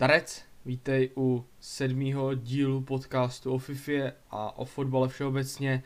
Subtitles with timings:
[0.00, 5.82] Darec, vítej u sedmého dílu podcastu o FIFA a o fotbale všeobecně.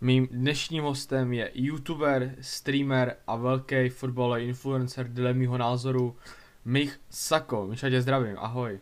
[0.00, 6.16] Mým dnešním hostem je youtuber, streamer a velký fotbalový influencer dle mýho názoru
[6.64, 7.66] Mich Sako.
[7.66, 8.80] Miša tě zdravím, ahoj.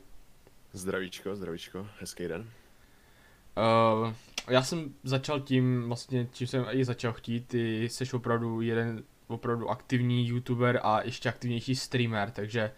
[0.72, 2.40] Zdravíčko, zdravíčko, hezký den.
[2.42, 4.12] Uh,
[4.48, 9.70] já jsem začal tím, vlastně, čím jsem i začal chtít, ty jsi opravdu jeden opravdu
[9.70, 12.72] aktivní youtuber a ještě aktivnější streamer, takže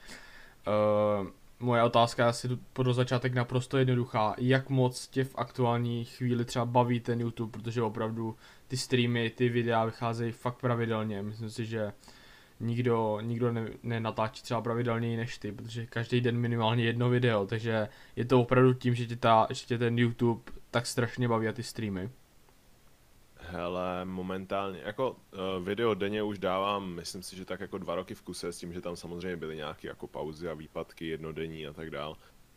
[0.67, 1.29] uh,
[1.61, 4.35] moje otázka je asi pro začátek naprosto jednoduchá.
[4.39, 8.37] Jak moc tě v aktuální chvíli třeba baví ten YouTube, protože opravdu
[8.69, 11.23] ty streamy, ty videa vycházejí fakt pravidelně.
[11.23, 11.93] Myslím si, že
[12.61, 17.89] nikdo, nikdo ne, nenatáčí třeba pravidelněji než ty, protože každý den minimálně jedno video, takže
[18.17, 21.53] je to opravdu tím, že tě, ta, že tě ten YouTube tak strašně baví a
[21.53, 22.11] ty streamy.
[23.49, 28.15] Hele, momentálně, jako uh, video denně už dávám, myslím si, že tak jako dva roky
[28.15, 31.73] v kuse, s tím, že tam samozřejmě byly nějaké jako pauzy a výpadky jednodenní a
[31.73, 32.17] tak dál.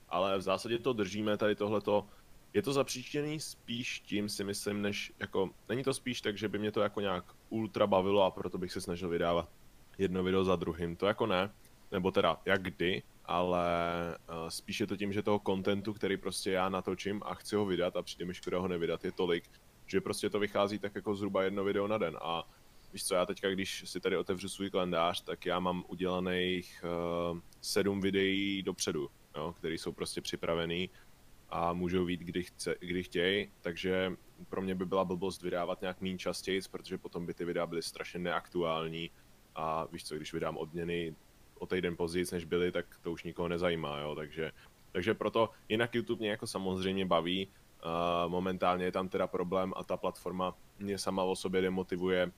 [0.10, 2.08] Ale v zásadě to držíme tady tohleto.
[2.54, 6.60] Je to zapříčený spíš tím si myslím, než jako, není to spíš tak, že by
[6.60, 9.50] mě to jako nějak ultra bavilo a proto bych se snažil vydávat
[9.98, 11.52] jedno video za druhým, to jako ne,
[11.92, 13.66] nebo teda jak kdy, ale
[14.30, 17.66] uh, spíš je to tím, že toho kontentu, který prostě já natočím a chci ho
[17.66, 19.44] vydat a přijde mi škoda ho nevydat, je tolik,
[19.90, 22.18] že prostě to vychází tak jako zhruba jedno video na den.
[22.22, 22.48] A
[22.94, 26.84] víš co, já teďka, když si tady otevřu svůj kalendář, tak já mám udělaných
[27.32, 30.90] uh, sedm videí dopředu, jo, které jsou prostě připravený
[31.50, 34.14] a můžou vít, kdy, chce, kdy chtějí, takže
[34.50, 37.82] pro mě by byla blbost vydávat nějak méně častěji, protože potom by ty videa byly
[37.82, 39.12] strašně neaktuální.
[39.56, 41.16] A víš co, když vydám odměny
[41.60, 44.52] o týden později, než byly, tak to už nikoho nezajímá, jo, takže,
[44.92, 47.48] takže proto jinak YouTube mě jako samozřejmě baví,
[48.28, 52.32] momentálně je tam teda problém a ta platforma mě sama o sobě demotivuje,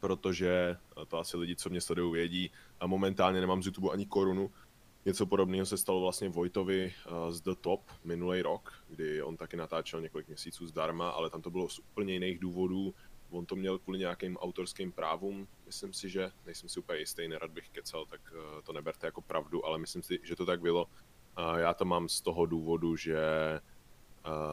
[0.00, 0.76] protože
[1.08, 2.50] to asi lidi, co mě sledují, vědí.
[2.80, 4.50] A momentálně nemám z YouTube ani korunu.
[5.04, 9.56] Něco podobného se stalo vlastně Vojtovi uh, z The Top minulý rok, kdy on taky
[9.56, 12.94] natáčel několik měsíců zdarma, ale tam to bylo z úplně jiných důvodů.
[13.30, 17.50] On to měl kvůli nějakým autorským právům, myslím si, že nejsem si úplně jistý, nerad
[17.50, 20.86] bych kecal, tak uh, to neberte jako pravdu, ale myslím si, že to tak bylo.
[21.56, 23.16] Já to mám z toho důvodu, že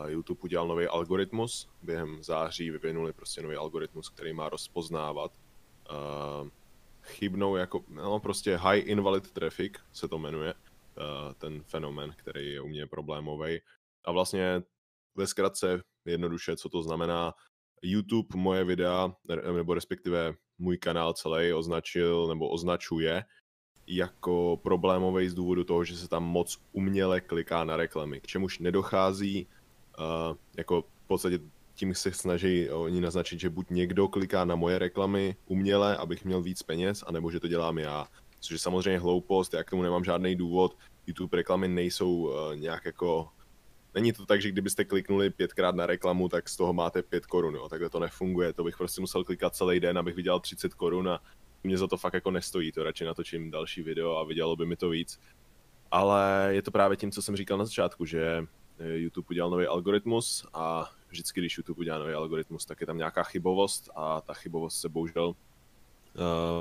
[0.07, 5.31] YouTube udělal nový algoritmus, během září vyvinuli prostě nový algoritmus, který má rozpoznávat
[7.03, 10.53] chybnou jako, no prostě high invalid traffic se to jmenuje,
[11.37, 13.59] ten fenomen, který je u mě problémový.
[14.05, 14.61] A vlastně
[15.15, 17.33] ve zkratce jednoduše, co to znamená,
[17.83, 19.15] YouTube moje videa,
[19.55, 23.25] nebo respektive můj kanál celý označil nebo označuje
[23.87, 28.59] jako problémový z důvodu toho, že se tam moc uměle kliká na reklamy, k čemuž
[28.59, 29.47] nedochází
[29.99, 31.39] uh, jako v podstatě
[31.75, 36.41] tím se snaží oni naznačit, že buď někdo kliká na moje reklamy uměle, abych měl
[36.41, 38.07] víc peněz, anebo že to dělám já.
[38.39, 40.77] Což je samozřejmě hloupost, já k tomu nemám žádný důvod.
[41.07, 43.29] YouTube reklamy nejsou uh, nějak jako...
[43.95, 47.55] Není to tak, že kdybyste kliknuli pětkrát na reklamu, tak z toho máte pět korun,
[47.55, 47.69] jo.
[47.69, 51.21] Takhle to nefunguje, to bych prostě musel klikat celý den, abych vydělal 30 korun a
[51.63, 54.75] mě za to fakt jako nestojí, to radši natočím další video a vydělalo by mi
[54.75, 55.19] to víc.
[55.91, 59.65] Ale je to právě tím, co jsem říkal na začátku, že Eh, YouTube udělal nový
[59.65, 64.33] algoritmus a vždycky, když YouTube udělá nový algoritmus, tak je tam nějaká chybovost a ta
[64.33, 65.35] chybovost se bohužel uh,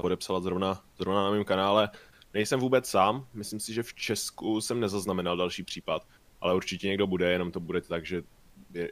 [0.00, 1.90] podepsala zrovna, zrovna na mém kanále.
[2.34, 6.06] Nejsem vůbec sám, myslím si, že v Česku jsem nezaznamenal další případ,
[6.40, 8.22] ale určitě někdo bude, jenom to bude tak, že,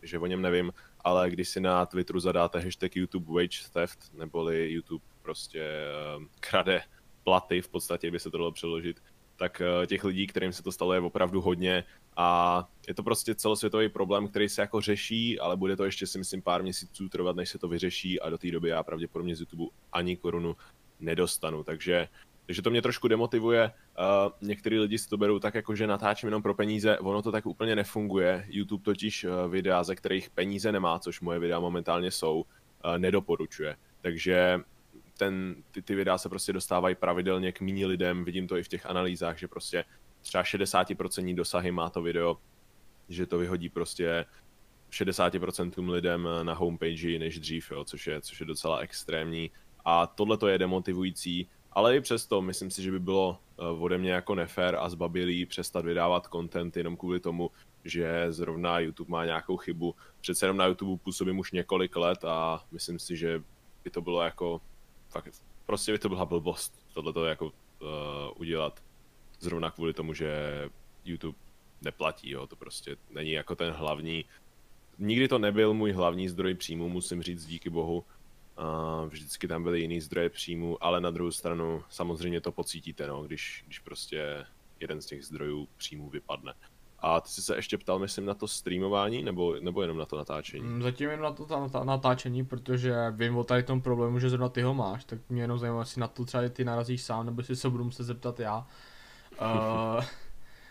[0.03, 4.70] že o něm nevím, ale když si na Twitteru zadáte hashtag YouTube wage theft, neboli
[4.72, 5.86] YouTube prostě
[6.16, 6.82] uh, krade
[7.25, 9.03] platy, v podstatě by se to dalo přeložit,
[9.36, 11.84] tak těch lidí, kterým se to stalo, je opravdu hodně
[12.16, 16.19] a je to prostě celosvětový problém, který se jako řeší, ale bude to ještě si
[16.19, 19.41] myslím pár měsíců trvat, než se to vyřeší a do té doby já pravděpodobně z
[19.41, 20.56] YouTube ani korunu
[21.00, 21.65] nedostanu.
[21.65, 22.09] Takže,
[22.47, 23.72] takže to mě trošku demotivuje.
[23.99, 26.99] Uh, některý lidi si to berou tak, jako že natáčím jenom pro peníze.
[26.99, 28.47] Ono to tak úplně nefunguje.
[28.48, 32.44] YouTube totiž uh, videa, ze kterých peníze nemá, což moje videa momentálně jsou, uh,
[32.98, 33.77] nedoporučuje.
[34.00, 34.60] Takže
[35.19, 38.69] ten, ty, ty videa se prostě dostávají pravidelně k méně lidem, vidím to i v
[38.69, 39.84] těch analýzách, že prostě
[40.26, 42.39] třeba 60% dosahy má to video,
[43.09, 44.24] že to vyhodí prostě
[44.91, 49.50] 60% lidem na homepage než dřív, jo, což, je, což je docela extrémní.
[49.84, 53.98] A tohle to je demotivující, ale i přesto myslím si, že by bylo eh, ode
[53.98, 57.50] mě jako nefér a zbabilý přestat vydávat content jenom kvůli tomu,
[57.84, 59.95] že zrovna YouTube má nějakou chybu.
[60.21, 63.42] Přece jenom na YouTube působím už několik let a myslím si, že
[63.84, 64.60] by to bylo jako
[65.09, 67.53] fakt, prostě by to byla blbost tohle to jako uh,
[68.36, 68.83] udělat
[69.41, 70.30] zrovna kvůli tomu, že
[71.04, 71.38] YouTube
[71.83, 74.24] neplatí, jo, to prostě není jako ten hlavní,
[74.98, 78.04] nikdy to nebyl můj hlavní zdroj příjmu, musím říct díky bohu,
[78.59, 83.22] uh, vždycky tam byly jiný zdroje příjmu, ale na druhou stranu samozřejmě to pocítíte, no,
[83.22, 84.47] když, když prostě
[84.80, 86.54] jeden z těch zdrojů příjmu vypadne.
[86.98, 90.16] A ty jsi se ještě ptal, myslím, na to streamování, nebo, nebo jenom na to
[90.16, 90.65] natáčení?
[90.65, 94.30] Mm, zatím jenom na to ta, ta, natáčení, protože vím o tady tom problému, že
[94.30, 97.27] zrovna ty ho máš, tak mě jenom zajímá, jestli na to třeba ty narazíš sám,
[97.27, 98.66] nebo si se budu muset zeptat já.
[99.41, 100.04] Uh,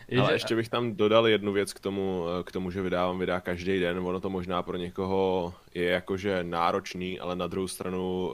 [0.08, 0.36] je, Ale že...
[0.36, 4.00] ještě bych tam dodal jednu věc k tomu, k tomu, že vydávám videa každý den.
[4.00, 8.34] Ono to možná pro někoho je jakože náročný, ale na druhou stranu uh,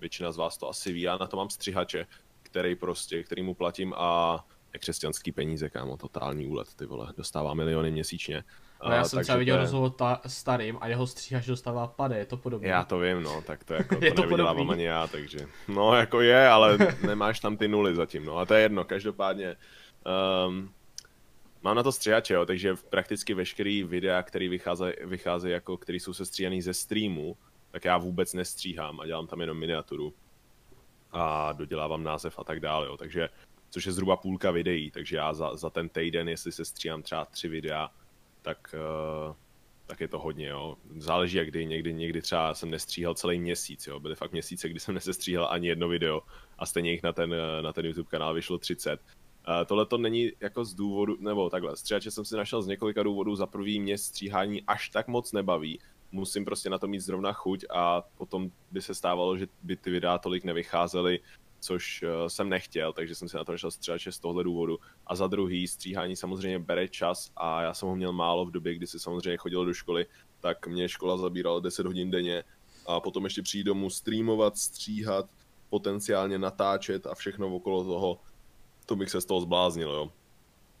[0.00, 1.00] většina z vás to asi ví.
[1.00, 2.06] Já na to mám střihače,
[2.42, 4.44] který prostě, který mu platím a
[4.78, 8.44] křesťanský peníze, kámo, totální úlet, ty vole, dostává miliony měsíčně.
[8.86, 9.60] No já jsem třeba viděl je...
[9.60, 12.68] rozhovor ta, starým a jeho stříhač dostává pade, je to podobné.
[12.68, 15.38] Já to vím, no, tak to jako, je to, to nevydělávám ani já, takže,
[15.68, 19.56] no jako je, ale nemáš tam ty nuly zatím, no a to je jedno, každopádně,
[20.46, 20.70] um,
[21.62, 26.12] mám na to stříhače, jo, takže prakticky veškerý videa, který vycházejí, vycházejí jako, který jsou
[26.12, 27.36] sestříhaný ze streamu,
[27.70, 30.14] tak já vůbec nestříhám a dělám tam jenom miniaturu
[31.12, 33.28] a dodělávám název a tak dále, jo, takže
[33.70, 37.24] což je zhruba půlka videí, takže já za, za ten týden, jestli se stříhám třeba
[37.24, 37.90] tři videa,
[38.48, 39.34] tak, uh,
[39.86, 40.76] tak je to hodně, jo.
[40.96, 44.00] Záleží jak kdy, někdy, někdy třeba jsem nestříhal celý měsíc, jo.
[44.00, 46.22] Byly fakt měsíce, kdy jsem nesestříhal ani jedno video
[46.58, 49.00] a stejně jich na ten, eh, na ten YouTube kanál vyšlo 30.
[49.00, 53.02] Uh, tohle to není jako z důvodu, nebo takhle, stříhače jsem si našel z několika
[53.02, 53.36] důvodů.
[53.36, 55.80] Za prvý mě stříhání až tak moc nebaví,
[56.12, 59.90] musím prostě na to mít zrovna chuť a potom by se stávalo, že by ty
[59.90, 61.20] videa tolik nevycházely,
[61.60, 64.78] což uh, jsem nechtěl, takže jsem si na to nešel stříhače z tohle důvodu.
[65.06, 68.74] A za druhý, stříhání samozřejmě bere čas a já jsem ho měl málo v době,
[68.74, 70.06] kdy se samozřejmě chodil do školy,
[70.40, 72.44] tak mě škola zabírala 10 hodin denně
[72.86, 75.30] a potom ještě přijít domů streamovat, stříhat,
[75.70, 78.20] potenciálně natáčet a všechno okolo toho,
[78.86, 80.12] to bych se z toho zbláznil, jo.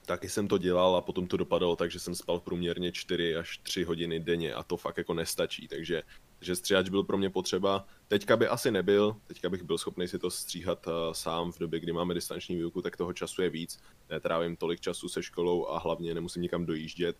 [0.06, 3.58] Taky jsem to dělal a potom to dopadalo tak, že jsem spal průměrně 4 až
[3.58, 6.02] 3 hodiny denně a to fakt jako nestačí, takže
[6.40, 7.86] že stříhač byl pro mě potřeba.
[8.08, 11.80] Teďka by asi nebyl, teďka bych byl schopný si to stříhat uh, sám v době,
[11.80, 13.78] kdy máme distanční výuku, tak toho času je víc.
[14.10, 17.16] Netrávím tolik času se školou a hlavně nemusím nikam dojíždět.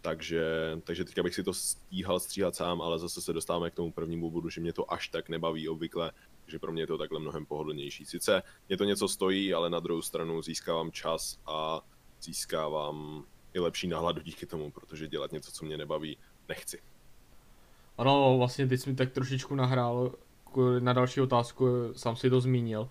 [0.00, 0.44] Takže,
[0.84, 4.30] takže teďka bych si to stíhal stříhat sám, ale zase se dostáváme k tomu prvnímu
[4.30, 6.12] bodu, že mě to až tak nebaví obvykle,
[6.46, 8.04] že pro mě je to takhle mnohem pohodlnější.
[8.04, 11.80] Sice mě to něco stojí, ale na druhou stranu získávám čas a
[12.22, 13.24] získávám
[13.54, 16.18] i lepší náhladu díky tomu, protože dělat něco, co mě nebaví,
[16.48, 16.78] nechci.
[17.98, 20.12] Ano, vlastně teď jsi mi tak trošičku nahrál
[20.78, 22.88] na další otázku, sám si to zmínil.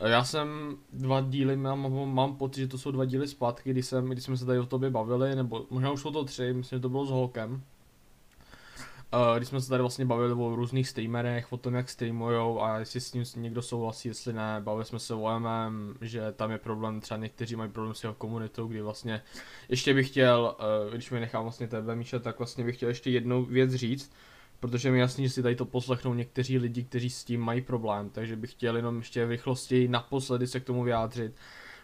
[0.00, 4.08] Já jsem dva díly, mám, mám pocit, že to jsou dva díly zpátky, kdy, jsem,
[4.08, 6.80] kdy jsme se tady o tobě bavili, nebo možná už jsou to tři, myslím, že
[6.80, 7.62] to bylo s Holkem.
[9.14, 12.78] Uh, když jsme se tady vlastně bavili o různých streamerech, o tom, jak streamujou a
[12.78, 14.60] jestli s ním někdo souhlasí, jestli ne.
[14.60, 18.14] Bavili jsme se o MM, že tam je problém, třeba někteří mají problém s jeho
[18.14, 19.22] komunitou, kdy vlastně
[19.68, 20.56] ještě bych chtěl,
[20.86, 24.12] uh, když mi nechám vlastně tebe, Míša, tak vlastně bych chtěl ještě jednou věc říct,
[24.60, 28.10] protože mi jasně, že si tady to poslechnou někteří lidi, kteří s tím mají problém,
[28.10, 31.34] takže bych chtěl jenom ještě v rychlosti naposledy se k tomu vyjádřit.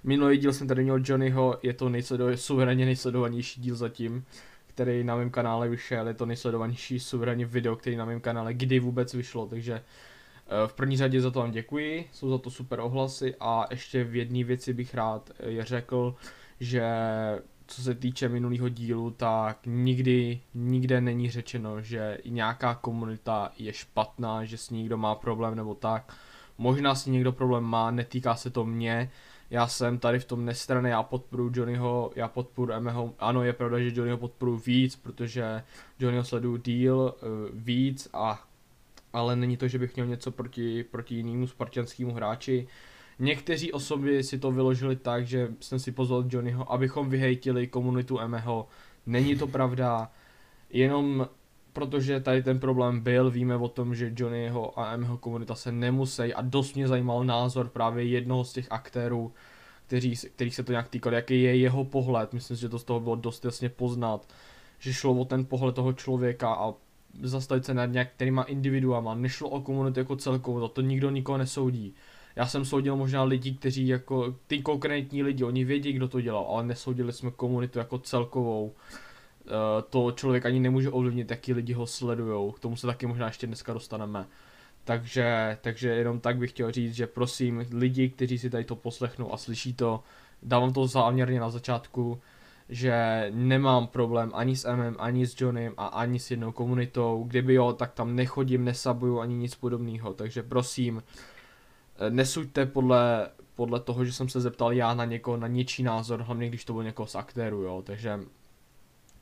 [0.05, 4.25] Minulý díl jsem tady měl Johnnyho, je to nejsledo- suverénně nejsledovanější díl zatím,
[4.67, 8.79] který na mém kanále vyšel, je to nejsledovanější suverénně video, který na mém kanále kdy
[8.79, 12.81] vůbec vyšlo, takže eh, v první řadě za to vám děkuji, jsou za to super
[12.81, 16.15] ohlasy a ještě v jedné věci bych rád eh, je řekl,
[16.61, 16.85] že
[17.67, 24.45] co se týče minulého dílu, tak nikdy, nikde není řečeno, že nějaká komunita je špatná,
[24.45, 26.17] že s ní někdo má problém nebo tak.
[26.59, 29.11] Možná s ní někdo problém má, netýká se to mě,
[29.51, 33.79] já jsem tady v tom nestraně, já podporu Johnnyho, já podporu Emeho, ano je pravda,
[33.79, 35.63] že Johnnyho podporu víc, protože
[35.99, 38.47] Johnnyho sleduju díl uh, víc a
[39.13, 42.69] ale není to, že bych měl něco proti, proti jinému spartianskému hráči.
[43.23, 48.69] Někteří osoby si to vyložili tak, že jsem si pozval Johnnyho, abychom vyhejtili komunitu Emeho.
[49.07, 50.11] Není to pravda,
[50.71, 51.29] jenom
[51.73, 56.35] protože tady ten problém byl, víme o tom, že Johnnyho a Emeho komunita se nemusí
[56.35, 59.33] a dost mě zajímal názor právě jednoho z těch aktérů,
[59.87, 63.01] kteří, který se to nějak týkal, jaký je jeho pohled, myslím že to z toho
[63.01, 64.29] bylo dost jasně poznat,
[64.79, 66.75] že šlo o ten pohled toho člověka a
[67.23, 71.95] zastavit se nad některýma individuama, nešlo o komunitu jako celkovou, za to nikdo nikoho nesoudí.
[72.37, 76.47] Já jsem soudil možná lidi, kteří jako, ty konkrétní lidi, oni vědí, kdo to dělal,
[76.49, 78.65] ale nesoudili jsme komunitu jako celkovou.
[78.65, 79.51] Uh,
[79.91, 83.47] to člověk ani nemůže ovlivnit, jaký lidi ho sledujou, k tomu se taky možná ještě
[83.47, 84.27] dneska dostaneme.
[84.85, 89.35] Takže, takže jenom tak bych chtěl říct, že prosím lidi, kteří si tady to poslechnou
[89.35, 90.03] a slyší to,
[90.43, 92.21] dávám to záměrně na začátku,
[92.69, 97.25] že nemám problém ani s MM, ani s Johnem a ani s jednou komunitou.
[97.29, 100.15] Kdyby jo, tak tam nechodím, nesabuju ani nic podobného.
[100.15, 101.32] Takže prosím, Eh,
[102.09, 106.49] nesuďte podle, podle toho, že jsem se zeptal já na někoho, na něčí názor, hlavně
[106.49, 108.21] když to byl někoho z aktéru, jo, takže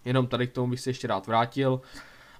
[0.04, 1.80] jenom tady k tomu bych se ještě rád vrátil.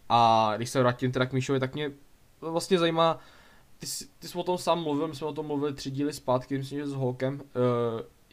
[0.08, 1.92] A když se vrátím teda k Míšovi, tak mě
[2.40, 3.18] vlastně zajímá,
[3.78, 6.12] ty jsi, ty jsi o tom sám mluvil, my jsme o tom mluvili tři díly
[6.12, 7.40] zpátky, myslím, že s Holkem, uh,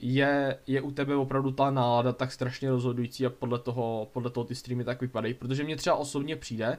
[0.02, 4.44] je, je u tebe opravdu ta nálada tak strašně rozhodující a podle toho, podle toho
[4.44, 6.78] ty streamy tak vypadají, protože mě třeba osobně přijde,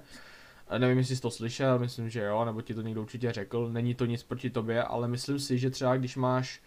[0.79, 3.95] nevím, jestli jsi to slyšel, myslím, že jo, nebo ti to někdo určitě řekl, není
[3.95, 6.61] to nic proti tobě, ale myslím si, že třeba když máš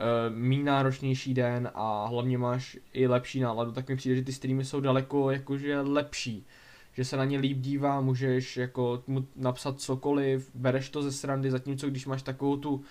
[0.00, 4.32] uh, mý náročnější den a hlavně máš i lepší náladu, tak mi přijde, že ty
[4.32, 6.46] streamy jsou daleko jakože lepší.
[6.92, 11.50] Že se na ně líp dívá, můžeš jako mu napsat cokoliv, bereš to ze srandy,
[11.50, 12.82] zatímco když máš takovou tu, uh,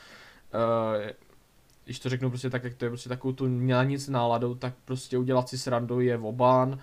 [1.85, 4.73] když to řeknu prostě tak, jak to je, prostě takovou tu měla nic náladou, tak
[4.85, 6.79] prostě udělat si srandu je obán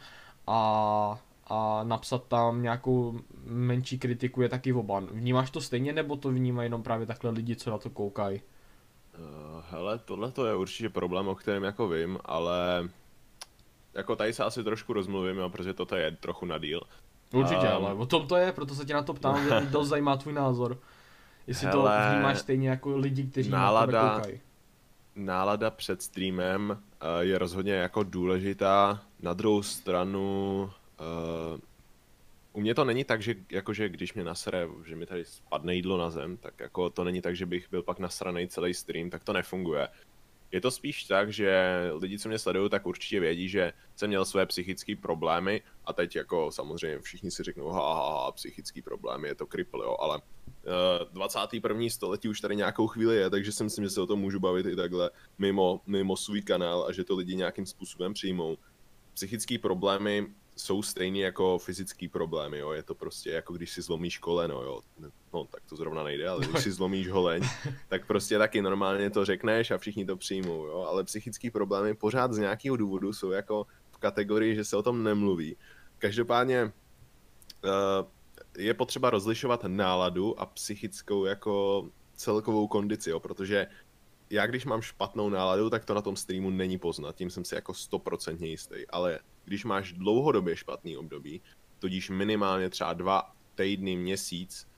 [0.46, 1.18] a,
[1.50, 5.06] a napsat tam nějakou menší kritiku je taky oban.
[5.06, 8.40] Vnímáš to stejně, nebo to vnímají jenom právě takhle lidi, co na to koukají?
[9.18, 12.88] Uh, hele, tohle to je určitě problém, o kterém jako vím, ale
[13.94, 16.80] jako tady se asi trošku rozmluvím, protože toto je trochu na díl.
[17.32, 19.88] Určitě, um, ale o tom to je, proto se tě na to ptám, že dost
[19.88, 20.78] zajímá tvůj názor.
[21.46, 24.40] Jestli hele, to vnímáš stejně jako lidi, kteří nálada, na to koukají.
[25.16, 29.02] Nálada před streamem uh, je rozhodně jako důležitá.
[29.22, 31.60] Na druhou stranu uh,
[32.52, 35.98] u mě to není tak, že jakože když mě nasere, že mi tady spadne jídlo
[35.98, 39.24] na zem, tak jako to není tak, že bych byl pak nasraný celý stream, tak
[39.24, 39.88] to nefunguje.
[40.52, 44.24] Je to spíš tak, že lidi, co mě sledují, tak určitě vědí, že jsem měl
[44.24, 49.28] své psychické problémy a teď jako samozřejmě všichni si řeknou, ha, ha, ha psychický problémy,
[49.28, 51.80] je to kripl, jo, ale uh, 21.
[51.88, 54.66] století už tady nějakou chvíli je, takže si myslím, že se o tom můžu bavit
[54.66, 58.58] i takhle mimo, mimo svůj kanál a že to lidi nějakým způsobem přijmou.
[59.14, 60.26] Psychické problémy
[60.60, 62.72] jsou stejný jako fyzický problémy, jo.
[62.72, 64.80] Je to prostě jako když si zlomíš koleno, jo.
[65.32, 67.42] No, tak to zrovna nejde, ale když si zlomíš holeň,
[67.88, 70.86] tak prostě taky normálně to řekneš a všichni to přijmou, jo.
[70.88, 75.04] Ale psychický problémy pořád z nějakého důvodu jsou jako v kategorii, že se o tom
[75.04, 75.56] nemluví.
[75.98, 76.70] Každopádně uh,
[78.58, 83.66] je potřeba rozlišovat náladu a psychickou jako celkovou kondici, jo, protože
[84.30, 87.54] já když mám špatnou náladu, tak to na tom streamu není poznat, tím jsem si
[87.54, 89.18] jako stoprocentně jistý, ale
[89.50, 91.40] když máš dlouhodobě špatný období,
[91.78, 94.68] tudíž minimálně třeba dva týdny, měsíc,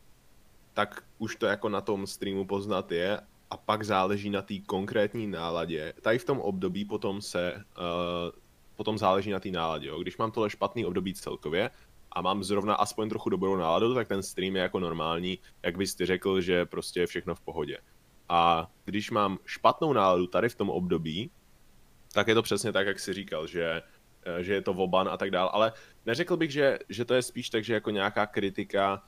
[0.72, 5.26] tak už to jako na tom streamu poznat je a pak záleží na té konkrétní
[5.26, 5.92] náladě.
[6.00, 8.40] Tady v tom období potom se, uh,
[8.76, 9.88] potom záleží na té náladě.
[9.88, 10.00] Jo.
[10.00, 11.70] Když mám tohle špatný období celkově
[12.12, 15.94] a mám zrovna aspoň trochu dobrou náladu, tak ten stream je jako normální, jak bys
[15.94, 17.78] ty řekl, že prostě je všechno v pohodě.
[18.28, 21.30] A když mám špatnou náladu tady v tom období,
[22.12, 23.82] tak je to přesně tak, jak jsi říkal, že
[24.40, 25.72] že je to voban a tak dál, ale
[26.06, 29.02] neřekl bych, že, že to je spíš tak, že jako nějaká kritika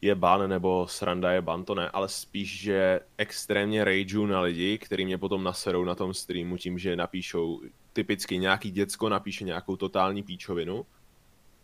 [0.00, 4.78] je ban nebo sranda je ban, to ne, ale spíš, že extrémně rageu na lidi,
[4.78, 7.60] který mě potom naserou na tom streamu tím, že napíšou
[7.92, 10.86] typicky nějaký děcko napíše nějakou totální píčovinu,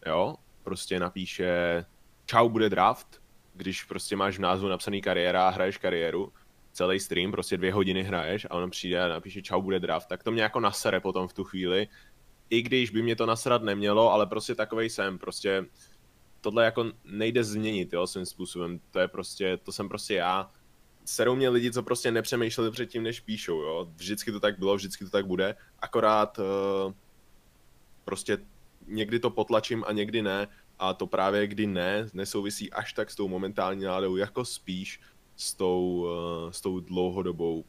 [0.07, 1.85] jo, prostě napíše
[2.27, 3.23] čau bude draft,
[3.55, 6.33] když prostě máš v názvu napsaný kariéra a hraješ kariéru,
[6.73, 10.23] celý stream, prostě dvě hodiny hraješ a on přijde a napíše čau bude draft, tak
[10.23, 11.89] to mě jako nasere potom v tu chvíli,
[12.53, 15.65] i když by mě to nasrat nemělo, ale prostě takovej jsem, prostě
[16.41, 20.51] tohle jako nejde změnit, jo, svým způsobem, to je prostě, to jsem prostě já,
[21.05, 25.05] serou mě lidi, co prostě nepřemýšleli předtím, než píšou, jo, vždycky to tak bylo, vždycky
[25.05, 26.93] to tak bude, akorát uh,
[28.05, 28.39] prostě
[28.87, 33.17] někdy to potlačím a někdy ne, a to právě kdy ne, nesouvisí až tak s
[33.17, 35.01] tou momentální náladou, jako spíš
[35.37, 36.07] s tou,
[36.45, 37.65] uh, s tou dlouhodobou,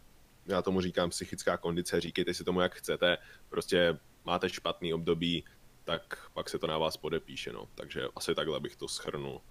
[0.45, 3.17] já tomu říkám psychická kondice, říkejte si tomu, jak chcete,
[3.49, 5.43] prostě máte špatný období,
[5.83, 7.67] tak pak se to na vás podepíše, no.
[7.75, 9.41] Takže asi takhle bych to schrnul.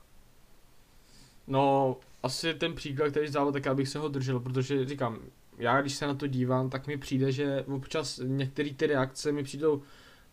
[1.47, 5.19] No, asi ten příklad, který zával, tak já bych se ho držel, protože říkám,
[5.59, 9.45] já když se na to dívám, tak mi přijde, že občas některé ty reakce mi
[9.45, 9.83] přijdou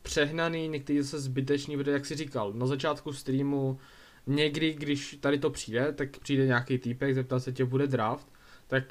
[0.01, 3.79] přehnaný, některé zase zbytečný, protože jak si říkal, na začátku streamu,
[4.27, 8.27] někdy, když tady to přijde, tak přijde nějaký týpek, zeptá se tě, bude draft,
[8.67, 8.84] tak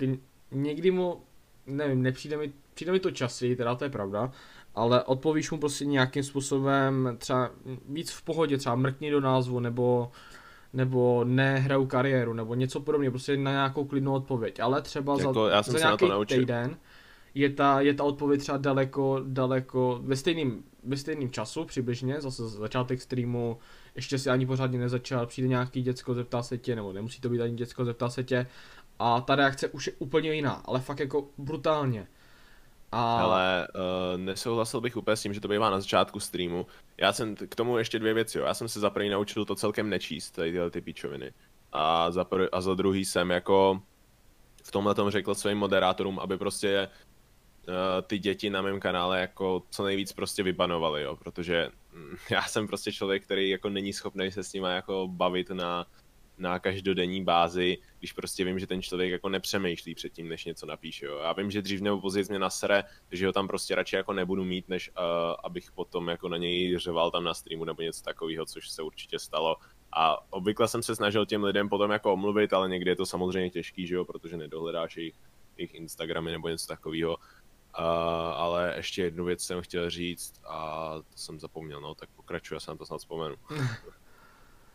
[0.51, 1.23] někdy mu,
[1.67, 4.33] nevím, nepřijde mi, přijde mi to časy, teda to je pravda,
[4.75, 7.51] ale odpovíš mu prostě nějakým způsobem třeba
[7.89, 10.11] víc v pohodě, třeba mrkni do názvu, nebo
[10.73, 15.51] nebo nehraju kariéru, nebo něco podobného, prostě na nějakou klidnou odpověď, ale třeba jako, za,
[15.51, 16.77] já jsem za nějaký týden
[17.35, 22.49] je ta, je ta odpověď třeba daleko, daleko, ve stejným, ve stejným času přibližně, zase
[22.49, 23.59] začátek streamu,
[23.95, 27.41] ještě si ani pořádně nezačal, přijde nějaký děcko, zeptá se tě, nebo nemusí to být
[27.41, 28.47] ani děcko, zeptá se tě
[28.99, 32.07] a ta reakce už je úplně jiná, ale fakt jako brutálně.
[32.93, 33.21] A...
[33.21, 33.81] Ale uh,
[34.25, 36.67] nesouhlasil bych úplně s tím, že to bývá na začátku streamu.
[36.97, 38.39] Já jsem k tomu ještě dvě věci.
[38.39, 38.45] Jo.
[38.45, 41.33] Já jsem se za první naučil to celkem nečíst, tady tyhle ty píčoviny.
[41.73, 43.83] A za, prv, a za druhý jsem jako
[44.65, 46.89] v tomhle tom řekl svým moderátorům, aby prostě
[47.69, 47.75] uh,
[48.07, 52.67] ty děti na mém kanále jako co nejvíc prostě vybanovali, jo, protože mm, já jsem
[52.67, 55.87] prostě člověk, který jako není schopný se s nimi jako bavit na
[56.39, 61.07] na každodenní bázi, když prostě vím, že ten člověk jako nepřemýšlí předtím, než něco napíše.
[61.07, 61.19] Jo.
[61.19, 64.45] Já vím, že dřív nebo později mě nasere, takže ho tam prostě radši jako nebudu
[64.45, 65.05] mít, než uh,
[65.45, 69.19] abych potom jako na něj řeval tam na streamu nebo něco takového, což se určitě
[69.19, 69.57] stalo.
[69.93, 73.51] A obvykle jsem se snažil těm lidem potom jako omluvit, ale někdy je to samozřejmě
[73.51, 75.15] těžký, že jo, protože nedohledáš jejich,
[75.57, 77.17] jejich Instagramy nebo něco takového.
[77.79, 77.85] Uh,
[78.35, 82.61] ale ještě jednu věc jsem chtěl říct a to jsem zapomněl, no tak pokračuji, já
[82.61, 83.37] jsem to snad vzpomenu.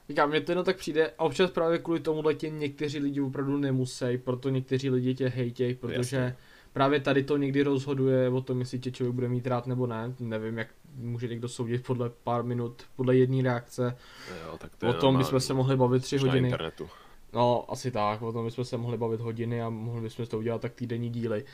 [0.09, 3.57] Říkám, mě to jenom tak přijde a občas právě kvůli tomu tě někteří lidi opravdu
[3.57, 6.35] nemusí, proto někteří lidi tě hejtějí, protože Jasně.
[6.73, 10.13] právě tady to někdy rozhoduje o tom, jestli tě člověk bude mít rád nebo ne.
[10.19, 13.97] Nevím, jak může někdo soudit podle pár minut, podle jedné reakce.
[14.45, 16.47] Jo, tak to o tom bychom se mohli bavit tři hodiny.
[16.47, 16.89] Internetu.
[17.33, 20.61] No, asi tak, o tom bychom se mohli bavit hodiny a mohli bychom to udělat
[20.61, 21.45] tak týdenní díly.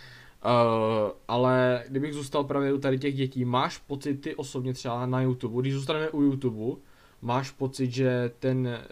[0.46, 5.22] Uh, ale kdybych zůstal právě u tady těch dětí, máš pocit ty osobně třeba na
[5.22, 6.82] YouTube, když zůstaneme u YouTube,
[7.21, 8.83] máš pocit, že ten,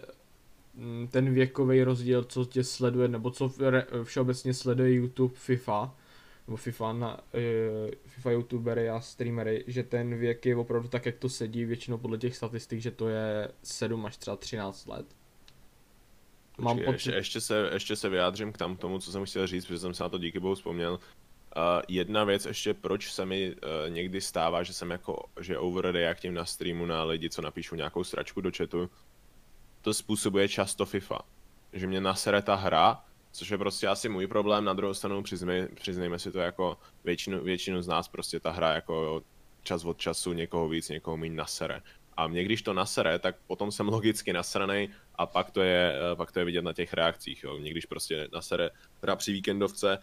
[0.74, 3.52] mm, ten věkový rozdíl, co tě sleduje, nebo co
[4.04, 5.94] všeobecně sleduje YouTube, FIFA,
[6.46, 11.16] nebo FIFA, na, uh, FIFA youtubery a streamery, že ten věk je opravdu tak, jak
[11.16, 15.06] to sedí, většinou podle těch statistik, že to je 7 až třeba 13 let.
[16.58, 16.92] Mám pocit...
[16.92, 19.94] ještě, ještě, se, ještě se vyjádřím k tam tomu, co jsem chtěl říct, protože jsem
[19.94, 20.98] se na to díky bohu vzpomněl.
[21.56, 26.34] Uh, jedna věc ještě, proč se mi uh, někdy stává, že jsem jako, že overreactím
[26.34, 28.90] na streamu na lidi, co napíšu nějakou sračku do chatu,
[29.82, 31.18] to způsobuje často FIFA.
[31.72, 35.68] Že mě nasere ta hra, což je prostě asi můj problém, na druhou stranu přiznej,
[35.68, 39.22] přiznejme si to jako většinu, většinu z nás prostě ta hra jako
[39.62, 41.82] čas od času někoho víc, někoho méně nasere.
[42.16, 46.16] A mě když to nasere, tak potom jsem logicky nasranej a pak to je, eh,
[46.16, 47.44] pak to je vidět na těch reakcích.
[47.44, 47.58] Jo.
[47.58, 48.70] Mě když prostě nasere
[49.02, 49.98] hra při víkendovce,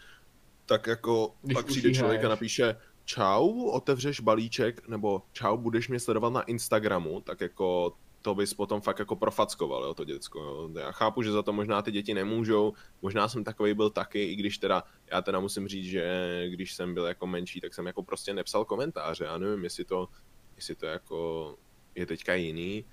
[0.65, 5.99] tak jako Když pak přijde člověk a napíše čau, otevřeš balíček, nebo čau, budeš mě
[5.99, 10.39] sledovat na Instagramu, tak jako to bys potom fakt jako profackoval, jo, to děcko.
[10.39, 10.69] Jo.
[10.79, 14.35] Já chápu, že za to možná ty děti nemůžou, možná jsem takový byl taky, i
[14.35, 18.03] když teda, já teda musím říct, že když jsem byl jako menší, tak jsem jako
[18.03, 20.09] prostě nepsal komentáře, já nevím, jestli to,
[20.55, 21.55] jestli to jako
[21.95, 22.85] je teďka jiný,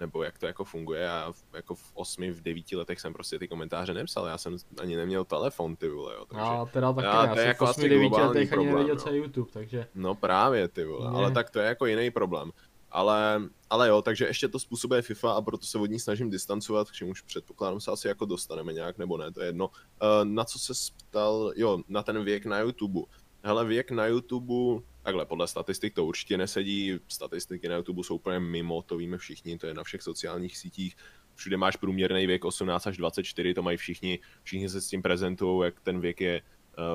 [0.00, 1.00] nebo jak to jako funguje.
[1.00, 4.96] Já jako v osmi, v devíti letech jsem prostě ty komentáře nepsal, já jsem ani
[4.96, 6.24] neměl telefon, ty vole, jo.
[6.24, 9.10] Takže já teda taky já, to je jako v osmi, devíti letech ani nevěděl, co
[9.10, 9.86] je YouTube, takže...
[9.94, 12.50] No právě, ty vole, ale tak to je jako jiný problém.
[12.90, 16.90] Ale, ale jo, takže ještě to způsobuje FIFA a proto se od ní snažím distancovat,
[16.90, 19.66] k čemuž předpokládám se asi jako dostaneme nějak, nebo ne, to je jedno.
[19.68, 19.72] Uh,
[20.24, 23.00] na co se ptal, jo, na ten věk na YouTube.
[23.42, 28.40] Hele, věk na YouTube, takhle, podle statistik to určitě nesedí, statistiky na YouTube jsou úplně
[28.40, 30.96] mimo, to víme všichni, to je na všech sociálních sítích,
[31.34, 35.64] všude máš průměrný věk 18 až 24, to mají všichni, všichni se s tím prezentují,
[35.64, 36.42] jak ten věk je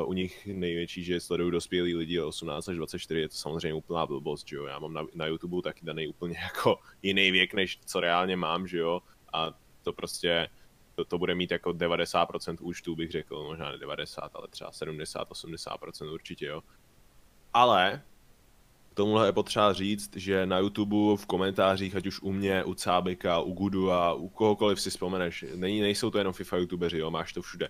[0.01, 4.05] uh, u nich největší, že sledují dospělí lidi 18 až 24, je to samozřejmě úplná
[4.05, 7.79] blbost, že jo, já mám na, na YouTube taky daný úplně jako jiný věk, než
[7.85, 9.01] co reálně mám, že jo,
[9.33, 10.49] a to prostě,
[10.95, 15.29] to, to bude mít jako 90% účtů, bych řekl, možná ne 90, ale třeba 70,
[15.29, 16.61] 80% určitě, jo.
[17.53, 18.01] Ale
[18.91, 22.73] k tomuhle je potřeba říct, že na YouTube v komentářích, ať už u mě, u
[22.73, 27.11] Cábika, u Gudu a u kohokoliv si vzpomeneš, není, nejsou to jenom FIFA youtubeři, jo,
[27.11, 27.69] máš to všude.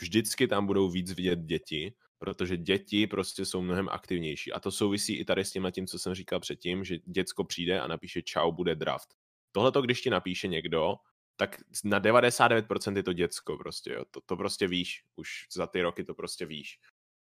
[0.00, 4.52] Vždycky tam budou víc vidět děti, protože děti prostě jsou mnohem aktivnější.
[4.52, 7.80] A to souvisí i tady s tím, tím, co jsem říkal předtím, že děcko přijde
[7.80, 9.14] a napíše čau, bude draft.
[9.52, 10.94] Tohle to, když ti napíše někdo,
[11.36, 14.04] tak na 99% je to děcko prostě, jo.
[14.10, 16.78] To, to prostě víš, už za ty roky to prostě víš.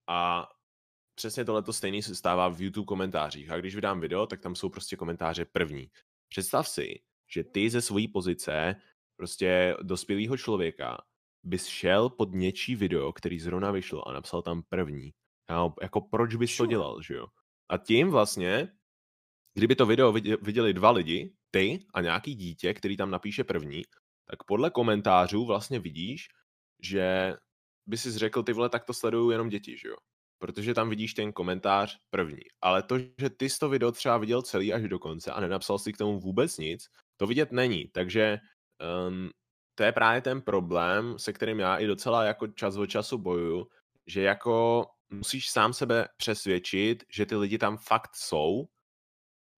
[0.07, 0.49] A
[1.19, 3.51] přesně tohle stejný se stává v YouTube komentářích.
[3.51, 5.91] A když vydám video, tak tam jsou prostě komentáře první.
[6.29, 7.01] Představ si,
[7.35, 8.77] že ty ze své pozice
[9.17, 10.99] prostě dospělého člověka
[11.43, 15.11] bys šel pod něčí video, který zrovna vyšlo a napsal tam první.
[15.49, 17.27] A jako proč bys to dělal, že jo?
[17.69, 18.69] A tím vlastně,
[19.55, 23.83] kdyby to video viděli dva lidi, ty a nějaký dítě, který tam napíše první,
[24.31, 26.29] tak podle komentářů vlastně vidíš,
[26.83, 27.35] že
[27.87, 29.97] by si řekl, ty vole, tak to sledují jenom děti, že jo?
[30.39, 32.43] Protože tam vidíš ten komentář první.
[32.61, 35.79] Ale to, že ty jsi to video třeba viděl celý až do konce a nenapsal
[35.79, 37.89] si k tomu vůbec nic, to vidět není.
[37.89, 38.39] Takže
[39.09, 39.31] um,
[39.75, 43.69] to je právě ten problém, se kterým já i docela jako čas od času bojuju,
[44.07, 48.69] že jako musíš sám sebe přesvědčit, že ty lidi tam fakt jsou,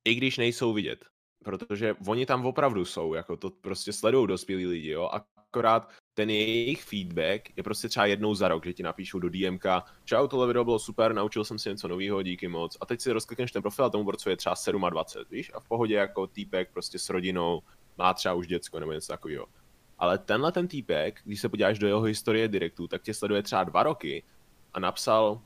[0.04, 1.04] i když nejsou vidět.
[1.44, 5.10] Protože oni tam opravdu jsou, jako to prostě sledují dospělí lidi, jo,
[5.50, 9.64] akorát ten jejich feedback je prostě třeba jednou za rok, že ti napíšou do DMK,
[10.04, 12.76] čau, tohle video bylo super, naučil jsem si něco nového, díky moc.
[12.80, 14.54] A teď si rozklikneš ten profil a tomu borcu je třeba
[14.90, 15.50] 27, víš?
[15.54, 17.62] A v pohodě jako týpek prostě s rodinou,
[17.98, 19.46] má třeba už děcko nebo něco takového.
[19.98, 23.64] Ale tenhle ten týpek, když se podíváš do jeho historie direktu, tak tě sleduje třeba
[23.64, 24.22] dva roky
[24.74, 25.40] a napsal,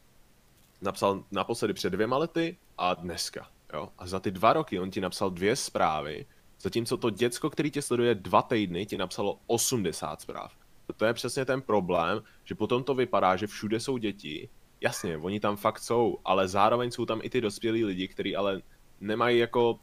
[0.81, 3.49] napsal naposledy před dvěma lety a dneska.
[3.73, 3.89] Jo?
[3.99, 6.27] A za ty dva roky on ti napsal dvě zprávy,
[6.65, 10.57] Zatímco to děcko, který tě sleduje dva týdny, ti napsalo 80 zpráv.
[10.97, 14.49] To je přesně ten problém, že potom to vypadá, že všude jsou děti.
[14.81, 18.63] Jasně, oni tam fakt jsou, ale zároveň jsou tam i ty dospělí lidi, kteří ale
[19.01, 19.79] nemají jako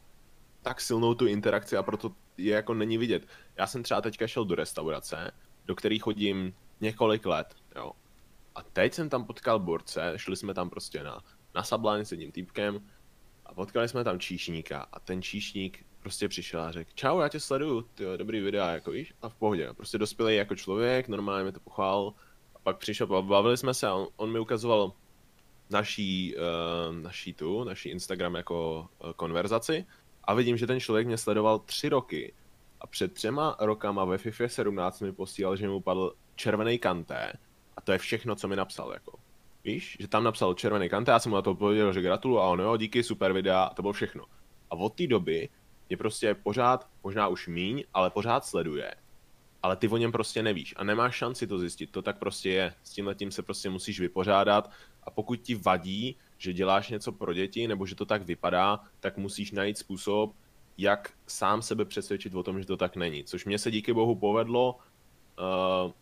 [0.62, 3.26] tak silnou tu interakci a proto je jako není vidět.
[3.56, 5.30] Já jsem třeba teďka šel do restaurace,
[5.66, 7.92] do který chodím několik let, jo.
[8.54, 11.20] A teď jsem tam potkal borce, šli jsme tam prostě na,
[11.54, 12.88] na Sublime s jedním týpkem
[13.46, 17.40] a potkali jsme tam číšníka a ten číšník prostě přišel a řekl, čau, já tě
[17.40, 19.68] sleduju, ty dobrý videa, jako víš, a v pohodě.
[19.76, 22.14] Prostě dospělý jako člověk, normálně mi to pochvál.
[22.54, 24.92] A pak přišel, bavili jsme se a on, on mi ukazoval
[25.70, 29.86] naší, uh, naší tu, naší Instagram jako uh, konverzaci
[30.24, 32.34] a vidím, že ten člověk mě sledoval tři roky
[32.80, 37.32] a před třema rokama ve FIFA 17 mi posílal, že mu padl červený kanté
[37.76, 39.18] a to je všechno, co mi napsal, jako.
[39.64, 42.48] Víš, že tam napsal červený kanté, já jsem mu na to odpověděl, že gratuluju a
[42.48, 44.24] on jo, díky, super videa, a to bylo všechno.
[44.70, 45.48] A od té doby
[45.92, 48.94] mě prostě pořád, možná už míň, ale pořád sleduje.
[49.62, 52.74] Ale ty o něm prostě nevíš a nemáš šanci to zjistit, to tak prostě je.
[52.82, 54.70] S tím letím se prostě musíš vypořádat
[55.02, 59.16] a pokud ti vadí, že děláš něco pro děti nebo že to tak vypadá, tak
[59.16, 60.32] musíš najít způsob,
[60.78, 63.24] jak sám sebe přesvědčit o tom, že to tak není.
[63.24, 65.92] Což mě se díky bohu povedlo, uh,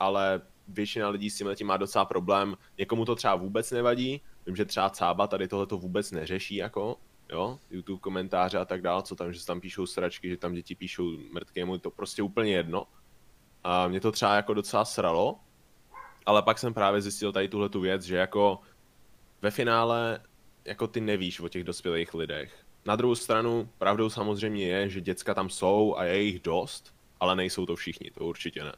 [0.00, 2.56] ale většina lidí s tím letím má docela problém.
[2.78, 6.96] Někomu to třeba vůbec nevadí, vím, že třeba Cába tady tohle to vůbec neřeší, jako,
[7.32, 10.74] jo, YouTube komentáře a tak dále, co tam, že tam píšou sračky, že tam děti
[10.74, 12.86] píšou mrtkému, to prostě úplně jedno.
[13.64, 15.40] A mě to třeba jako docela sralo,
[16.26, 18.60] ale pak jsem právě zjistil tady tuhle tu věc, že jako
[19.42, 20.20] ve finále
[20.64, 22.64] jako ty nevíš o těch dospělých lidech.
[22.84, 27.36] Na druhou stranu, pravdou samozřejmě je, že děcka tam jsou a je jich dost, ale
[27.36, 28.72] nejsou to všichni, to určitě ne.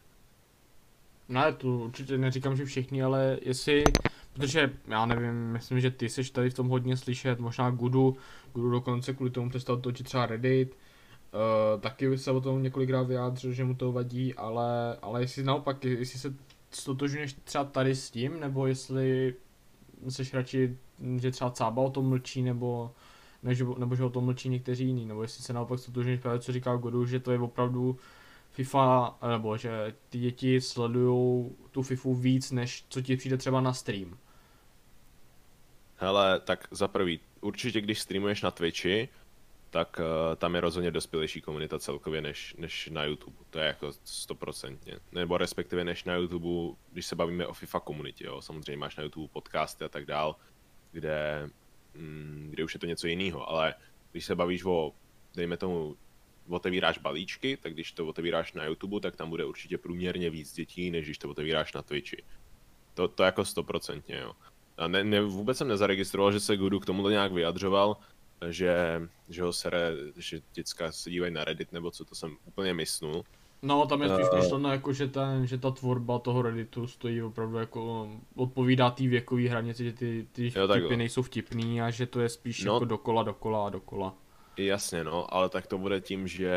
[1.28, 3.84] Ne, to určitě neříkám, že všichni, ale jestli,
[4.32, 8.16] protože já nevím, myslím, že ty jsi tady v tom hodně slyšet, možná Gudu,
[8.52, 10.76] Gudu dokonce kvůli tomu přestal točit třeba Reddit,
[11.34, 15.84] uh, taky se o tom několikrát vyjádřil, že mu to vadí, ale, ale jestli naopak,
[15.84, 16.34] jestli se
[16.70, 19.34] stotožňuješ třeba tady s tím, nebo jestli
[20.08, 20.76] jsi radši,
[21.16, 22.90] že třeba Cába o tom mlčí, nebo,
[23.42, 26.52] než, nebo že o tom mlčí někteří jiní, nebo jestli se naopak stotožňuješ právě, co
[26.52, 27.96] říká Godu, že to je opravdu
[28.52, 33.72] FIFA, nebo že ty děti sledují tu FIFU víc, než co ti přijde třeba na
[33.72, 34.18] stream.
[35.96, 39.08] Hele, tak za prvý, určitě když streamuješ na Twitchi,
[39.70, 43.36] tak uh, tam je rozhodně dospělejší komunita celkově než, než na YouTube.
[43.50, 44.98] To je jako stoprocentně.
[45.12, 48.42] Nebo respektive než na YouTube, když se bavíme o FIFA komunitě, jo.
[48.42, 50.36] Samozřejmě máš na YouTube podcasty a tak dál,
[50.92, 51.48] kde,
[51.94, 53.74] mm, kde už je to něco jiného, ale
[54.12, 54.92] když se bavíš o,
[55.36, 55.96] dejme tomu,
[56.48, 60.90] otevíráš balíčky, tak když to otevíráš na YouTube, tak tam bude určitě průměrně víc dětí,
[60.90, 62.22] než když to otevíráš na Twitchi.
[62.94, 64.32] To, to jako stoprocentně, jo.
[64.76, 67.96] A ne, ne, vůbec jsem nezaregistroval, že se Gudu k tomuto nějak vyjadřoval,
[68.48, 72.74] že, že ho sere, že děcka se dívají na Reddit, nebo co to jsem úplně
[72.74, 73.24] mysnul.
[73.62, 77.22] No, tam je spíš uh, myšleno jako, že, ten, že ta tvorba toho Redditu stojí
[77.22, 82.06] opravdu jako, odpovídá té věkové hranici, že ty, ty jo, vtipy nejsou vtipný a že
[82.06, 84.14] to je spíš no, jako dokola, dokola a dokola.
[84.56, 86.52] Jasně, no, ale tak to bude tím, že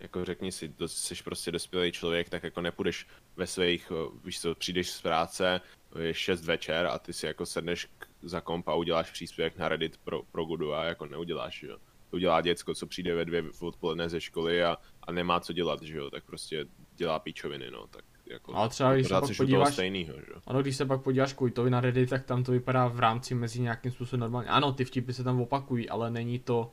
[0.00, 3.92] jako řekni si, jsi prostě dospělý člověk, tak jako nepůjdeš ve svých,
[4.24, 5.60] víš co, přijdeš z práce,
[5.98, 7.88] je 6 večer a ty si jako sedneš
[8.22, 11.78] za komp a uděláš příspěvek na Reddit pro, pro Gudu a jako neuděláš, jo.
[12.10, 15.82] To udělá děcko, co přijde ve dvě odpoledne ze školy a, a nemá co dělat,
[15.82, 19.72] že jo, tak prostě dělá píčoviny, no, tak jako, ale třeba když se pak podíváš,
[19.72, 20.32] stejnýho, že?
[20.46, 23.60] Ano, když se pak podíváš Kujtovi na Reddit, tak tam to vypadá v rámci mezi
[23.60, 24.48] nějakým způsobem normálně.
[24.48, 26.70] Ano, ty vtipy se tam opakují, ale není to,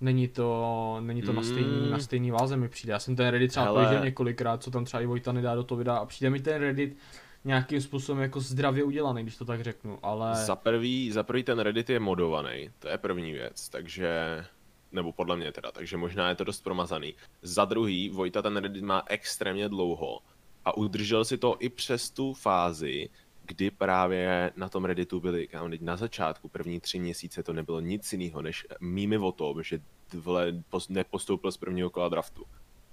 [0.00, 1.36] není to, není to mm.
[1.36, 2.92] na, stejný, na stejný váze mi přijde.
[2.92, 4.00] Já jsem ten Reddit třeba Hele.
[4.04, 6.96] několikrát, co tam třeba i Vojta nedá do toho videa a přijde mi ten Reddit
[7.44, 10.34] nějakým způsobem jako zdravě udělaný, když to tak řeknu, ale...
[10.34, 14.44] Za prvý, za prvý ten Reddit je modovaný, to je první věc, takže
[14.92, 17.14] nebo podle mě teda, takže možná je to dost promazaný.
[17.42, 20.18] Za druhý, Vojta ten Reddit má extrémně dlouho
[20.64, 23.08] a udržel si to i přes tu fázi,
[23.48, 28.12] kdy právě na tom Redditu byli, kámo, na začátku, první tři měsíce to nebylo nic
[28.12, 29.80] jiného, než mými o tom, že
[30.12, 30.52] vle,
[30.88, 32.44] nepostoupil z prvního kola draftu.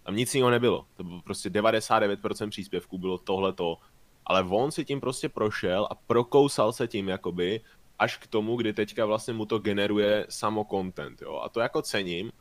[0.03, 0.85] Tam nic jiného nebylo.
[0.97, 3.77] To bylo prostě 99% příspěvků bylo tohleto,
[4.25, 7.61] ale on si tím prostě prošel a prokousal se tím jakoby
[7.99, 11.39] až k tomu, kdy teďka vlastně mu to generuje samo content, jo.
[11.43, 12.31] A to jako cením.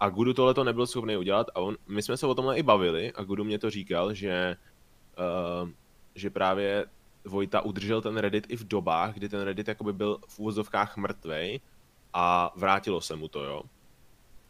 [0.00, 2.62] A Gudu tohle to nebyl schopný udělat a on, my jsme se o tomhle i
[2.62, 4.56] bavili a Gudu mě to říkal, že,
[5.18, 5.70] uh,
[6.14, 6.86] že právě
[7.26, 11.60] Vojta udržel ten Reddit i v dobách, kdy ten Reddit jakoby byl v úvozovkách mrtvej
[12.12, 13.62] a vrátilo se mu to, jo.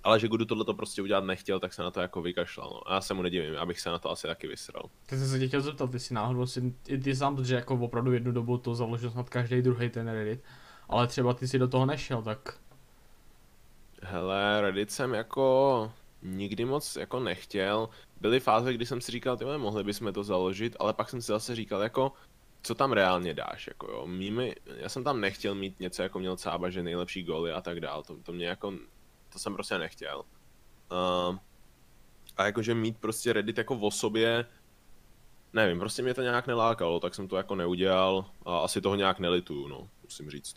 [0.04, 2.70] Ale že Gudu tohle to prostě udělat nechtěl, tak se na to jako vykašlal.
[2.70, 2.90] No.
[2.90, 4.82] A já se mu nedivím, abych se na to asi taky vysral.
[5.06, 8.12] Teď jsem se tě chtěl zeptat, ty si náhodou si, ty sám, protože jako opravdu
[8.12, 10.44] jednu dobu to založil snad každý druhý ten Reddit,
[10.88, 12.58] ale třeba ty si do toho nešel, tak
[14.02, 17.88] Hele, Reddit jsem jako nikdy moc jako nechtěl.
[18.20, 21.26] Byly fáze, kdy jsem si říkal, tyhle, mohli bychom to založit, ale pak jsem si
[21.26, 22.12] zase říkal, jako,
[22.66, 24.06] co tam reálně dáš, jako jo.
[24.06, 27.80] Mými, já jsem tam nechtěl mít něco, jako měl Cába, že nejlepší goly a tak
[27.80, 28.72] dál, to, to mě jako,
[29.32, 30.22] to jsem prostě nechtěl.
[31.28, 31.36] Uh,
[32.36, 34.46] a jakože mít prostě Reddit jako v sobě,
[35.52, 39.18] nevím, prostě mě to nějak nelákalo, tak jsem to jako neudělal a asi toho nějak
[39.18, 40.54] nelituju, no, musím říct.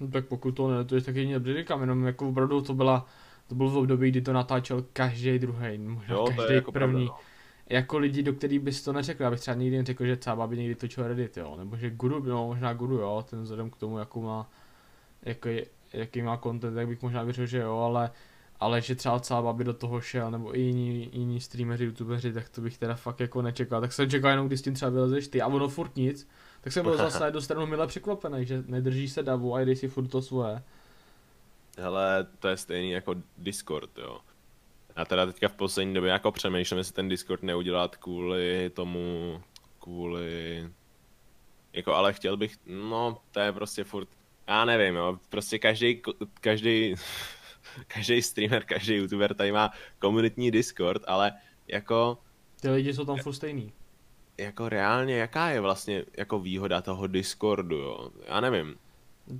[0.00, 3.06] No, tak pokud to nelituješ, tak jedině říkám, jenom jako opravdu to byla,
[3.48, 7.06] to bylo v období, kdy to natáčel každý druhý, možná jo, každý jako první.
[7.06, 7.33] Pravda, no.
[7.70, 10.74] Jako lidi, do kterých bys to neřekl, abych třeba nikdy neřekl, že třeba by někdy
[10.74, 14.22] točil Reddit, jo, nebo že Guru, no možná Guru, jo, ten vzhledem k tomu, jakou
[14.22, 14.50] má,
[15.22, 15.48] jako
[15.92, 18.10] jaký má content, tak bych možná věřil, že jo, ale
[18.60, 22.48] ale že třeba celá by do toho šel, nebo i jiní, jiní streameři, youtubeři, tak
[22.48, 23.80] to bych teda fakt jako nečekal.
[23.80, 26.28] Tak jsem čekal jenom, když s tím třeba vylezeš ty a ono furt nic.
[26.60, 29.88] Tak jsem byl zase do stranu milé překvapený, že nedrží se davu a jdeš si
[29.88, 30.62] furt to svoje.
[31.78, 34.20] Hele, to je stejný jako Discord, jo.
[34.96, 39.40] Já teda teďka v poslední době jako přemýšlím, jestli ten Discord neudělat kvůli tomu,
[39.78, 40.68] kvůli...
[41.72, 44.08] Jako ale chtěl bych, no to je prostě furt,
[44.46, 46.02] já nevím, jo, prostě každý,
[46.40, 46.94] každý
[47.86, 51.32] každý streamer, každý youtuber tady má komunitní Discord, ale
[51.68, 52.18] jako...
[52.60, 53.72] Ty lidi jsou tam furt stejný.
[54.38, 58.10] Jako reálně, jaká je vlastně jako výhoda toho Discordu, jo?
[58.26, 58.76] Já nevím.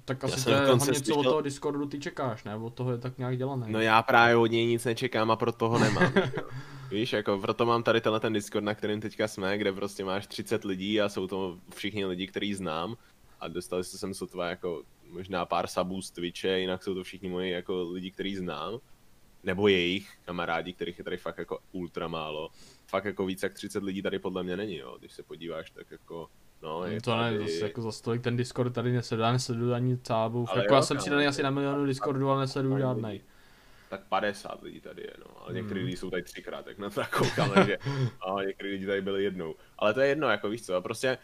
[0.05, 1.19] Tak asi to je hlavně, co slyšel...
[1.19, 2.57] od toho Discordu ty čekáš, ne?
[2.57, 3.67] Od toho je tak nějak dělané.
[3.69, 6.13] No já právě od něj nic nečekám a pro toho nemám.
[6.91, 10.27] Víš, jako proto mám tady tenhle ten Discord, na kterém teďka jsme, kde prostě máš
[10.27, 12.97] 30 lidí a jsou to všichni lidi, který znám
[13.41, 17.29] a dostali se sem sotva jako možná pár sabů z Twitche, jinak jsou to všichni
[17.29, 18.79] moji jako lidi, který znám,
[19.45, 22.51] nebo jejich kamarádi, kterých je tady fakt jako ultra málo.
[22.87, 24.97] Fakt jako víc jak 30 lidí tady podle mě není, jo.
[24.99, 26.29] Když se podíváš, tak jako
[26.65, 27.39] No, je to tady...
[27.39, 30.47] ne, zase jako za stolik ten Discord tady nesleduju, nesleduju ani cábu.
[30.57, 33.21] Jako jo, já jsem přidaný asi na milionu Discordu, ale nesleduju žádnej.
[33.91, 35.27] Tak 50 lidí tady je, no.
[35.41, 35.87] Ale některý hmm.
[35.87, 37.79] lidi jsou tady třikrát, tak na to koukám, že
[38.27, 39.55] a některý lidi tady byli jednou.
[39.79, 41.19] Ale to je jedno, jako víš co, prostě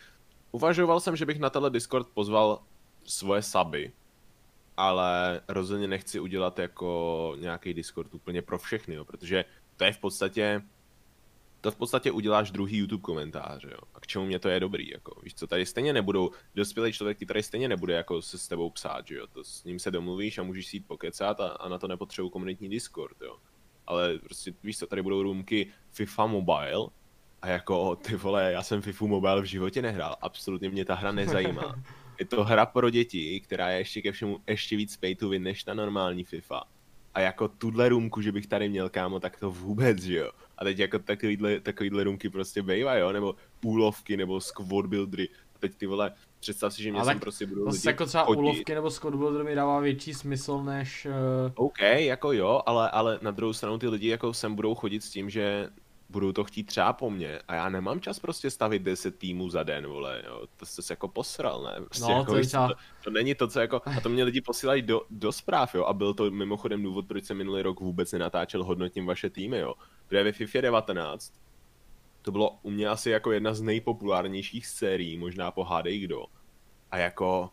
[0.53, 2.63] uvažoval jsem, že bych na tenhle Discord pozval
[3.05, 3.93] svoje suby,
[4.77, 9.45] ale rozhodně nechci udělat jako nějaký Discord úplně pro všechny, jo, protože
[9.77, 10.63] to je v podstatě
[11.61, 13.79] to v podstatě uděláš druhý YouTube komentář, jo.
[13.95, 17.19] A k čemu mě to je dobrý, jako, víš co, tady stejně nebudou, dospělý člověk
[17.19, 19.91] ti tady stejně nebude jako se s tebou psát, že jo, to s ním se
[19.91, 23.37] domluvíš a můžeš si jít pokecat a, a na to nepotřebuji komunitní Discord, jo.
[23.87, 26.89] Ale prostě, víš co, tady budou růmky FIFA Mobile
[27.43, 31.13] a jako, ty vole, já jsem FIFA Mobile v životě nehrál, absolutně mě ta hra
[31.13, 31.75] nezajímá.
[32.21, 35.43] Je to hra pro děti, která je ještě ke všemu ještě víc pay to win
[35.43, 36.65] než ta normální FIFA.
[37.15, 40.31] A jako tuhle růmku, že bych tady měl kámo, tak to vůbec, že jo.
[40.61, 45.29] A teď jako takovýhle, takovýhle růmky prostě bejvají, jo, nebo úlovky, nebo squad buildery.
[45.55, 48.39] A teď ty vole, představ si, že mě sem prostě budou lidi jako třeba chodit.
[48.39, 51.07] úlovky nebo squad buildery mi dává větší smysl než...
[51.07, 51.53] Uh...
[51.67, 55.11] OK, jako jo, ale, ale na druhou stranu ty lidi jako sem budou chodit s
[55.11, 55.69] tím, že
[56.11, 59.63] budou to chtít třeba po mně a já nemám čas prostě stavit 10 týmů za
[59.63, 60.47] den, vole, jo.
[60.57, 61.85] to jsi se jako posral, ne?
[61.85, 62.69] Prostě no, jako, to, třeba...
[62.69, 65.85] to, to, není to, co jako, a to mě lidi posílají do, do zpráv, jo,
[65.85, 69.75] a byl to mimochodem důvod, proč jsem minulý rok vůbec nenatáčel hodnotím vaše týmy, jo.
[70.11, 71.33] Protože ve FIFA 19
[72.23, 76.27] to bylo u mě asi jako jedna z nejpopulárnějších sérií, možná po hádej kdo.
[76.91, 77.51] A jako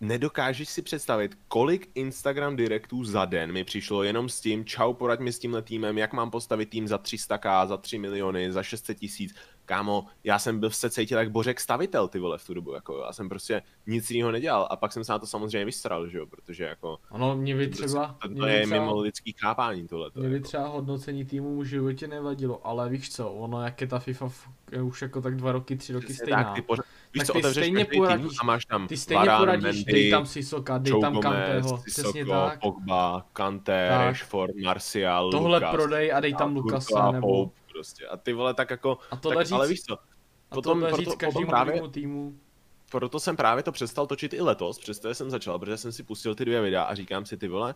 [0.00, 5.20] nedokážeš si představit, kolik Instagram direktů za den mi přišlo jenom s tím, čau, poraď
[5.20, 8.98] mi s tímhle týmem, jak mám postavit tým za 300k, za 3 miliony, za 600
[8.98, 9.34] tisíc.
[9.68, 13.02] Kámo, já jsem byl se cítil jak bořek stavitel ty vole v tu dobu, jako
[13.06, 16.18] já jsem prostě nic jiného nedělal a pak jsem se na to samozřejmě vystral, že
[16.18, 16.98] jo, protože jako...
[17.10, 18.16] Ano, mě by třeba...
[18.22, 20.10] To, to je třeba, mimo lidský chápání tohle.
[20.14, 20.46] Mě by jako.
[20.46, 24.28] třeba hodnocení týmu v životě nevadilo, ale víš co, ono jak je ta FIFA
[24.82, 26.44] už jako tak dva roky, tři roky stejná.
[26.44, 29.38] Tak, ty pořád, Víš tak co, ty stejně poradíš, a máš tam ty stejně Varan,
[29.38, 32.60] poradíš, Mendy, dej tam Sisoka, dej tam Kanteho, přesně tak.
[32.60, 33.88] Pogba, Kante.
[33.88, 37.26] Rashford, Martial, Tohle Lucas, prodej a dej tam Lukasa, nebo...
[37.26, 38.06] Pope, prostě.
[38.06, 39.98] A ty vole tak jako, a tohle tak, říct, ale víš co,
[40.48, 42.38] potom, a tohle říct potom právě, týmu.
[42.90, 46.34] Proto jsem právě to přestal točit i letos, přesto jsem začal, protože jsem si pustil
[46.34, 47.74] ty dvě videa a říkám si ty vole,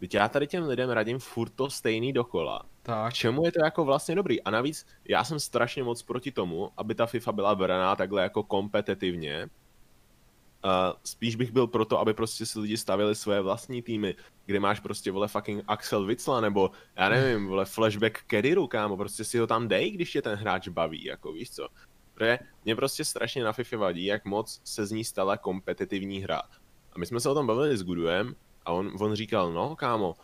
[0.00, 2.62] Víš, já tady těm lidem radím furt to stejný dokola.
[2.82, 3.14] Tak.
[3.14, 4.42] Čemu je to jako vlastně dobrý?
[4.42, 8.42] A navíc já jsem strašně moc proti tomu, aby ta FIFA byla braná takhle jako
[8.42, 9.48] kompetitivně.
[10.64, 10.70] Uh,
[11.04, 14.14] spíš bych byl proto, aby prostě si lidi stavili své vlastní týmy,
[14.46, 19.24] kde máš prostě, vole, fucking Axel Witsla, nebo já nevím, vole, flashback Kediru, kámo, prostě
[19.24, 21.68] si ho tam dej, když tě ten hráč baví, jako víš co.
[22.14, 26.42] Protože mě prostě strašně na FIFA vadí, jak moc se z ní stala kompetitivní hra.
[26.92, 30.16] A my jsme se o tom bavili s Guduem a on, on říkal, no kámo,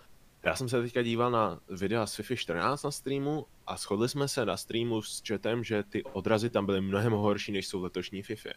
[0.44, 4.28] já jsem se teďka díval na videa z FIFA 14 na streamu a shodli jsme
[4.28, 8.22] se na streamu s chatem, že ty odrazy tam byly mnohem horší, než jsou letošní
[8.22, 8.50] FIFA.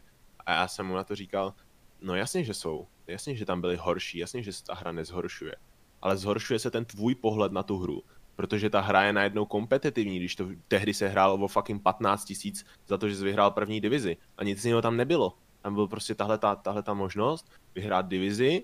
[0.45, 1.53] A já jsem mu na to říkal,
[2.01, 2.87] no jasně, že jsou.
[3.07, 5.55] Jasně, že tam byly horší, jasně, že se ta hra nezhoršuje.
[6.01, 8.03] ale zhoršuje se ten tvůj pohled na tu hru.
[8.35, 12.65] Protože ta hra je najednou kompetitivní, když to tehdy se hrálo o fucking 15 tisíc
[12.87, 14.17] za to, že jsi vyhrál první divizi.
[14.37, 15.37] A nic jiného tam nebylo.
[15.61, 18.63] Tam byl prostě tahle ta, tahle ta možnost vyhrát divizi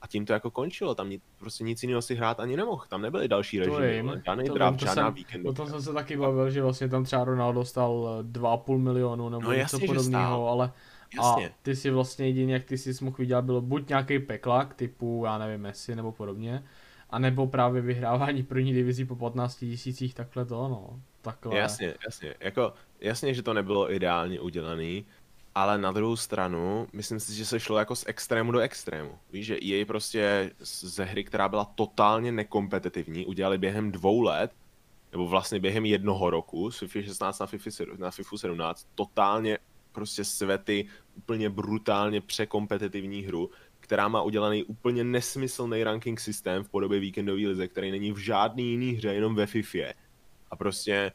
[0.00, 0.94] a tím to jako končilo.
[0.94, 2.84] Tam nic, prostě nic jiného si hrát ani nemohl.
[2.88, 5.50] Tam nebyly další režimy, žádný draft, žádná víkendu.
[5.50, 9.42] O tom jsem se taky bavil, že vlastně tam třeba Ronaldo dostal 2,5 milionu nebo
[9.42, 10.72] no, něco podobného, ale
[11.16, 11.48] Jasně.
[11.48, 15.22] A ty si vlastně jediný, jak ty si mohl vydělat, bylo buď nějaký peklak typu,
[15.26, 16.64] já nevím, Messi nebo podobně,
[17.10, 21.00] a nebo právě vyhrávání první divizí po 15 tisících, takhle to, no.
[21.22, 21.58] Takhle.
[21.58, 22.34] Jasně, jasně.
[22.40, 25.06] Jako, jasně, že to nebylo ideálně udělaný,
[25.54, 29.18] ale na druhou stranu, myslím si, že se šlo jako z extrému do extrému.
[29.32, 34.52] Víš, že jej prostě ze hry, která byla totálně nekompetitivní, udělali během dvou let,
[35.12, 39.58] nebo vlastně během jednoho roku, z FIFA 16 na FIFA, na FIFA 17, totálně
[39.92, 47.00] prostě svety, úplně brutálně překompetitivní hru, která má udělaný úplně nesmyslný ranking systém v podobě
[47.00, 49.94] víkendové lize, který není v žádný jiný hře, jenom ve FIFA.
[50.50, 51.12] A prostě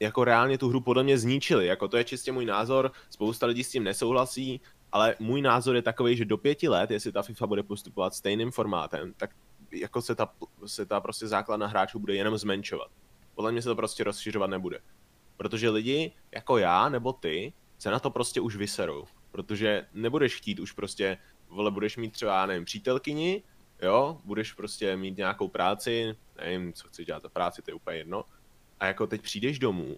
[0.00, 1.66] jako reálně tu hru podle mě zničili.
[1.66, 4.60] Jako to je čistě můj názor, spousta lidí s tím nesouhlasí,
[4.92, 8.50] ale můj názor je takový, že do pěti let, jestli ta FIFA bude postupovat stejným
[8.50, 9.30] formátem, tak
[9.72, 10.32] jako se ta,
[10.66, 12.88] se ta prostě základna hráčů bude jenom zmenšovat.
[13.34, 14.78] Podle mě se to prostě rozšiřovat nebude.
[15.36, 19.04] Protože lidi jako já nebo ty se na to prostě už vyserou.
[19.30, 23.42] Protože nebudeš chtít už prostě, vole, budeš mít třeba, nevím, přítelkyni,
[23.82, 27.96] jo, budeš prostě mít nějakou práci, nevím, co chci dělat za práci, to je úplně
[27.96, 28.24] jedno.
[28.80, 29.96] A jako teď přijdeš domů,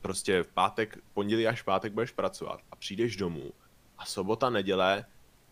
[0.00, 3.52] prostě v pátek, pondělí až pátek budeš pracovat a přijdeš domů
[3.98, 5.04] a sobota, neděle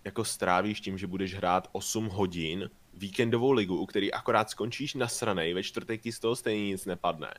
[0.04, 5.08] jako strávíš tím, že budeš hrát 8 hodin víkendovou ligu, u který akorát skončíš na
[5.08, 7.34] straně, ve čtvrtek ti z toho stejně nic nepadne.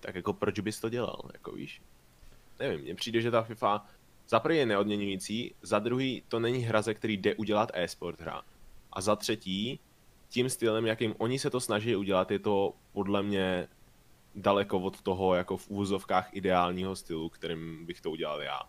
[0.00, 1.82] Tak jako proč bys to dělal, jako víš?
[2.58, 3.86] Nevím, mně přijde, že ta FIFA
[4.28, 8.42] za prvý je neodměňující, za druhý to není hra, ze který jde udělat e-sport hra.
[8.92, 9.80] A za třetí,
[10.28, 13.68] tím stylem, jakým oni se to snaží udělat, je to podle mě
[14.34, 18.60] daleko od toho, jako v úvozovkách ideálního stylu, kterým bych to udělal já.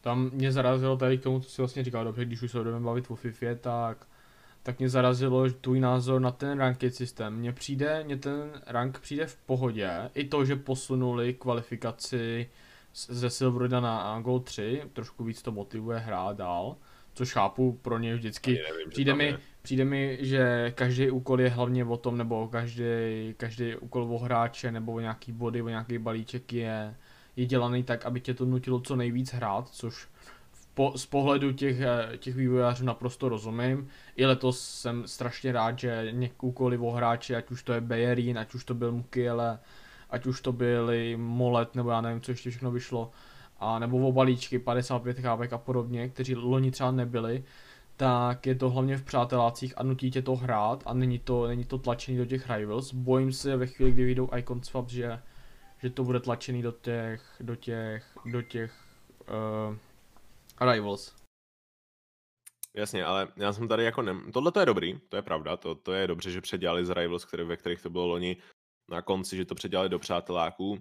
[0.00, 2.80] Tam mě zarazilo tady k tomu, co si vlastně říkal, dobře, když už se budeme
[2.80, 4.06] bavit o FIFA, tak
[4.62, 7.34] tak mě zarazilo tvůj názor na ten ranked systém.
[7.34, 12.50] Mně přijde, mně ten rank přijde v pohodě, i to, že posunuli kvalifikaci
[12.94, 16.76] ze Silveruda na Gold 3, trošku víc to motivuje hrát dál,
[17.14, 18.50] což chápu pro ně vždycky.
[18.72, 22.84] Nevím, přijde, mi, přijde mi, že každý úkol je hlavně o tom, nebo každý,
[23.36, 26.94] každý úkol o hráče, nebo o nějaký body, o nějaký balíček je,
[27.36, 30.08] je dělaný tak, aby tě to nutilo co nejvíc hrát, což
[30.74, 33.88] po, z pohledu těch, eh, těch vývojářů naprosto rozumím.
[34.16, 38.64] I letos jsem strašně rád, že někoukoliv hráči, ať už to je Bejerín, ať už
[38.64, 39.58] to byl Mukiele,
[40.10, 43.10] ať už to byly Molet, nebo já nevím, co ještě všechno vyšlo,
[43.60, 47.44] a nebo o balíčky 55 chávek a podobně, kteří loni třeba nebyli,
[47.96, 51.64] tak je to hlavně v přátelácích a nutí tě to hrát a není to, není
[51.64, 52.92] to tlačený do těch rivals.
[52.92, 55.18] Bojím se ve chvíli, kdy vyjdou Icon Swap, že,
[55.78, 58.72] že to bude tlačený do těch, do těch, do těch
[59.68, 59.76] uh,
[60.60, 61.14] Rivals.
[62.74, 64.14] Jasně, ale já jsem tady jako ne...
[64.32, 67.24] Tohle to je dobrý, to je pravda, to, to je dobře, že předělali z Rivals,
[67.24, 68.36] který, ve kterých to bylo loni
[68.90, 70.70] na konci, že to předělali do přáteláků.
[70.70, 70.78] Uh,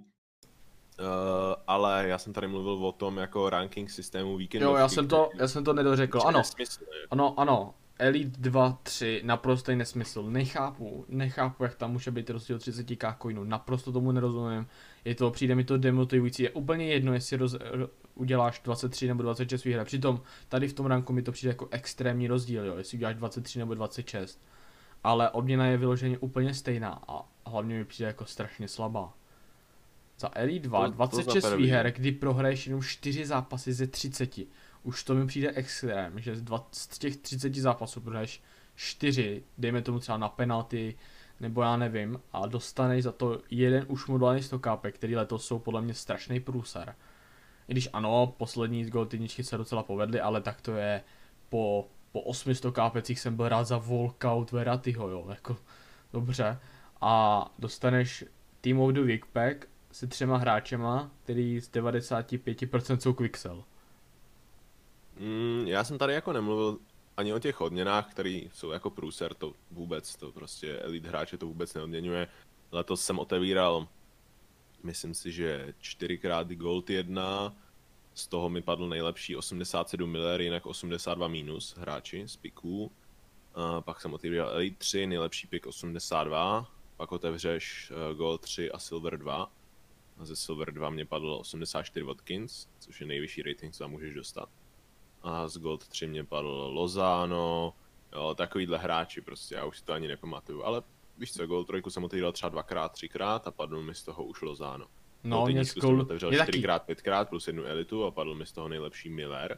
[1.67, 4.67] ale já jsem tady mluvil o tom jako ranking systému víkendu.
[4.67, 6.37] Jo, já jsem to, já jsem to nedořekl, ano.
[6.37, 10.23] Nesmysl, ano, ano, Elite 2, 3, naprostý nesmysl.
[10.23, 13.43] Nechápu, nechápu, jak tam může být rozdíl 30k coinů.
[13.43, 14.67] Naprosto tomu nerozumím.
[15.05, 16.43] Je to, přijde mi to demotivující.
[16.43, 17.55] Je úplně jedno, jestli roz,
[18.15, 19.85] uděláš 23 nebo 26 výher.
[19.85, 23.59] Přitom tady v tom ranku mi to přijde jako extrémní rozdíl, jo, jestli uděláš 23
[23.59, 24.41] nebo 26.
[25.03, 29.13] Ale odměna je vyloženě úplně stejná a hlavně mi přijde jako strašně slabá.
[30.19, 34.39] Za Elite 2 to, 26 to výher, kdy prohraješ jenom 4 zápasy ze 30
[34.83, 38.43] už to mi přijde extrém, že z, dva, z těch 30 zápasů prohraješ
[38.75, 40.97] 4, dejme tomu třeba na penalty,
[41.39, 45.81] nebo já nevím, a dostaneš za to jeden už modulární stokápek, který letos jsou podle
[45.81, 46.95] mě strašný průser.
[47.71, 51.03] I když ano, poslední goltiničky se docela povedly, ale tak to je
[51.49, 55.57] po, po 800 kápecích jsem byl rád za walkout Veratyho, jo, jako
[56.13, 56.59] dobře.
[57.01, 58.25] A dostaneš
[58.61, 63.63] Team of the Week Pack se třema hráčema, který z 95% jsou Quixel.
[65.19, 66.77] Mm, já jsem tady jako nemluvil
[67.17, 71.47] ani o těch odměnách, které jsou jako průser, to vůbec, to prostě elite hráče to
[71.47, 72.27] vůbec neodměňuje.
[72.71, 73.87] Letos jsem otevíral,
[74.83, 77.55] myslím si, že čtyřikrát Gold 1,
[78.13, 82.91] z toho mi padl nejlepší 87 miller, jinak 82 minus hráči z piků.
[83.53, 88.79] A pak jsem otevíral Elite 3, nejlepší pik 82, pak otevřeš eh, Gold 3 a
[88.79, 89.51] Silver 2.
[90.17, 94.13] A ze Silver 2 mě padlo 84 Watkins, což je nejvyšší rating, co tam můžeš
[94.13, 94.49] dostat
[95.23, 97.73] a z Gold 3 mě padl Lozano,
[98.13, 100.83] Jo, takovýhle hráči prostě, já už si to ani nepamatuju, ale
[101.17, 104.41] víš co, Gold 3 jsem otevřel třeba dvakrát, třikrát a padl mi z toho už
[104.41, 104.87] Lozano.
[105.23, 105.99] No, mě jsem Gold...
[106.01, 109.57] otevřel čtyřikrát, pětkrát plus jednu elitu a padl mi z toho nejlepší Miller,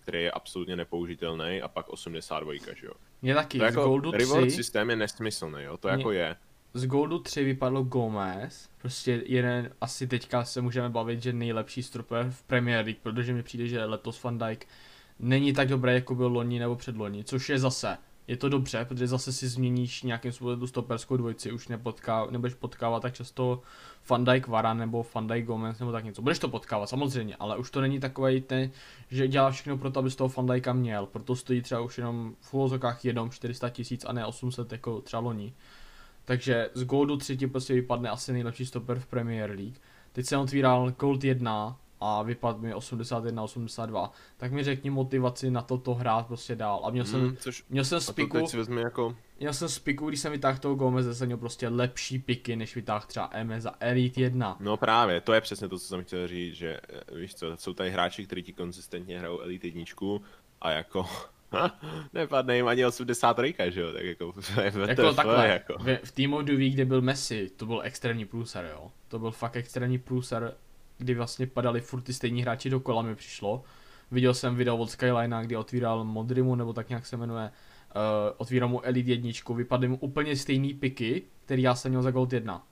[0.00, 2.92] který je absolutně nepoužitelný a pak 82, že jo.
[3.22, 6.12] Mě taky, To z jako Goldu reward 3, systém je nesmyslný, jo, to Mě- jako
[6.12, 6.36] je.
[6.74, 12.30] z Goldu 3 vypadlo Gomez, prostě jeden, asi teďka se můžeme bavit, že nejlepší stoper
[12.30, 14.66] v Premier League, protože mi přijde, že letos Van Dijk
[15.18, 17.98] není tak dobrý, jako byl loni nebo předloni, což je zase,
[18.28, 22.54] je to dobře, protože zase si změníš nějakým způsobem tu stoperskou dvojici, už nepotká, nebudeš
[22.54, 23.62] potkávat tak často
[24.08, 26.22] Van Dijk nebo Van Dijk Gomez nebo tak něco.
[26.22, 28.70] Budeš to potkávat samozřejmě, ale už to není takový ten,
[29.10, 31.98] že dělá všechno pro to, aby z toho Van Dijka měl, proto stojí třeba už
[31.98, 35.54] jenom v úvozokách jenom 400 tisíc a ne 800 jako třeba loni.
[36.24, 39.76] Takže z Goldu 3 ti prostě vypadne asi nejlepší stoper v Premier League.
[40.12, 44.12] Teď jsem otvíral Gold 1 a vypadl mi 81, 82.
[44.36, 46.80] Tak mi řekni motivaci na toto hrát prostě dál.
[46.84, 49.16] A měl jsem, Hmm, což měl jsem a z to piku, teď si vezmi jako,
[49.40, 52.74] měl jsem z piku, když jsem vytáhl toho Gomeze, jsem měl prostě lepší piky, než
[52.74, 54.56] vytáhl třeba Eme za Elite 1.
[54.60, 57.74] no právě, to je přesně to, co jsem chtěl říct, že eh, víš co, jsou
[57.74, 60.22] tady hráči, kteří ti konzistentně hrajou Elite jedničku
[60.60, 61.06] a jako
[62.12, 65.74] nepadne jim ani 83, že jo, tak jako, Jako WTF, takhle, jako.
[65.78, 68.90] v, v Team of the Week, kde byl Messi, to byl extrémní průser, jo.
[69.08, 70.54] To byl fakt extrémní průser,
[70.98, 73.62] kdy vlastně padali furt ty stejní hráči dokola, mi přišlo.
[74.10, 78.00] Viděl jsem video od Skylinea, kdy otvíral Modrimu, nebo tak nějak se jmenuje, uh,
[78.36, 82.32] otvíral mu Elite jedničku, vypadly mu úplně stejný piky, který já jsem měl za Gold
[82.32, 82.66] 1.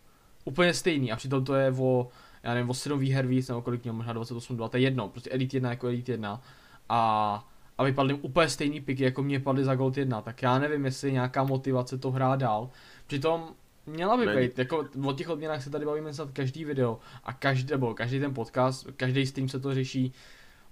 [0.44, 2.08] Úplně stejný a přitom to je o,
[2.42, 5.08] já nevím, o 7 výher víc, nebo kolik měl, možná 28, 2, to je jedno,
[5.08, 6.42] prostě Elite 1 jako Elite 1.
[6.88, 7.48] A
[7.78, 10.84] a vypadly mu úplně stejný piky, jako mě padly za Gold 1, tak já nevím,
[10.84, 12.70] jestli je nějaká motivace to hrát dál.
[13.06, 13.54] Přitom
[13.86, 17.70] měla by být, jako o těch odměnách se tady bavíme snad každý video a každý,
[17.70, 20.12] nebo každý ten podcast, každý stream se to řeší.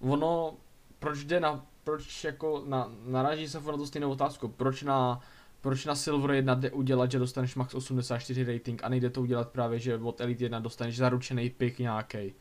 [0.00, 0.54] Ono,
[0.98, 5.20] proč jde na, proč jako na, naráží se na tu stejnou otázku, proč na,
[5.60, 9.48] proč na Silver 1 jde udělat, že dostaneš max 84 rating a nejde to udělat
[9.48, 12.34] právě, že od Elite 1 dostaneš zaručený pick nějaký.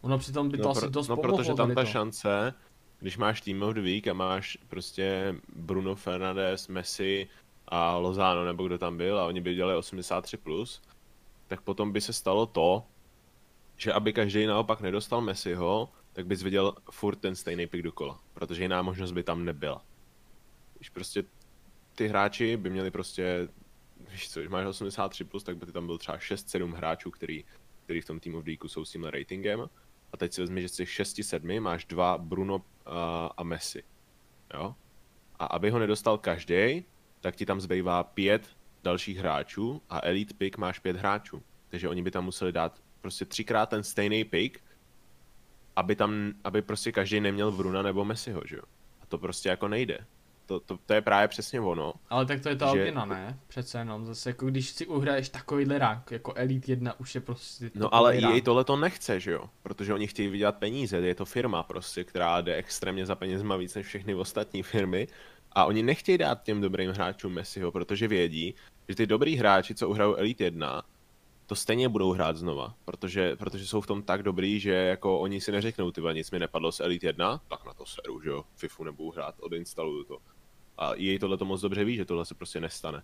[0.00, 1.86] Ono přitom by to no, asi pro- dost no pomohlo protože tam ta to.
[1.86, 2.54] šance,
[3.00, 7.28] když máš Team of the Week a máš prostě Bruno Fernandes, Messi
[7.74, 10.82] a Lozano, nebo kdo tam byl, a oni by dělali 83+, plus,
[11.46, 12.84] tak potom by se stalo to,
[13.76, 18.62] že aby každý naopak nedostal Messiho, tak bys viděl furt ten stejný pick dokola, protože
[18.62, 19.84] jiná možnost by tam nebyla.
[20.76, 21.24] Když prostě
[21.94, 23.48] ty hráči by měli prostě,
[24.10, 27.44] víš co, když máš 83+, plus, tak by ty tam byl třeba 6-7 hráčů, který,
[27.84, 29.68] který v tom of the Weeku jsou s tímhle ratingem,
[30.12, 33.82] a teď si vezmi, že z těch 6-7 máš dva Bruno a, a Messi.
[34.54, 34.74] Jo?
[35.38, 36.84] A aby ho nedostal každý,
[37.22, 38.46] tak ti tam zbývá pět
[38.84, 41.42] dalších hráčů a elite pick máš pět hráčů.
[41.68, 44.58] Takže oni by tam museli dát prostě třikrát ten stejný pick,
[45.76, 48.62] aby tam, aby prostě každý neměl Bruna nebo Messiho, že jo?
[49.02, 49.98] A to prostě jako nejde.
[50.46, 51.92] To, to, to je právě přesně ono.
[52.10, 53.38] Ale tak to je ta že- odměna, ne?
[53.46, 57.70] Přece jenom, zase jako když si uhraješ takovýhle rank, jako Elite 1 už je prostě
[57.74, 58.44] No ale rank.
[58.44, 59.44] tohle to nechce, že jo?
[59.62, 63.74] Protože oni chtějí vydělat peníze, je to firma prostě, která jde extrémně za penězma víc
[63.74, 65.08] než všechny ostatní firmy.
[65.54, 68.54] A oni nechtějí dát těm dobrým hráčům Messiho, protože vědí,
[68.88, 70.82] že ty dobrý hráči, co uhrajou Elite 1,
[71.46, 75.40] to stejně budou hrát znova, protože, protože jsou v tom tak dobrý, že jako oni
[75.40, 78.44] si neřeknou, ty nic mi nepadlo z Elite 1, tak na to seru, že jo,
[78.56, 80.18] FIFU nebudu hrát, odinstaluju to.
[80.78, 83.02] A EA tohle to moc dobře ví, že tohle se prostě nestane.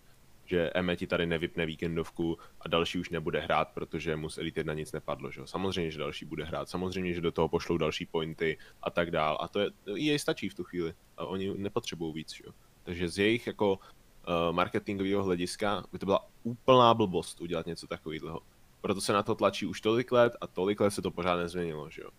[0.49, 4.61] Že Eme ti tady nevypne víkendovku a další už nebude hrát, protože mu z Elite
[4.61, 5.41] 1 nic nepadlo, že.
[5.45, 9.39] Samozřejmě, že další bude hrát, samozřejmě, že do toho pošlou další pointy a tak dál.
[9.41, 12.45] A to je, EA stačí v tu chvíli a oni nepotřebují víc, že.
[12.83, 18.41] Takže z jejich jako uh, marketingového hlediska by to byla úplná blbost udělat něco takového.
[18.81, 21.91] Proto se na to tlačí už tolik let a tolik let se to pořád nezměnilo,
[21.91, 22.11] že jo.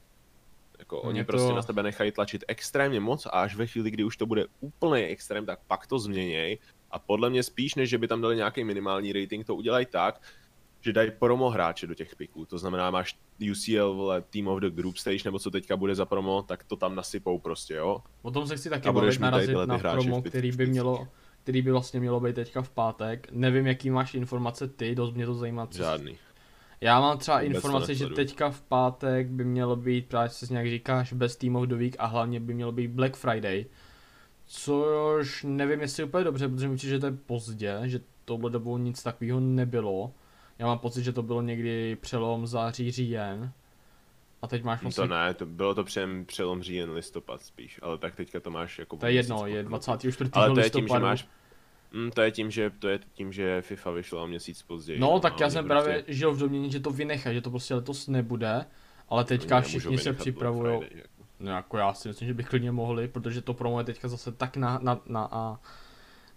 [0.80, 3.91] Jako oni Mě prostě to- na sebe nechají tlačit extrémně moc a až ve chvíli,
[3.91, 6.59] kdy už to bude úplný extrém, tak pak to změněj
[6.91, 10.21] a podle mě spíš, než že by tam dali nějaký minimální rating, to udělají tak,
[10.81, 12.45] že dají promo hráče do těch piků.
[12.45, 13.17] To znamená, máš
[13.51, 16.75] UCL, vole, Team of the Group Stage, nebo co teďka bude za promo, tak to
[16.75, 17.97] tam nasypou prostě, jo.
[18.21, 21.07] O tom se chci taky bavit, narazit na promo, který by mělo,
[21.43, 23.27] který by vlastně mělo být teďka v pátek.
[23.31, 25.67] Nevím, jaký máš informace ty, dost mě to zajímá.
[25.67, 26.17] co- Žádný.
[26.81, 30.67] Já mám třeba Vůbec informace, že teďka v pátek by mělo být, právě co nějak
[30.67, 33.65] říkáš, bez Team of the Week a hlavně by mělo být Black Friday.
[34.52, 38.78] Což nevím, jestli je úplně dobře, protože mi že to je pozdě, že touhle dobou
[38.78, 40.12] nic takového nebylo.
[40.60, 43.52] Já mám pocit, že to bylo někdy přelom září, říjen.
[44.41, 45.08] A teď máš vlastně...
[45.08, 48.80] To ne, to bylo to přem, přelom říjen listopad spíš, ale tak teďka to máš
[48.80, 48.97] jako...
[48.97, 50.30] To je jedno, je 24.
[50.34, 51.06] Ale to je tím, že listopadu.
[51.06, 51.28] máš...
[51.91, 55.00] Mm, to je tím, že to je tím, že FIFA vyšla o měsíc později.
[55.00, 57.50] No, tak a já jsem prostě- právě žil v domění, že to vynechají, že to
[57.50, 58.66] prostě letos nebude.
[59.10, 60.82] Ale teďka všichni se připravují.
[60.91, 61.18] Jako.
[61.39, 64.31] No jako já si myslím, že by klidně mohli, protože to promo je teďka zase
[64.31, 65.59] tak na, na, na, a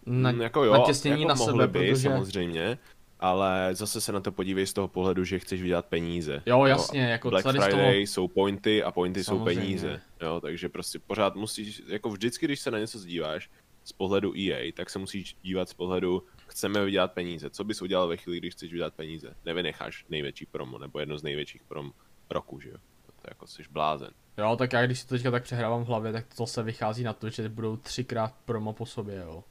[0.07, 2.03] Na, Mm, jako jo, natěsnění jako na sebe, by, protože...
[2.03, 2.78] samozřejmě,
[3.20, 6.42] ale zase se na to podívej z toho pohledu, že chceš vydělat peníze.
[6.46, 7.70] Jo, jasně, jako Black tady z toho...
[7.70, 9.61] Friday jsou pointy a pointy jsou Samozřejmě.
[9.61, 13.50] peníze, jo, takže prostě pořád musíš, jako vždycky, když se na něco zdíváš
[13.84, 17.50] z pohledu EA, tak se musíš dívat z pohledu, chceme vydělat peníze.
[17.50, 19.34] Co bys udělal ve chvíli, když chceš vydělat peníze?
[19.44, 21.92] Nevynecháš největší promo, nebo jedno z největších prom
[22.30, 22.76] roku, že jo?
[23.07, 24.11] To je jako jsi blázen.
[24.39, 27.05] Jo, tak já když si to teďka tak přehrávám v hlavě, tak to zase vychází
[27.05, 29.45] na to, že budou třikrát promo po sobě, jo.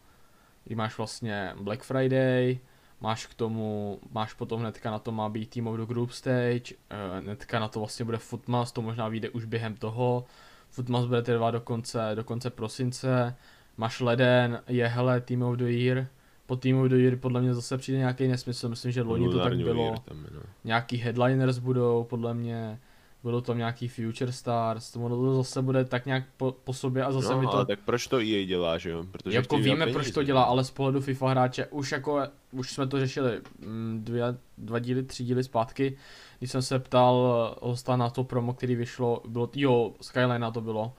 [0.63, 2.59] Kdy máš vlastně Black Friday,
[3.01, 6.75] máš k tomu, máš potom hnedka na to má být Team of the Group Stage,
[6.89, 10.25] eh, hnedka na to vlastně bude Footmas, to možná vyjde už během toho,
[10.69, 13.35] Footmas bude trvat do konce, do konce prosince,
[13.77, 16.07] máš leden, je hele Team of the Year,
[16.45, 19.39] po Team of the Year podle mě zase přijde nějaký nesmysl, myslím, že loni to
[19.39, 19.95] tak bylo.
[20.05, 20.41] Tam, no.
[20.63, 22.79] nějaký headliners budou, podle mě,
[23.23, 27.03] budou tam nějaký Future Stars, to ono to zase bude tak nějak po, po sobě
[27.03, 27.53] a zase no, mi to...
[27.53, 29.03] ale tak proč to EA dělá, že jo?
[29.11, 32.21] Protože jako víme, vydělat proč peníze, to dělá, ale z pohledu FIFA hráče, už jako,
[32.51, 34.23] už jsme to řešili mm, dvě,
[34.57, 35.97] dva díly, tři díly zpátky,
[36.39, 40.61] když jsem se ptal eh, hosta na to promo, který vyšlo, bylo, jo, Skyline to
[40.61, 40.93] bylo,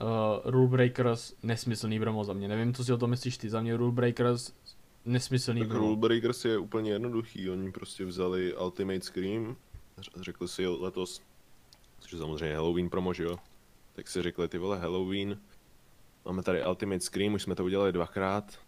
[0.00, 0.08] uh,
[0.44, 3.76] Rule Breakers, nesmyslný promo za mě, nevím, co si o tom myslíš ty, za mě
[3.76, 4.52] Rule Breakers,
[5.04, 5.86] nesmyslný Tak promo.
[5.86, 9.56] Rule Breakers je úplně jednoduchý, oni prostě vzali Ultimate Scream,
[10.16, 11.20] řekli si letos,
[12.00, 13.36] což je samozřejmě Halloween promo, že jo?
[13.92, 15.40] Tak si řekli, ty vole, Halloween,
[16.24, 18.58] máme tady Ultimate Scream, už jsme to udělali dvakrát,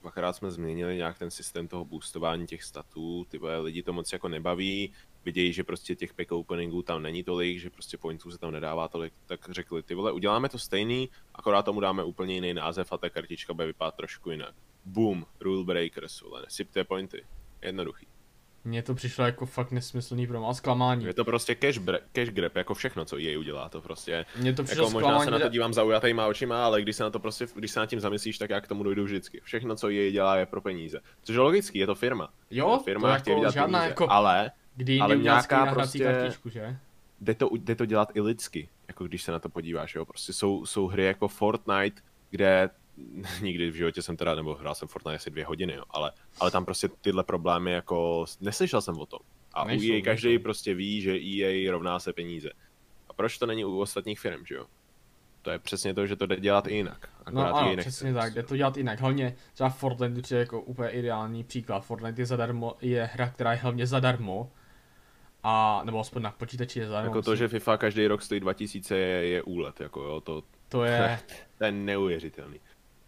[0.00, 4.12] dvakrát jsme změnili nějak ten systém toho boostování těch statů, ty vole, lidi to moc
[4.12, 4.92] jako nebaví,
[5.24, 8.88] vidějí, že prostě těch pack openingů tam není tolik, že prostě pointů se tam nedává
[8.88, 12.98] tolik, tak řekli, ty vole, uděláme to stejný, akorát tomu dáme úplně jiný název a
[12.98, 14.54] ta kartička bude vypadat trošku jinak.
[14.84, 17.24] Boom, Rule Breakers, vole, nesypte pointy.
[17.62, 18.06] Jednoduchý.
[18.64, 21.04] Mně to přišlo jako fakt nesmyslný promo a zklamání.
[21.04, 24.26] Je to prostě cash, bre- cash grab, jako všechno, co EA udělá, to prostě.
[24.36, 27.02] Mně to přišlo Jako možná zklamání, se na to dívám zaujatýma očima, ale když se
[27.02, 29.40] na to prostě, když se nad tím zamyslíš, tak já k tomu dojdu vždycky.
[29.44, 31.00] Všechno, co EA dělá, je pro peníze.
[31.22, 32.28] Což je logický, je to firma.
[32.50, 33.88] Jo, Je to firma to jako vydělat žádná peníze.
[33.90, 36.76] jako- Ale Kdy Ale nějaká na prostě- kartičku, že?
[37.20, 40.04] jde to, jde to dělat i lidsky, jako když se na to podíváš, jo.
[40.04, 42.70] Prostě jsou, jsou hry jako Fortnite, kde
[43.42, 46.50] nikdy v životě jsem teda, nebo hrál jsem Fortnite asi dvě hodiny, jo, ale, ale
[46.50, 49.20] tam prostě tyhle problémy jako, neslyšel jsem o tom.
[49.54, 50.42] A Nejsou, u EA každý nejsou.
[50.42, 52.50] prostě ví, že EA rovná se peníze.
[53.08, 54.66] A proč to není u ostatních firm, že jo?
[55.42, 57.08] To je přesně to, že to jde dělat i jinak.
[57.30, 59.00] No Akorát ano, EA nechce přesně tak, jde to dělat jinak.
[59.00, 61.80] Hlavně třeba Fortnite je jako úplně ideální příklad.
[61.80, 64.50] Fortnite je zadarmo, je hra, která je hlavně zadarmo.
[65.42, 67.10] A, nebo aspoň na počítači je zadarmo.
[67.10, 70.84] Jako to, že FIFA každý rok stojí 2000 je, je úlet, jako jo, to, to
[70.84, 71.18] je...
[71.58, 72.60] to je neuvěřitelný.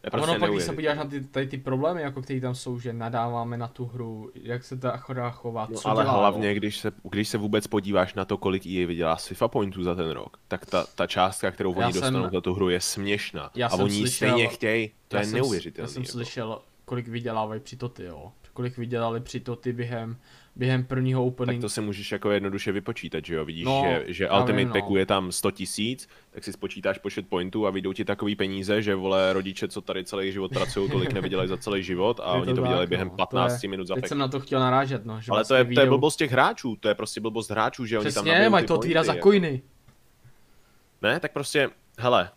[0.05, 2.41] Je A prostě ono pak, když se podíváš na ty, tady ty problémy, jako které
[2.41, 6.05] tam jsou, že nadáváme na tu hru, jak se ta hra chová, No, co ale
[6.05, 9.49] dělá, hlavně, když se, když se vůbec podíváš na to, kolik EA vydělá z FIFA
[9.49, 12.55] pointů za ten rok, tak ta, ta částka, kterou Já oni jsem- dostanou za tu
[12.55, 13.51] hru, je směšná.
[13.55, 14.91] Já a oni ji slyšel- stejně chtějí.
[15.09, 15.85] To já je jsem, neuvěřitelné.
[15.89, 16.13] Já jsem jako.
[16.13, 18.33] slyšel, kolik vydělávají při Toty, jo.
[18.53, 20.17] Kolik vydělali při Toty během,
[20.57, 21.63] během prvního Tak openingu.
[21.63, 23.45] to si můžeš jako jednoduše vypočítat, že jo?
[23.45, 24.75] Vidíš, No, že, že Ultimate vím, no.
[24.75, 28.83] Packu je tam 100 tisíc, tak si spočítáš počet pointů a vyjdou ti takový peníze,
[28.83, 32.43] že vole rodiče, co tady celý život pracují, tolik nevydělají za celý život a Je
[32.43, 33.11] oni to to tak, během no.
[33.11, 34.09] To 15 je- minut za Teď pack.
[34.09, 35.21] jsem na to chtěl narážet, no.
[35.21, 37.87] Že Ale to vlastně je, to je blbost těch hráčů, to je prostě blbost hráčů,
[37.87, 39.29] že oni tam Přesně, mají to pointy, za jako.
[39.29, 39.63] coiny.
[41.03, 42.31] Ne, tak prostě, hele,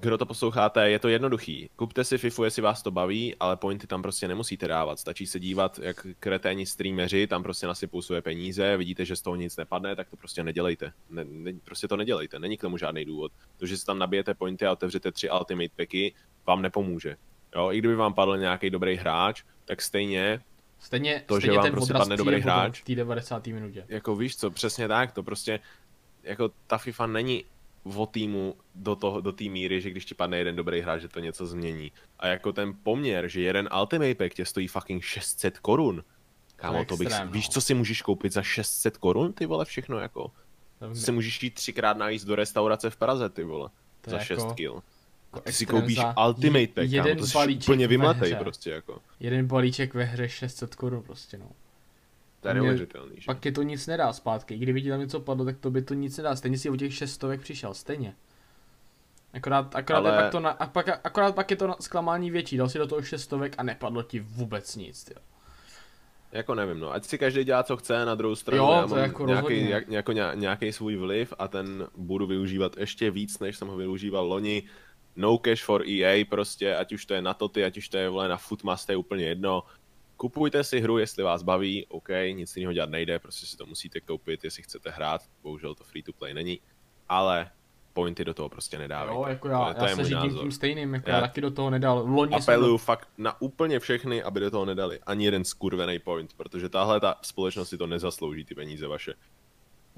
[0.00, 1.70] kdo to posloucháte, je to jednoduchý.
[1.76, 4.98] Kupte si FIFU, jestli vás to baví, ale pointy tam prostě nemusíte dávat.
[4.98, 9.36] Stačí se dívat, jak kreténi streameři tam prostě nasypou své peníze, vidíte, že z toho
[9.36, 10.92] nic nepadne, tak to prostě nedělejte.
[11.10, 13.32] Ne, ne, prostě to nedělejte, není k tomu žádný důvod.
[13.56, 16.14] To, že si tam nabijete pointy a otevřete tři ultimate packy,
[16.46, 17.16] vám nepomůže.
[17.56, 20.40] Jo, i kdyby vám padl nějaký dobrý hráč, tak stejně,
[20.78, 22.80] Stejně, To, že stejně vám ten prostě padne dobrý hráč.
[22.80, 23.46] v té 90.
[23.46, 23.84] minutě.
[23.88, 25.60] jako víš co, přesně tak, to prostě,
[26.22, 27.44] jako ta FIFA není
[27.84, 31.08] o týmu do, toho, do té míry, že když ti padne jeden dobrý hráč, že
[31.08, 31.92] to něco změní.
[32.18, 36.04] A jako ten poměr, že jeden Ultimate Pack tě stojí fucking 600 korun.
[36.56, 37.32] Kámo, to bych, extrém, no.
[37.32, 40.30] víš, co si můžeš koupit za 600 korun, ty vole, všechno jako.
[40.94, 43.70] Si můžeš jít třikrát najíst do restaurace v Praze, ty vole,
[44.00, 44.82] To za je 6 jako- kil.
[45.32, 47.88] jako Ty si koupíš Ultimate Pack, kámo, jeden to jsi úplně
[48.34, 48.36] hře.
[48.36, 48.98] prostě, jako.
[49.20, 51.46] Jeden balíček ve hře 600 korun prostě, no.
[52.40, 53.26] To je neuvěřitelný, že?
[53.26, 54.54] Pak ti to nic nedá zpátky.
[54.54, 56.36] I kdyby ti tam něco padlo, tak to by to nic nedá.
[56.36, 58.14] Stejně si o těch 6 stovek přišel, stejně.
[59.32, 62.30] Akorát, akorát, Ale- je pak to na, a pak, akorát pak je to na zklamání
[62.30, 62.56] větší.
[62.56, 65.18] Dal si do toho 6 stovek a nepadlo ti vůbec nic, tyjo.
[66.32, 68.98] Jako nevím, no, ať si každý dělá, co chce, na druhou stranu Jo, já mám
[68.98, 73.56] jako nějaký, jak, jako ně- nějaký svůj vliv a ten budu využívat ještě víc, než
[73.56, 74.62] jsem ho využíval loni.
[75.16, 78.08] No cash for EA prostě, ať už to je na Toty, ať už to je
[78.08, 79.62] vole na Footmas, to je úplně jedno.
[80.20, 84.00] Kupujte si hru, jestli vás baví, OK, nic jiného dělat nejde, prostě si to musíte
[84.00, 86.60] koupit, jestli chcete hrát, bohužel to free to play není,
[87.08, 87.50] ale
[87.92, 89.14] pointy do toho prostě nedávejte.
[89.14, 90.40] Jo, jako já, to, to já se řídím názor.
[90.40, 92.04] tím stejným, jako Já- já taky do toho nedal.
[92.06, 95.98] Loni jsem Apeluju to, fakt na úplně všechny, aby do toho nedali ani jeden skurvený
[95.98, 99.14] point, protože tahle ta společnost si to nezaslouží, ty peníze vaše.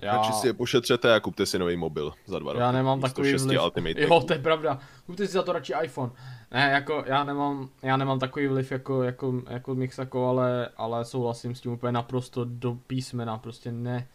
[0.03, 2.61] Já, Radši si je pošetřete a kupte si nový mobil za dva roky.
[2.61, 3.61] já nemám takový vliv.
[3.63, 4.79] Ultimate Jo, to je pravda.
[5.07, 6.13] Kupte si za to radši iPhone.
[6.51, 11.55] Ne, jako já nemám, já nemám takový vliv jako, jako, jako Mixako, ale, ale souhlasím
[11.55, 14.07] s tím úplně naprosto do písmena, prostě ne,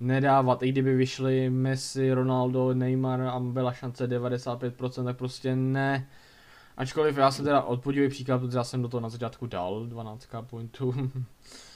[0.00, 6.08] nedávat, i kdyby vyšli Messi, Ronaldo, Neymar a byla šance 95%, tak prostě ne.
[6.76, 10.28] Ačkoliv já jsem teda odpodívej příklad, protože já jsem do toho na začátku dal 12
[10.50, 10.94] pointů.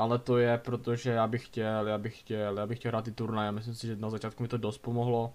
[0.00, 3.12] Ale to je, protože já bych chtěl, já bych chtěl, já bych chtěl hrát ty
[3.12, 5.32] turnaje, myslím si, že na začátku mi to dost pomohlo.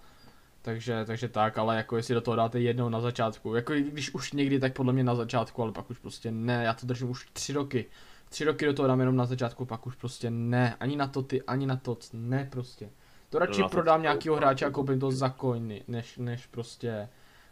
[0.61, 4.33] Takže, takže tak, ale jako jestli do toho dáte jednou na začátku, jako když už
[4.33, 7.27] někdy, tak podle mě na začátku, ale pak už prostě ne, já to držím už
[7.33, 7.85] tři roky.
[8.29, 11.21] Tři roky do toho dám jenom na začátku, pak už prostě ne, ani na to
[11.21, 12.89] ty, ani na to, ne prostě.
[13.29, 17.09] To radši to prodám nějakýho hráče a koupím to za coiny, než, než prostě,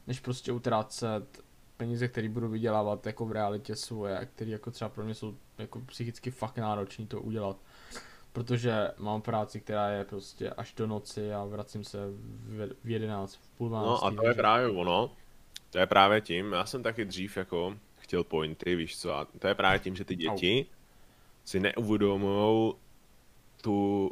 [0.07, 1.42] než prostě utrácet
[1.77, 5.35] peníze, které budu vydělávat jako v realitě svoje, a které jako třeba pro mě jsou
[5.57, 7.57] jako psychicky fakt náročný to udělat.
[8.33, 11.97] Protože mám práci, která je prostě až do noci a vracím se
[12.83, 13.87] v, 11, v půl 12.
[13.87, 15.11] No a to je takže- právě ono.
[15.69, 19.47] To je právě tím, já jsem taky dřív jako chtěl pointy, víš co, a to
[19.47, 20.65] je právě tím, že ty děti
[21.45, 22.73] si neuvědomují
[23.61, 24.11] tu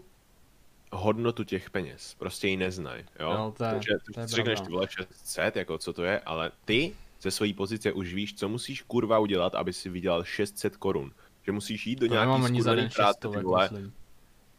[0.91, 2.16] hodnotu těch peněz.
[2.20, 3.32] Prostě ji neznají, jo.
[3.32, 6.03] Jo, to je- Takže to je ty si řekneš, ty vole 600, jako co to
[6.03, 10.24] je, ale ty ze své pozice už víš, co musíš kurva udělat, aby si vydělal
[10.24, 11.11] 600 korun.
[11.43, 13.69] Že musíš jít do To nemám nějaký skurvený práce, 600, ty vole,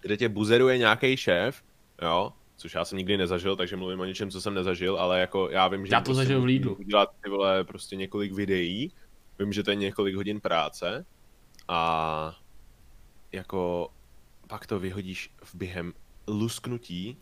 [0.00, 1.62] kde tě buzeruje nějaký šéf,
[2.02, 5.48] jo, což já jsem nikdy nezažil, takže mluvím o něčem, co jsem nezažil, ale jako
[5.50, 6.74] já vím, že Já to prostě zažil v Lidlu.
[6.74, 8.92] udělat ty vole prostě několik videí,
[9.38, 11.06] vím, že to je několik hodin práce
[11.68, 12.38] a
[13.32, 13.90] jako
[14.46, 15.92] pak to vyhodíš v během
[16.28, 17.18] lusknutí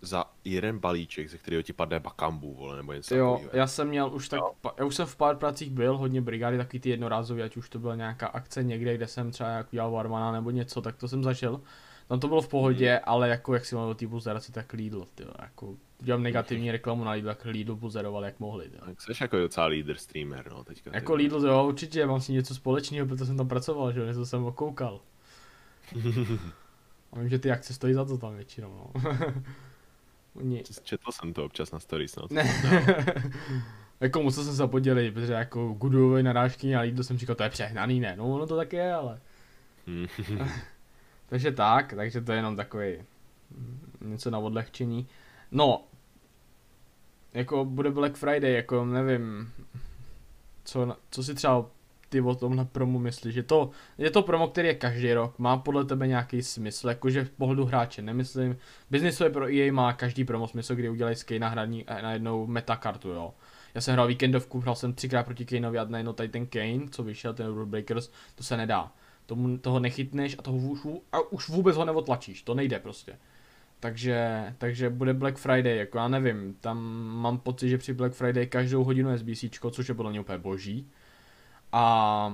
[0.00, 4.14] za jeden balíček, ze kterého ti padne bakambu, vole, nebo něco Jo, já jsem měl
[4.14, 4.52] už tak, Jo.
[4.78, 7.78] já už jsem v pár pracích byl, hodně brigády, takový ty jednorázový, ať už to
[7.78, 11.24] byla nějaká akce někde, kde jsem třeba jak udělal Warmana nebo něco, tak to jsem
[11.24, 11.60] zažil.
[12.08, 13.00] Tam to bylo v pohodě, Hmm.
[13.04, 17.04] ale jako jak si mluvil o té buzeraci, tak Lidl, tyjo, jako dělám negativní reklamu
[17.04, 18.80] na Lidl, tak Lidl buzeroval jak mohli, tyjo.
[18.84, 20.90] Tak jsi jako docela lídr streamer, no, teďka.
[20.90, 21.14] ty Jako.
[21.14, 24.44] Lidl, jo, určitě, mám si něco společného, protože jsem tam pracoval, že jo, něco jsem
[24.44, 25.00] okoukal.
[27.12, 29.02] A vím, že ty akce stojí za to tam většinou, no.
[30.38, 32.26] Oni, Četl jsem to občas na stories, no.
[32.30, 32.44] Ne.
[34.00, 37.50] jako musel jsem se podělit, protože jako Goodwillové narážky a Lidl jsem říkal, to je
[37.50, 38.14] přehnaný, ne?
[38.16, 39.20] No ono to tak je, ale.
[39.86, 40.06] Hmm.
[41.28, 42.96] Takže tak, takže to je jenom takový
[44.00, 45.08] něco na odlehčení.
[45.50, 45.84] No,
[47.34, 49.52] jako bude Black Friday, jako nevím,
[50.64, 51.66] co, co si třeba
[52.08, 55.56] ty o tomhle promu myslíš, že to, je to promo, který je každý rok, má
[55.56, 58.56] podle tebe nějaký smysl, jakože v pohledu hráče, nemyslím,
[58.90, 63.08] biznisově pro EA má každý promo smysl, kdy udělají z Kane hraní na jednou metakartu,
[63.08, 63.34] jo.
[63.74, 67.02] Já jsem hrál víkendovku, hrál jsem třikrát proti Kaneovi a najednou tady ten Kane, co
[67.02, 68.92] vyšel, ten Rule Breakers, to se nedá.
[69.26, 73.18] Tomu, toho nechytneš a, toho už, a už vůbec ho neotlačíš, to nejde prostě.
[73.80, 76.78] Takže, takže bude Black Friday, jako já nevím, tam
[77.12, 80.88] mám pocit, že při Black Friday každou hodinu SBC, což je podle mě úplně boží.
[81.72, 82.32] A,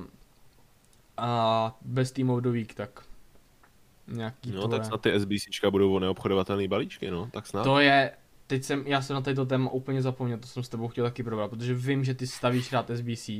[1.17, 3.05] a bez Team of the Week, tak
[4.09, 7.63] nějaký No, tak snad ty SBCčka budou neobchodovatelné balíčky, no, tak snad.
[7.63, 8.11] To je,
[8.47, 11.23] teď jsem, já jsem na této téma úplně zapomněl, to jsem s tebou chtěl taky
[11.23, 13.31] probrat, protože vím, že ty stavíš rád SBC,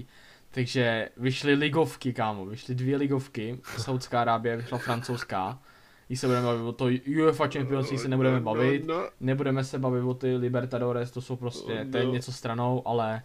[0.51, 5.59] takže vyšly ligovky, kámo, vyšly dvě ligovky, Saudská Arábie, vyšla francouzská,
[6.07, 6.85] když se budeme bavit o to
[7.19, 8.85] UEFA Champions League se nebudeme bavit,
[9.21, 12.13] nebudeme se bavit o ty Libertadores, to jsou prostě, to je No.
[12.13, 13.23] něco stranou, ale,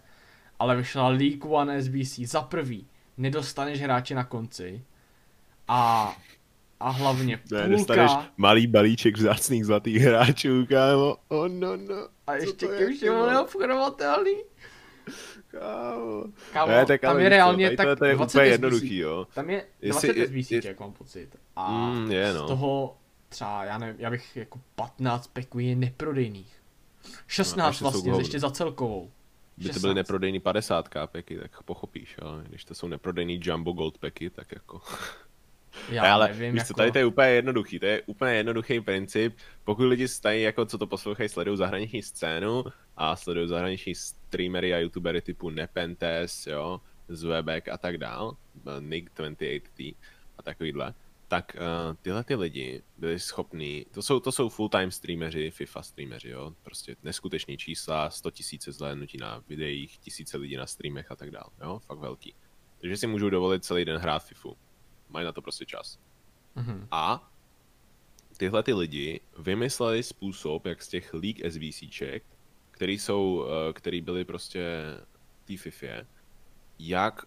[0.60, 2.86] ale vyšla League One SBC, za prvý,
[3.16, 4.84] nedostaneš hráče na konci
[5.68, 6.12] a,
[6.80, 11.16] a hlavně Ne, dostaneš půlka, malý balíček vzácných zlatých hráčů, kámo.
[11.28, 12.08] Oh, no, no.
[12.26, 13.32] a ještě to je, ke všemu vole?
[13.32, 14.34] neobchodovatelný.
[15.48, 16.24] Kámo.
[16.52, 18.52] Kámo, Ne, tak tam je co, reálně tak to, to je 20 úplně SBC.
[18.52, 19.26] jednoduchý, jo.
[19.34, 21.36] Tam je Jestli- 20 je- SBC, je- jak mám pocit.
[21.56, 22.44] A Mm, je, no.
[22.44, 22.96] z toho
[23.28, 26.52] třeba, já nevím, já bych jako 15 peků je neprodejných.
[27.26, 29.10] 16 ještě jsou vlastně, ještě za celkovou.
[29.56, 29.80] By to 16.
[29.80, 34.52] byly neprodejný 50 peky, tak pochopíš, ale když to jsou neprodejný Jumbo Gold peky, tak
[34.52, 34.80] jako...
[35.90, 36.68] Já ale nevím, víš jako...
[36.68, 39.36] co, tady to je úplně jednoduchý, to je úplně jednoduchý princip.
[39.64, 42.64] Pokud lidi stají, jako co to poslouchají, sledují zahraniční scénu
[42.96, 48.36] a sledují zahraniční streamery a youtubery typu Nepentes, jo, Zwebek a tak dál,
[48.80, 49.94] Nick 28T
[50.38, 50.94] a takovýhle,
[51.30, 56.28] tak uh, tyhle ty lidi byli schopní, to jsou, to jsou full-time streameři, FIFA streameři,
[56.28, 61.30] jo, prostě neskuteční čísla, 100 tisíce zhlédnutí na videích, tisíce lidí na streamech a tak
[61.30, 62.34] dál, jo, fakt velký.
[62.80, 64.56] Takže si můžou dovolit celý den hrát FIFU.
[65.08, 65.98] Mají na to prostě čas.
[66.54, 66.88] Mhm.
[66.90, 67.32] A
[68.36, 72.24] tyhle ty lidi vymysleli způsob, jak z těch league SVCček,
[72.70, 74.60] který jsou, eh, který byly prostě
[75.44, 76.06] té FIFA,
[76.78, 77.26] jak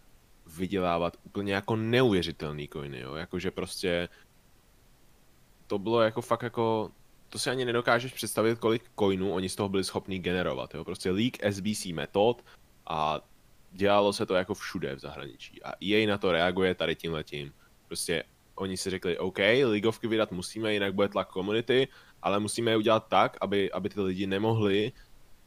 [0.57, 4.09] vydělávat úplně jako neuvěřitelný coiny, jo, jakože prostě
[5.67, 6.91] to bylo jako fakt jako,
[7.29, 11.11] to si ani nedokážeš představit, kolik coinů oni z toho byli schopni generovat, jo, prostě
[11.11, 12.45] leak SBC metod
[12.87, 13.21] a
[13.71, 15.63] dělalo se to jako všude v zahraničí.
[15.63, 17.53] A EA na to reaguje tady tím letím.
[17.87, 18.23] Prostě
[18.55, 21.87] oni si řekli, OK, ligovky vydat musíme, jinak bude tlak komunity,
[22.21, 24.91] ale musíme je udělat tak, aby, aby ty lidi nemohli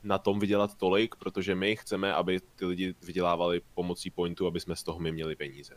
[0.06, 4.76] na tom vydělat tolik, protože my chceme, aby ty lidi vydělávali pomocí pointu, aby jsme
[4.76, 5.74] z toho my měli peníze.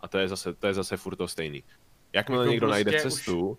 [0.00, 1.64] A to je zase, to je zase furt to stejný.
[2.12, 3.58] Jakmile jako někdo prostě najde cestu, už...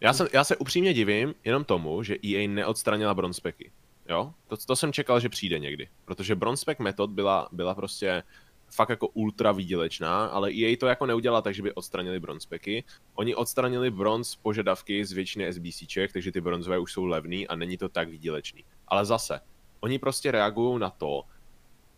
[0.00, 3.72] já, jsem, já se upřímně divím jenom tomu, že EA neodstranila bronzepeky.
[4.08, 4.32] Jo?
[4.48, 5.88] To, to jsem čekal, že přijde někdy.
[6.04, 8.22] Protože bronzepek metod byla, byla prostě
[8.70, 12.84] fakt jako ultra výdělečná, ale EA to jako neudělala tak, že by odstranili bronzepeky.
[13.14, 17.76] Oni odstranili bronz požadavky z většiny SBCček, takže ty bronzové už jsou levný a není
[17.76, 18.64] to tak výdělečný.
[18.88, 19.40] Ale zase,
[19.80, 21.22] oni prostě reagují na to,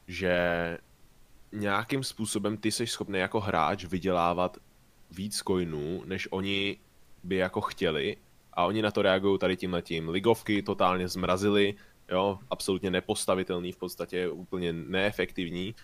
[0.07, 0.39] že
[1.53, 4.57] nějakým způsobem ty jsi schopný jako hráč vydělávat
[5.11, 6.79] víc coinů, než oni
[7.23, 8.17] by jako chtěli
[8.53, 10.09] a oni na to reagují tady tím letím.
[10.09, 11.75] Ligovky totálně zmrazili,
[12.09, 15.75] jo, absolutně nepostavitelný v podstatě, úplně neefektivní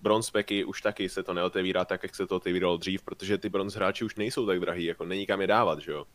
[0.00, 3.48] bronze packy už taky se to neotevírá tak, jak se to otevíralo dřív, protože ty
[3.48, 6.06] bronze hráči už nejsou tak drahý, jako není kam je dávat, že jo.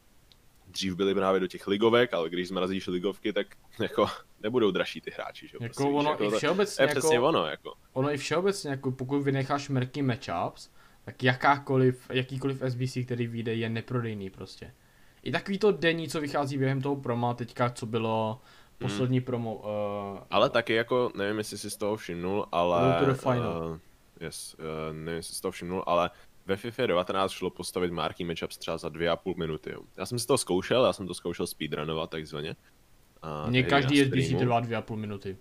[0.74, 3.48] Dřív byly právě do těch ligovek, ale když zmrazíš ligovky, tak
[3.80, 4.08] jako
[4.44, 5.64] nebudou dražší ty hráči, že jo.
[5.64, 7.74] Jako prostě, ono jako, i všeobecně, je jako, přesně ono, jako.
[7.94, 10.70] Ono i všeobecně, jako pokud vynecháš merky matchups,
[11.06, 14.74] tak jakákoliv, jakýkoliv SBC, který vyjde, je neprodejný prostě.
[15.24, 18.42] I takový to denní, co vychází během toho proma teďka, co bylo
[18.78, 19.26] poslední hmm.
[19.26, 19.56] promo.
[19.56, 23.06] Uh, ale taky jako, nevím, jestli jsi z toho všimnul, ale...
[23.06, 23.70] to final.
[23.72, 23.78] Uh,
[24.20, 26.10] yes, uh, nevím, jestli jsi z toho všimnul, ale
[26.46, 29.72] ve FIFA 19 šlo postavit marky matchups třeba za dvě a půl minuty.
[29.72, 29.82] Jo.
[29.98, 32.56] Já jsem si to zkoušel, já jsem to zkoušel speedrunovat takzvaně.
[33.48, 35.38] Mně každý SBC trvá dvě a půl minuty.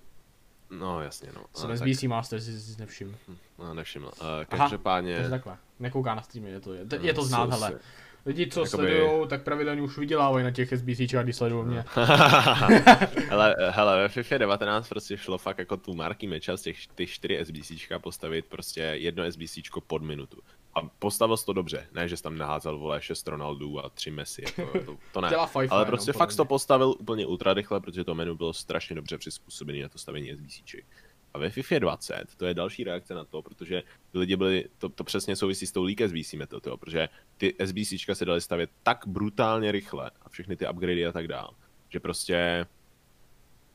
[0.70, 1.44] No jasně, no.
[1.55, 2.11] Jsem SBC tak...
[2.11, 3.14] Master si, si nevšiml.
[3.28, 4.07] Hm, no, nevšiml.
[4.07, 5.18] Uh, každopádně...
[5.18, 5.57] Aha, takhle.
[5.80, 7.78] Nekouká na streamy, je to, je to, je to znát, hele.
[8.26, 8.68] Lidi, co Jakoby...
[8.68, 11.84] sledují, tak pravidelně už vydělávají na těch SBCčkách, když sledují mě.
[13.28, 17.07] hele, hele, ve FIFA 19 prostě šlo fakt jako tu marky meča z těch ty
[17.07, 20.38] čtyři SBCčka postavit prostě jedno SBCčko pod minutu.
[20.74, 24.42] A postavil to dobře, ne, že jsi tam naházel, vole, 6 Ronaldů a 3 Messi,
[24.44, 25.30] jako, to, to ne.
[25.70, 29.82] Ale prostě fakt to postavil úplně ultra rychle, protože to menu bylo strašně dobře přizpůsobené
[29.82, 30.84] na to stavění SBCček.
[31.34, 34.88] A ve FIFA 20, to je další reakce na to, protože ty lidi byli, to,
[34.88, 39.04] to přesně souvisí s tou leak SBC metodou, protože ty SBCčka se daly stavět tak
[39.06, 41.54] brutálně rychle a všechny ty upgradey a tak dál,
[41.88, 42.66] že prostě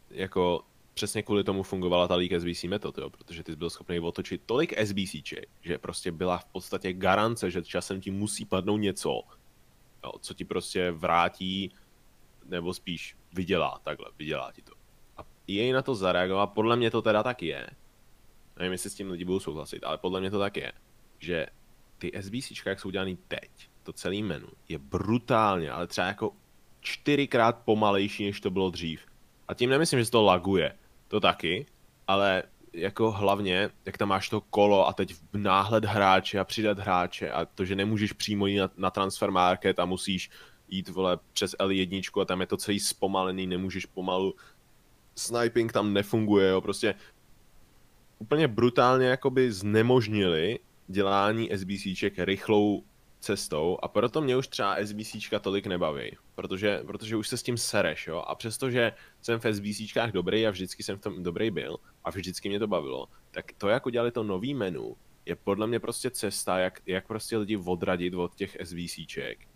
[0.09, 0.63] jako
[0.97, 4.41] přesně kvůli tomu fungovala ta leak SBC metod, jo, protože ty jsi byl schopný otočit
[4.45, 9.21] tolik SBCček, že prostě byla v podstatě garance, že časem ti musí padnout něco,
[10.03, 11.71] jo, co ti prostě vrátí,
[12.45, 14.73] nebo spíš vydělá, takhle, vydělá ti to.
[15.49, 17.69] EA na to zareagoval, podle mě to teda tak je.
[18.57, 20.71] Nevím, jestli s tím lidi budou souhlasit, ale podle mě to tak je,
[21.19, 21.47] že
[21.97, 23.51] ty SBC, jak jsou dělaný teď,
[23.83, 26.31] to celý menu, je brutálně, ale třeba jako
[26.81, 29.05] čtyřikrát pomalejší, než to bylo dřív.
[29.47, 30.77] A tím nemyslím, že se to laguje,
[31.07, 31.65] to taky,
[32.07, 32.43] ale
[32.73, 37.45] jako hlavně, jak tam máš to kolo a teď náhled hráče a přidat hráče a
[37.45, 40.29] to, že nemůžeš přímo jít na, na transfer market a musíš
[40.67, 44.35] jít vole přes L1 a tam je to celý zpomalený, nemůžeš pomalu
[45.15, 46.95] sniping tam nefunguje, jo, prostě
[48.19, 52.83] úplně brutálně jakoby znemožnili dělání SBCček rychlou
[53.19, 57.57] cestou a proto mě už třeba SBCčka tolik nebaví, protože, protože už se s tím
[57.57, 61.77] sereš, jo, a přestože jsem v SBCčkách dobrý a vždycky jsem v tom dobrý byl
[62.03, 64.95] a vždycky mě to bavilo, tak to, jak udělali to nový menu,
[65.25, 69.47] je podle mě prostě cesta, jak, jak prostě lidi odradit od těch SBCček.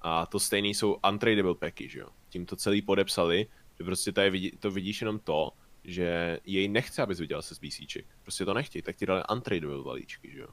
[0.00, 2.08] A to stejný jsou untradable packy, že jo.
[2.28, 3.46] Tím to celý podepsali
[3.78, 5.50] že prostě tady vidí, to vidíš jenom to,
[5.84, 8.06] že jej nechce, abys viděl se z BCček.
[8.22, 10.48] Prostě to nechtějí, tak ti dali untradable balíčky, že jo.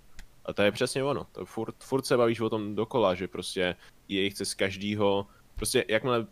[0.46, 1.28] A to je přesně ono.
[1.32, 3.76] To furt, furt se bavíš o tom dokola, že prostě
[4.08, 6.28] jej chce z každého, prostě jakmile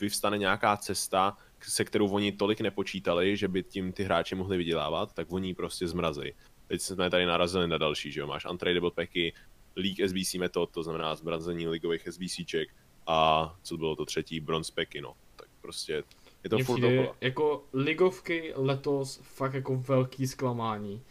[0.00, 5.14] vyvstane nějaká cesta, se kterou oni tolik nepočítali, že by tím ty hráči mohli vydělávat,
[5.14, 6.32] tak oni prostě zmrazí.
[6.66, 9.32] Teď jsme tady narazili na další, že jo, máš untradable packy,
[9.76, 12.68] League SBC metod, to znamená zmrazení ligových SBCček
[13.06, 15.14] a co bylo to třetí, bronze packy, no
[15.60, 16.02] prostě
[16.44, 21.02] je to Mně furt přijde, jako ligovky letos fakt jako velký zklamání.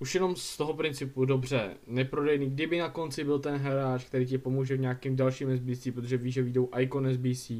[0.00, 4.38] Už jenom z toho principu, dobře, neprodejný, kdyby na konci byl ten hráč, který ti
[4.38, 7.50] pomůže v nějakým dalším SBC, protože víš, že vyjdou Icon SBC,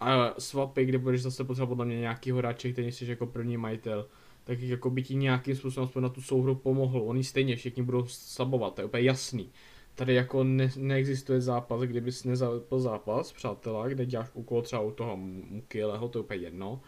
[0.00, 4.08] a swapy, kde budeš zase potřebovat podle mě nějakýho hráče, který jsi jako první majitel,
[4.44, 7.02] tak jako by ti nějakým způsobem aspoň na tu souhru pomohl.
[7.02, 9.50] Oni stejně všichni budou slabovat, to je úplně jasný.
[9.94, 15.16] Tady jako ne, neexistuje zápas, kdybys nezapl zápas, přátelé, kde děláš úkol třeba u toho
[15.16, 16.80] Mukieleho, to je úplně jedno.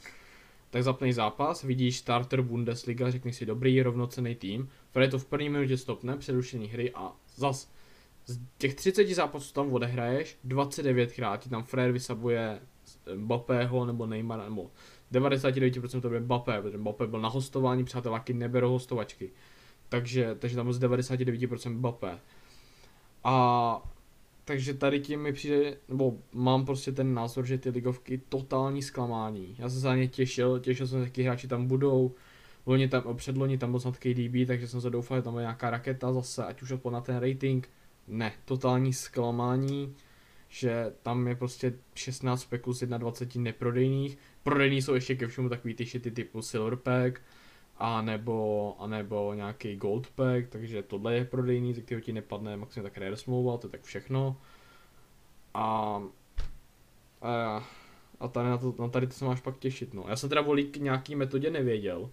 [0.72, 5.48] Tak zapnej zápas, vidíš starter Bundesliga, řekni si dobrý, rovnocený tým, Fred to v první
[5.48, 7.70] minutě stopne, přerušení hry a zas
[8.26, 12.60] z těch 30 zápasů tam odehraješ, 29krát ti tam Fred vysabuje
[13.14, 14.70] Mbappého nebo Neymara, nebo
[15.12, 19.30] 99% to bude Mbappé, protože Mbappé byl na hostování, přáteláky neberou hostovačky.
[19.88, 22.18] Takže, takže tam z 99% Mbappé.
[23.24, 23.82] A
[24.44, 29.56] takže tady tím mi přijde, nebo mám prostě ten názor, že ty ligovky totální zklamání.
[29.58, 32.14] Já jsem se za ně těšil, těšil jsem, že taky hráči tam budou.
[32.66, 35.70] Loni tam, předloni tam byl snad KDB, takže jsem se doufal, že tam bude nějaká
[35.70, 37.68] raketa zase, ať už na ten rating.
[38.08, 39.94] Ne, totální zklamání,
[40.48, 44.18] že tam je prostě 16 speků z 21 neprodejných.
[44.42, 47.20] Prodejní jsou ještě ke všemu takový ty šity typu Silver Pack,
[47.84, 52.56] a nebo, a nebo nějaký gold pack, takže tohle je prodejný, ze kterého ti nepadne
[52.56, 54.36] maximálně tak rare smlouva, to je tak všechno.
[55.54, 56.02] A,
[57.22, 57.64] a,
[58.20, 60.04] a tady, na, to, na tady to se máš pak těšit, no.
[60.08, 62.10] Já jsem teda o nějaký metodě nevěděl.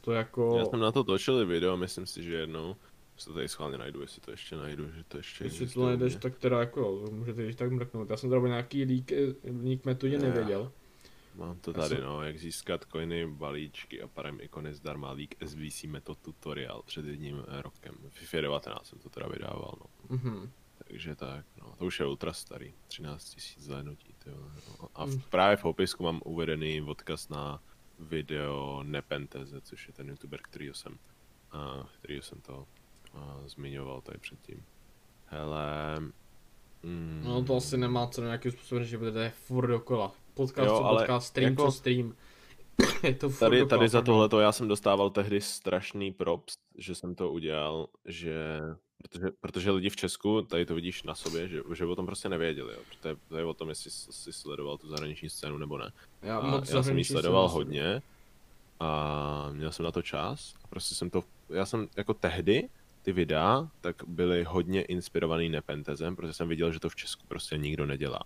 [0.00, 0.56] To jako...
[0.58, 2.76] Já jsem na to točil video, myslím si, že jednou.
[3.16, 6.16] Se to tady schválně najdu, jestli to ještě najdu, že to ještě Jestli to najdeš,
[6.16, 8.10] tak teda jako, můžete ještě tak mrknout.
[8.10, 10.72] Já jsem teda o nějaký leak, leak metodě nevěděl.
[11.34, 16.18] Mám to tady, no, jak získat coiny, balíčky a parem ikony zdarma leak SVC method
[16.18, 17.94] tutorial před jedním eh, rokem.
[18.08, 20.16] V FIFA 19 jsem to teda vydával, no.
[20.16, 20.50] Mm-hmm.
[20.88, 24.88] Takže tak, no, to už je ultra starý, 13 000 zhlédnutí, no.
[24.94, 25.20] A v, mm.
[25.30, 27.62] právě v popisku mám uvedený odkaz na
[27.98, 30.98] video Nepenteze, což je ten youtuber, který jsem,
[31.54, 32.66] uh, který jsem to
[33.14, 34.64] uh, zmiňoval tady předtím.
[35.26, 35.96] Hele,
[36.82, 41.02] mm, No to asi nemá co nějakým způsobem, že bude furt dokola podcast, jo, ale
[41.02, 41.72] podcast, stream jako...
[41.72, 42.14] stream.
[43.02, 47.30] je to tady, tady za tohleto já jsem dostával tehdy strašný props, že jsem to
[47.30, 48.60] udělal, že
[49.08, 52.28] protože, protože lidi v Česku, tady to vidíš na sobě, že, že o tom prostě
[52.28, 52.80] nevěděli, jo.
[53.00, 55.92] To, je, to je o tom, jestli jsi sledoval tu zahraniční scénu nebo ne.
[56.22, 58.02] Já, a já jsem ji sledoval hodně
[58.80, 62.68] a měl jsem na to čas a prostě jsem to, já jsem jako tehdy
[63.02, 67.58] ty videa, tak byly hodně inspirovaný nepentezem, protože jsem viděl, že to v Česku prostě
[67.58, 68.20] nikdo nedělá.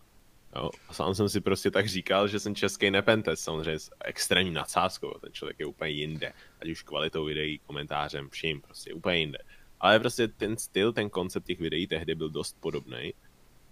[0.56, 4.52] Jo, a sám jsem si prostě tak říkal, že jsem český nepentes, samozřejmě s extrémní
[4.52, 9.38] nadsázkou, ten člověk je úplně jinde, ať už kvalitou videí, komentářem, vším, prostě úplně jinde.
[9.80, 13.14] Ale prostě ten styl, ten koncept těch videí tehdy byl dost podobný.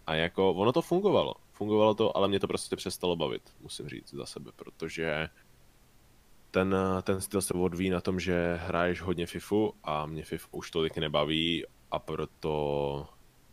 [0.06, 1.34] A jako ono to fungovalo.
[1.52, 5.28] Fungovalo to, ale mě to prostě přestalo bavit, musím říct za sebe, protože
[6.50, 10.70] ten, ten styl se odvíjí na tom, že hraješ hodně FIFU a mě FIFU už
[10.70, 13.08] tolik nebaví a proto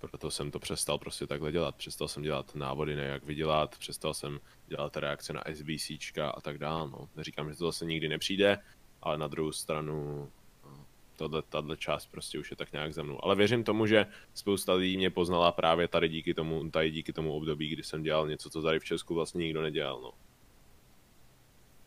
[0.08, 1.76] proto jsem to přestal prostě takhle dělat.
[1.76, 6.58] Přestal jsem dělat návody na jak vydělat, přestal jsem dělat reakce na SBCčka a tak
[6.58, 6.90] dále.
[6.90, 7.10] No.
[7.16, 8.60] Neříkám, že to zase nikdy nepřijde,
[9.02, 10.30] ale na druhou stranu
[10.66, 10.86] no,
[11.16, 13.26] tohle, tato část prostě už je tak nějak za mnou.
[13.26, 17.34] Ale věřím tomu, že spousta lidí mě poznala právě tady díky tomu, tady díky tomu
[17.34, 20.02] období, kdy jsem dělal něco, co tady v Česku vlastně nikdo nedělal.
[20.02, 20.12] No.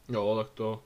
[0.09, 0.83] Jo, tak to,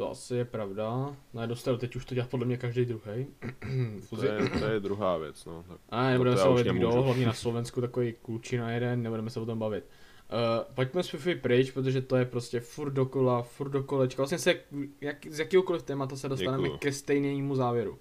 [0.00, 1.16] to asi je pravda.
[1.34, 3.26] Na dostal teď už to dělá podle mě každý druhý.
[4.10, 5.64] to, je, to je druhá věc, no.
[5.68, 9.46] Tak a nebudeme se bavit kdo, hlavně na Slovensku takový klučina jeden, nebudeme se o
[9.46, 9.84] tom bavit.
[9.84, 14.22] Uh, pojďme z FIFA pryč, protože to je prostě furt dokola, furt do kolečka.
[14.22, 14.54] Vlastně se,
[15.00, 16.78] jak, z jakýkoliv tématu se dostaneme Děkuju.
[16.78, 17.98] ke stejnému závěru.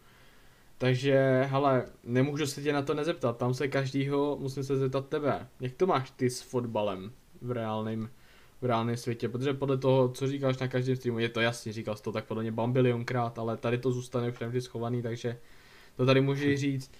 [0.77, 5.47] Takže, hele, nemůžu se tě na to nezeptat, tam se každýho musím se zeptat tebe.
[5.59, 8.09] Jak to máš ty s fotbalem v reálném
[8.61, 11.95] v reálném světě, protože podle toho, co říkáš na každém streamu, je to jasně, říkal
[11.95, 15.39] jsi to tak podle mě bambilionkrát, ale tady to zůstane už vždy schovaný, takže
[15.95, 16.91] to tady můžeš říct.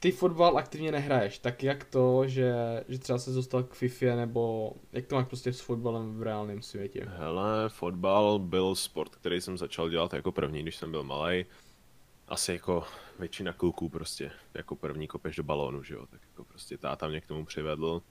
[0.00, 2.54] Ty fotbal aktivně nehraješ, tak jak to, že,
[2.88, 6.62] že třeba se dostal k FIFA, nebo jak to máš prostě s fotbalem v reálném
[6.62, 7.06] světě?
[7.08, 11.44] Hele, fotbal byl sport, který jsem začal dělat jako první, když jsem byl malý.
[12.28, 12.84] Asi jako
[13.18, 17.20] většina kluků prostě, jako první kopeš do balónu, že jo, tak jako prostě táta mě
[17.20, 18.02] k tomu přivedl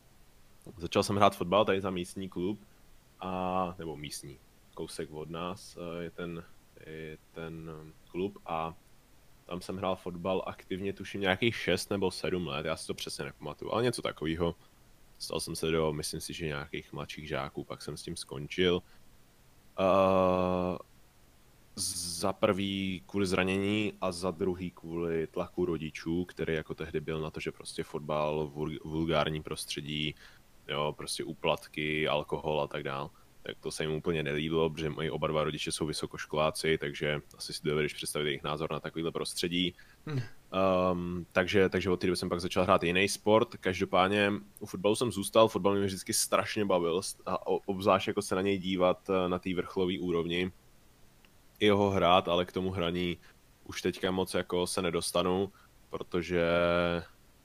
[0.78, 2.60] Začal jsem hrát fotbal tady za místní klub,
[3.20, 4.40] a, nebo místní,
[4.74, 6.44] kousek od nás eh, je ten,
[6.86, 8.74] je ten eh, klub a
[9.46, 13.26] tam jsem hrál fotbal aktivně, tuším nějakých 6 nebo 7 let, já si to přesně
[13.26, 14.56] nepamatuju, ale něco takového.
[15.20, 18.82] Stal jsem se do, myslím si, že nějakých mladších žáků, pak jsem s tím skončil.
[19.80, 20.78] Uh,
[21.76, 27.32] za prvý kvůli zranění a za druhý kvůli tlaku rodičů, který jako tehdy byl na
[27.32, 28.52] to, že prostě fotbal,
[28.84, 30.16] vulgární prostředí,
[30.72, 33.10] jo, prostě úplatky, alkohol a tak dál.
[33.44, 37.54] Tak to se jim úplně nelíbilo, protože moji oba dva rodiče jsou vysokoškoláci, takže asi
[37.54, 39.76] si dovedeš představit jejich názor na takovýhle prostředí.
[40.92, 43.56] Um, takže, takže od té doby jsem pak začal hrát jiný sport.
[43.58, 48.42] Každopádně u fotbalu jsem zůstal, fotbal mě vždycky strašně bavil a obzvlášť jako se na
[48.42, 50.52] něj dívat eh, na té vrcholové úrovni.
[51.60, 53.18] I ho hrát, ale k tomu hraní
[53.64, 55.52] už teďka moc jako se nedostanu,
[55.90, 56.44] protože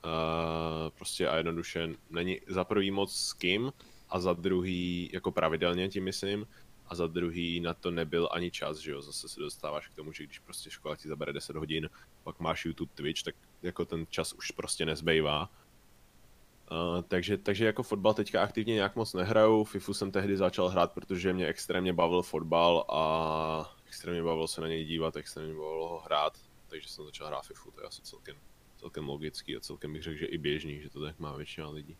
[0.05, 3.73] Uh, prostě a jednoduše není za prvý moc s kým
[4.09, 6.47] a za druhý jako pravidelně tím myslím
[6.87, 10.11] a za druhý na to nebyl ani čas, že jo, zase se dostáváš k tomu,
[10.11, 11.89] že když prostě škola ti zabere 10 hodin,
[12.23, 15.49] pak máš YouTube, Twitch, tak jako ten čas už prostě nezbývá.
[16.71, 20.91] Uh, takže, takže jako fotbal teďka aktivně nějak moc nehraju, FIFU jsem tehdy začal hrát,
[20.91, 25.99] protože mě extrémně bavil fotbal a extrémně bavilo se na něj dívat, extrémně bavilo ho
[25.99, 26.37] hrát,
[26.67, 28.35] takže jsem začal hrát FIFU, to je asi celkem,
[28.77, 31.97] celkem logický a celkem bych řekl, že i běžný, že to tak má většina lidí.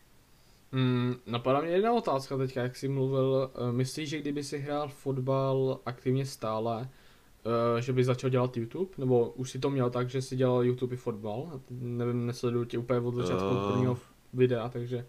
[0.71, 3.51] Mm, napadá mě jedna otázka teďka, jak jsi mluvil.
[3.53, 8.91] Eh, myslíš, že kdyby si hrál fotbal aktivně stále, uh, že bys začal dělat YouTube?
[8.97, 11.61] Nebo už si to měl tak, že si dělal YouTube i fotbal?
[11.69, 13.71] Nevím, nesleduju tě úplně od začátku uh...
[13.71, 13.99] prvního
[14.33, 15.05] videa, takže...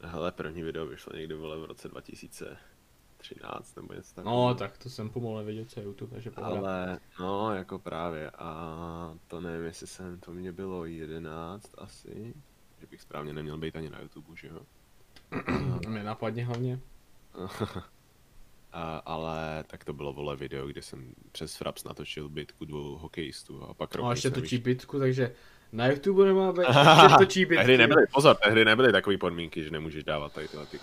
[0.00, 1.88] Hele, první video vyšlo někdy vole v roce
[3.34, 4.48] 2013 nebo něco takového.
[4.48, 6.58] No, tak to jsem pomalu nevěděl, co je YouTube, takže pohoda.
[6.58, 8.30] Ale, no, jako právě.
[8.30, 12.34] A to nevím, jestli jsem, to mě bylo 11 asi.
[12.80, 14.60] Že bych správně neměl být ani na YouTube, že jo.
[15.88, 16.80] Mě napadně hlavně.
[18.72, 23.62] A, ale tak to bylo vole video, kde jsem přes Fraps natočil bitku dvou hokejistů
[23.62, 25.34] a pak No a ještě točí bitku, takže
[25.76, 26.66] na YouTube nemá být,
[27.18, 27.56] točí bitky.
[27.56, 30.80] Tehdy nebyly, pozor, tehdy nebyly takové podmínky, že nemůžeš dávat tady tyhle ty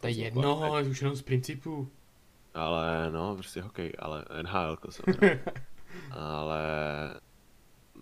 [0.00, 1.88] To je jedno, ale už jenom z principu.
[2.54, 5.14] Ale no, prostě hokej, ale NHL jsem
[6.10, 6.60] Ale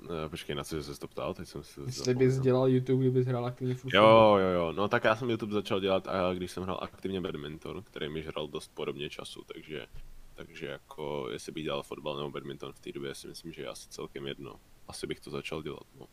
[0.09, 1.35] No, počkej, na co jsi se to ptal?
[1.35, 4.03] Teď jsem si Jestli bys dělal YouTube, kdybys hrál aktivně fotbal.
[4.03, 4.73] Jo, jo, jo.
[4.73, 8.23] No tak já jsem YouTube začal dělat, a když jsem hrál aktivně badminton, který mi
[8.23, 9.87] žral dost podobně času, takže,
[10.35, 13.69] takže jako jestli bych dělal fotbal nebo badminton v té době, si myslím, že je
[13.69, 14.55] asi celkem jedno.
[14.89, 16.07] Asi bych to začal dělat, no.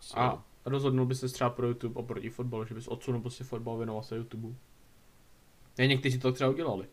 [0.00, 0.20] So.
[0.22, 4.02] A rozhodnul bys se třeba pro YouTube oproti fotbalu, že bys odsunul prostě fotbal, věnoval
[4.02, 4.54] se YouTube?
[5.78, 6.86] Ne, někteří to třeba udělali.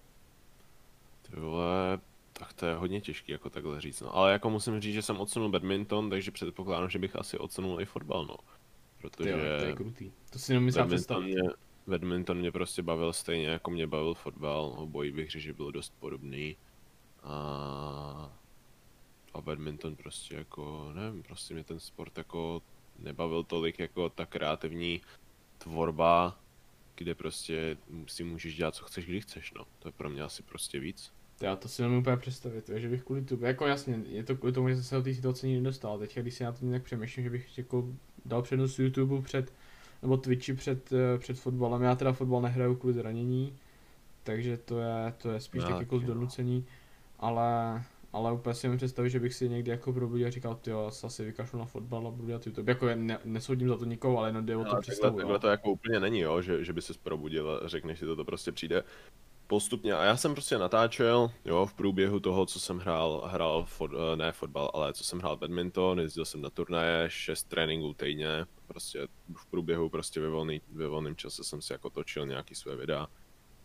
[1.22, 1.99] Ty vole,
[2.34, 4.16] tak to je hodně těžký jako takhle říct, no.
[4.16, 7.86] Ale jako musím říct, že jsem odsunul badminton, takže předpokládám, že bych asi odsunul i
[7.86, 8.36] fotbal, no.
[9.01, 9.34] Protože...
[9.34, 10.12] Tyjo, to je krutý.
[10.30, 11.34] To si nemyslím představit.
[11.34, 11.49] Mě,
[11.88, 14.74] badminton mě prostě bavil stejně, jako mě bavil fotbal.
[14.78, 16.55] Obojí bych řekl, že byl dost podobný.
[17.24, 18.32] A...
[19.34, 22.62] A badminton prostě jako, nevím, prostě mě ten sport jako
[22.99, 25.01] nebavil tolik jako ta kreativní
[25.57, 26.39] tvorba,
[26.95, 27.77] kde prostě
[28.07, 29.65] si můžeš dělat, co chceš, když chceš, no.
[29.79, 31.11] To je pro mě asi prostě víc.
[31.41, 34.53] Já to si nemůžu úplně představit, že bych kvůli tomu, jako jasně, je to kvůli
[34.53, 36.83] tomu, že jsem se do té situace nikdy nedostal, teď když si na to nějak
[36.83, 37.87] přemýšlím, že bych jako
[38.25, 39.53] dal přednost YouTube před,
[40.01, 43.53] nebo Twitchi před, eh, před fotbalem, já teda fotbal nehraju kvůli zranění,
[44.23, 46.65] takže to je, to je spíš no, tak jako z donucení,
[47.19, 47.83] ale,
[48.14, 51.08] ale úplně si mi představit, že bych si někdy jako probudil a říkal, ty se
[51.08, 52.72] asi vykašlu na fotbal a budu dělat YouTube.
[52.72, 55.18] Jako ne, nesoudím za to nikoho, ale jenom jde o to představu.
[55.18, 58.16] Takhle, to jako úplně není, jo, že, že by se probudil a řekneš si to,
[58.16, 58.84] to prostě přijde
[59.47, 59.93] postupně.
[59.93, 64.16] A já jsem prostě natáčel, jo, v průběhu toho, co jsem hrál, hrál fot, eh,
[64.16, 69.08] ne fotbal, ale co jsem hrál badminton, jezdil jsem na turnaje, šest tréninků týdně, prostě
[69.36, 73.08] v průběhu prostě ve, volný, ve volném čase jsem si jako točil nějaký své videa.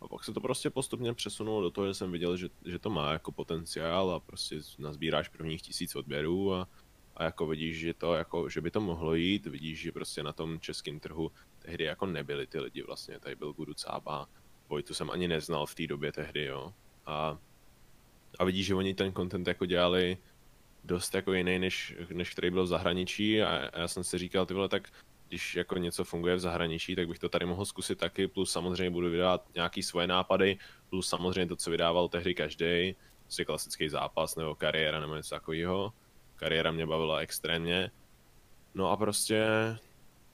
[0.03, 2.89] A pak se to prostě postupně přesunulo do toho, že jsem viděl, že, že to
[2.89, 6.67] má jako potenciál a prostě nazbíráš prvních tisíc odběrů a,
[7.15, 10.33] a jako vidíš, že to jako, že by to mohlo jít, vidíš, že prostě na
[10.33, 14.27] tom českém trhu tehdy jako nebyli ty lidi vlastně, tady byl Gudu Cába,
[14.69, 16.73] Vojtu jsem ani neznal v té době tehdy, jo.
[17.05, 17.37] A,
[18.39, 20.17] a vidíš, že oni ten content jako dělali
[20.83, 24.45] dost jako jiný, než, než který byl v zahraničí a, a já jsem si říkal,
[24.45, 24.91] ty vole, tak
[25.33, 28.89] když jako něco funguje v zahraničí, tak bych to tady mohl zkusit taky, plus samozřejmě
[28.89, 30.57] budu vydávat nějaký svoje nápady,
[30.89, 35.93] plus samozřejmě to, co vydával tehdy každý, prostě klasický zápas nebo kariéra nebo něco takového.
[36.35, 37.91] Kariéra mě bavila extrémně.
[38.75, 39.45] No a prostě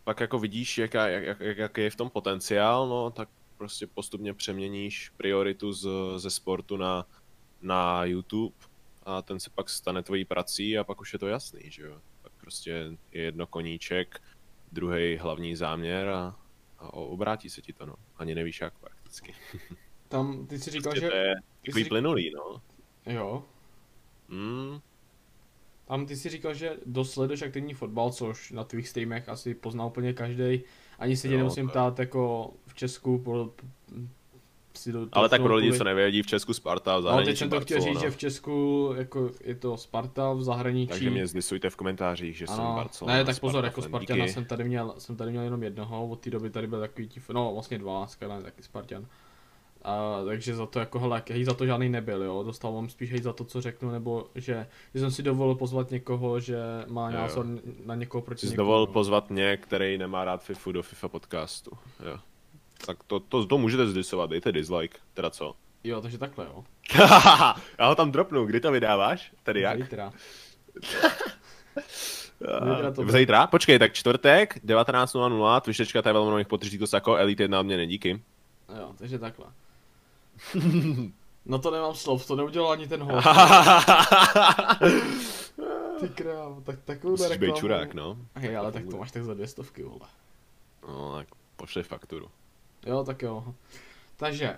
[0.03, 4.33] pak jako vidíš, jaká, jak, jak, jak je v tom potenciál, no tak prostě postupně
[4.33, 5.87] přeměníš prioritu z,
[6.17, 7.05] ze sportu na,
[7.61, 8.55] na YouTube
[9.03, 12.01] a ten se pak stane tvojí prací a pak už je to jasný, že jo.
[12.21, 12.71] Pak prostě
[13.11, 14.21] je jedno koníček,
[14.71, 16.35] druhý hlavní záměr a,
[16.79, 17.95] a obrátí se ti to, no.
[18.17, 19.33] Ani nevíš jak prakticky.
[20.07, 21.11] Tam, ty si říkal, prostě že...
[21.11, 21.89] To je takový jsi...
[21.89, 22.61] plynulý, no.
[23.05, 23.43] Jo.
[24.29, 24.79] Hmm.
[25.85, 30.13] Tam ty si říkal, že dosleduješ aktivní fotbal, což na tvých streamech asi pozná úplně
[30.13, 30.61] každý.
[30.99, 31.71] Ani se tě nemusím to...
[31.71, 33.53] ptát jako v Česku po,
[34.73, 37.37] si do, Ale tak pro lidi, co nevědí, v Česku Sparta, v zahraničí No, teď
[37.37, 40.89] jsem to chtěl říct, že v Česku jako je to Sparta, v zahraničí.
[40.89, 43.17] Takže mě zdisujte v komentářích, že ano, jsem Barcelona.
[43.17, 46.19] Ne, tak Sparta, pozor, jako Spartana jsem tady měl, jsem tady měl jenom jednoho, od
[46.19, 49.05] té doby tady byl takový ti, no vlastně dva, Skyline taky Spartan.
[49.83, 53.11] A, takže za to jako, hele, hej za to žádný nebyl, jo, dostal vám spíš
[53.11, 56.57] hej za to, co řeknu, nebo že, že jsem si dovolil pozvat někoho, že
[56.87, 57.45] má názor
[57.85, 61.71] na někoho proti Jsi dovolil pozvat mě, který nemá rád FIFU do FIFA podcastu,
[62.05, 62.19] jo.
[62.85, 65.55] Tak to, to, to můžete zdisovat, dejte dislike, teda co?
[65.83, 66.63] Jo, takže takhle jo.
[67.79, 69.31] Já ho tam dropnu, kdy to vydáváš?
[69.43, 69.81] Tady jak?
[69.83, 70.11] Zítra.
[72.39, 73.47] Zítra, to Zítra?
[73.47, 78.21] Počkej, tak čtvrtek, 19.00, Twitch.tv, velmi podrží to sako, Elite 1 od mě nedíky.
[78.79, 79.45] Jo, takže takhle.
[81.45, 83.27] No to nemám slov, to neudělal ani ten host.
[85.99, 87.53] Ty krávo, tak takovou Musíš reklamu.
[87.53, 88.17] být čurák, no.
[88.35, 90.07] Hej, ale tak to máš tak za dvě stovky, vole.
[90.87, 92.27] No, tak pošli fakturu.
[92.85, 93.55] Jo, tak jo.
[94.17, 94.57] Takže,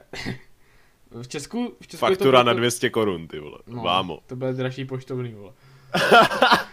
[1.21, 3.57] v Česku, v Česku je Faktura to na 200 korun, ty vole.
[3.67, 4.19] No, Vámo.
[4.27, 5.53] To bude dražší poštovný, vole.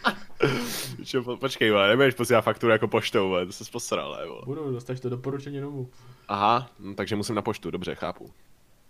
[1.05, 4.43] Čo, po, počkej, vole, nebudeš posílat fakturu jako poštou, vole, to se posral, ne, vole.
[4.45, 5.89] Budu, dostaneš to doporučení domů.
[6.29, 8.31] Aha, no, takže musím na poštu, dobře, chápu.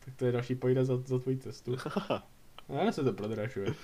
[0.04, 1.76] Tak to je další pojde za, za tvoji cestu.
[2.68, 3.74] Ne, se to prodražuje.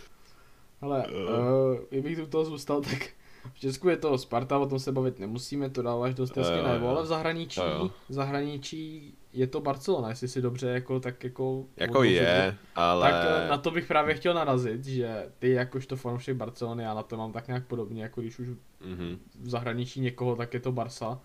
[0.80, 3.08] Ale, uh, kdybych tu toho zůstal, tak
[3.52, 6.84] v Česku je to Sparta, o tom se bavit nemusíme, to dáváš dost jasně najevo,
[6.86, 6.90] jo.
[6.90, 7.90] ale v zahraničí, Jo, jo.
[8.08, 11.64] v zahraničí je to Barcelona, jestli si dobře jako tak jako...
[11.76, 13.10] Jako je, ale...
[13.10, 17.02] Tak eh, na to bych právě chtěl narazit, že ty jakožto fanoušek Barcelony, já na
[17.02, 18.48] to mám tak nějak podobně, jako když už
[18.86, 19.18] Mhm.
[19.40, 21.20] v zahraničí někoho, tak je to Barsa.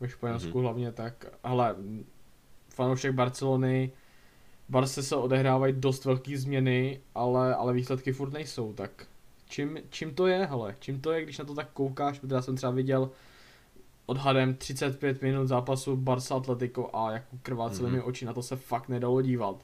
[0.00, 0.62] Ve Španělsku Mhm.
[0.62, 1.76] hlavně tak, ale
[2.68, 3.92] fanoušek Barcelony,
[4.68, 9.06] Barse se odehrávají dost velký změny, ale, ale výsledky furt nejsou, tak
[9.48, 12.42] čím, čím to je, hele, čím to je, když na to tak koukáš, protože já
[12.42, 13.10] jsem třeba viděl
[14.06, 17.96] odhadem 35 minut zápasu Barsa Atletico a jako krvácely Mhm.
[17.96, 19.56] mi oči, na to se fakt nedalo dívat.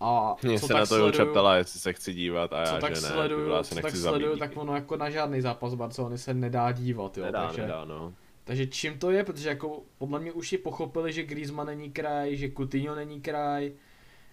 [0.00, 2.74] A Mě co se tak na to sleduju- ptala, jestli se chci dívat a co
[2.74, 5.74] já, tak že ne, sleduju, se co tak sleduju, tak ono jako na žádný zápas
[5.74, 8.12] Barcelony se nedá dívat, jo, Nedá, takže, nedá, no.
[8.44, 12.36] takže čím to je, protože jako podle mě už si pochopili, že Griezmann není kraj,
[12.36, 13.72] že Coutinho není kraj,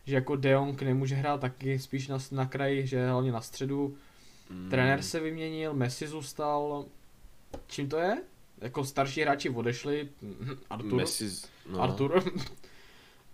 [0.06, 3.96] že jako De Jong nemůže hrát taky spíš na, na kraji, že hlavně na středu.
[4.54, 4.70] Mm.
[4.70, 6.86] Trenér se vyměnil, Messi zůstal.
[7.68, 8.24] Čím to je?
[8.62, 11.30] Jako starší hráči odešli, mhm, Artur, Messi,
[11.70, 11.82] no.
[11.82, 12.24] Artur.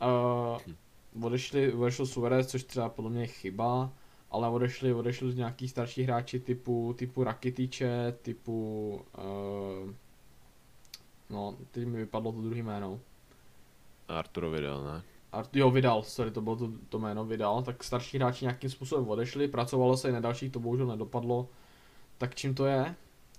[0.02, 3.94] uh, odešli, odešel Suarez, což třeba podle mě je chyba,
[4.32, 9.94] ale odešli, odešli z nějaký starší hráči typu, typu Rakitiče, typu, uh,
[11.30, 13.00] no, teď mi vypadlo to druhý jméno.
[14.08, 15.04] Arturo Vidal, ne?
[15.54, 19.48] Jo, vydal, sorry, to bylo to, to jméno vydal, tak starší hráči nějakým způsobem odešli,
[19.48, 21.50] pracovalo se i na dalších, to bohužel nedopadlo.
[22.18, 22.96] Tak čím to je?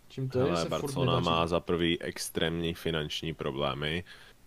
[0.08, 4.04] Čím to je, že Hele, se furt Barcelona má za prvý extrémní finanční problémy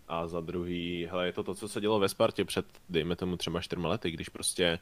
[0.08, 3.36] a za druhý, hele, je to to, co se dělo ve Spartě před, dejme tomu
[3.36, 4.78] třeba čtyřma lety, když prostě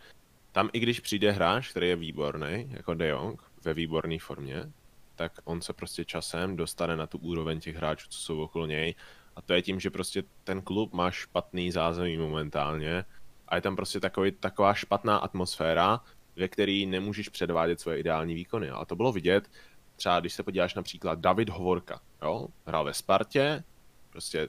[0.53, 4.73] tam i když přijde hráč, který je výborný, jako De Jong, ve výborné formě,
[5.15, 8.95] tak on se prostě časem dostane na tu úroveň těch hráčů, co jsou okolo něj.
[9.37, 13.05] A to je tím, že prostě ten klub má špatný zázemí momentálně
[13.49, 16.01] a je tam prostě takový, taková špatná atmosféra,
[16.37, 18.71] ve který nemůžeš předvádět svoje ideální výkony.
[18.71, 19.51] A to bylo vidět,
[19.97, 23.65] třeba když se podíváš například David Hovorka, jo, hrál ve Spartě,
[24.11, 24.49] prostě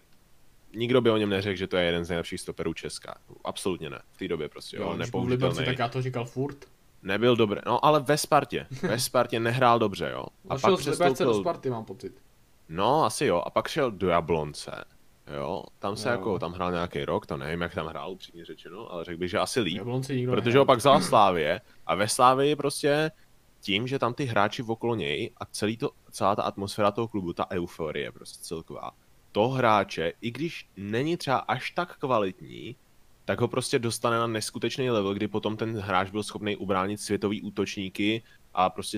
[0.75, 3.15] nikdo by o něm neřekl, že to je jeden z nejlepších stoperů Česka.
[3.43, 4.01] Absolutně ne.
[4.11, 5.65] V té době prostě, jo, jo, v Liberci, nepoužitelný.
[5.65, 6.65] tak já to říkal furt.
[7.03, 8.67] Nebyl dobrý, no ale ve Spartě.
[8.81, 10.25] Ve Spartě nehrál dobře, jo.
[10.49, 12.21] A Zašel pak Liberce do přestoupil, Sparty, mám pocit.
[12.73, 14.85] No asi jo, a pak šel do Jablonce,
[15.35, 15.63] jo.
[15.79, 16.11] Tam se Jo.
[16.11, 19.29] jako, tam hrál nějaký rok, to nevím, jak tam hrál, upřímně řečeno, ale řekl bych,
[19.29, 19.81] že asi líp.
[20.31, 23.11] Protože ho pak vzal Slávě a ve Slávě prostě
[23.61, 27.33] tím, že tam ty hráči okolo něj a celý to, celá ta atmosféra toho klubu,
[27.33, 28.91] ta euforie prostě celková,
[29.31, 32.75] to hráče, i když není třeba až tak kvalitní,
[33.25, 37.41] tak ho prostě dostane na neskutečný level, kdy potom ten hráč byl schopný ubránit světový
[37.41, 38.97] útočníky a prostě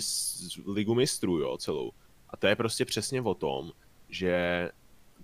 [0.67, 1.91] ligu mistrů, jo, celou.
[2.35, 3.71] A to je prostě přesně o tom,
[4.09, 4.69] že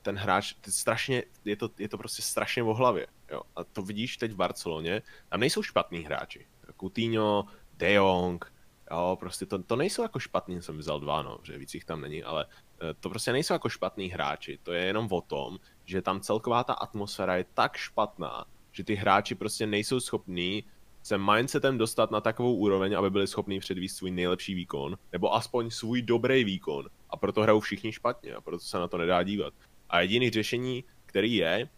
[0.02, 3.42] ten hráč, ty strašně, je to, je to prostě strašně o hlavě, jo.
[3.56, 6.48] A to vidíš teď v Barceloně, tam nejsou špatní hráči.
[6.80, 8.54] Coutinho, De Jong,
[8.92, 12.02] jo, prostě to, to nejsou jako špatný, jsem vzal dva, no, že víc jich tam
[12.02, 12.46] není, ale
[12.82, 16.64] eh, to prostě nejsou jako špatní hráči, to je jenom o tom, že tam celková
[16.64, 20.64] ta atmosféra je tak špatná, že ty hráči prostě nejsou schopní
[21.04, 25.70] se mindsetem dostat na takovou úroveň, aby byli schopní předvíst svůj nejlepší výkon, nebo aspoň
[25.70, 26.90] svůj dobrý výkon.
[27.10, 29.54] A proto hrajou všichni špatně a proto se na to nedá dívat.
[29.90, 31.70] A jediný řešení, který je,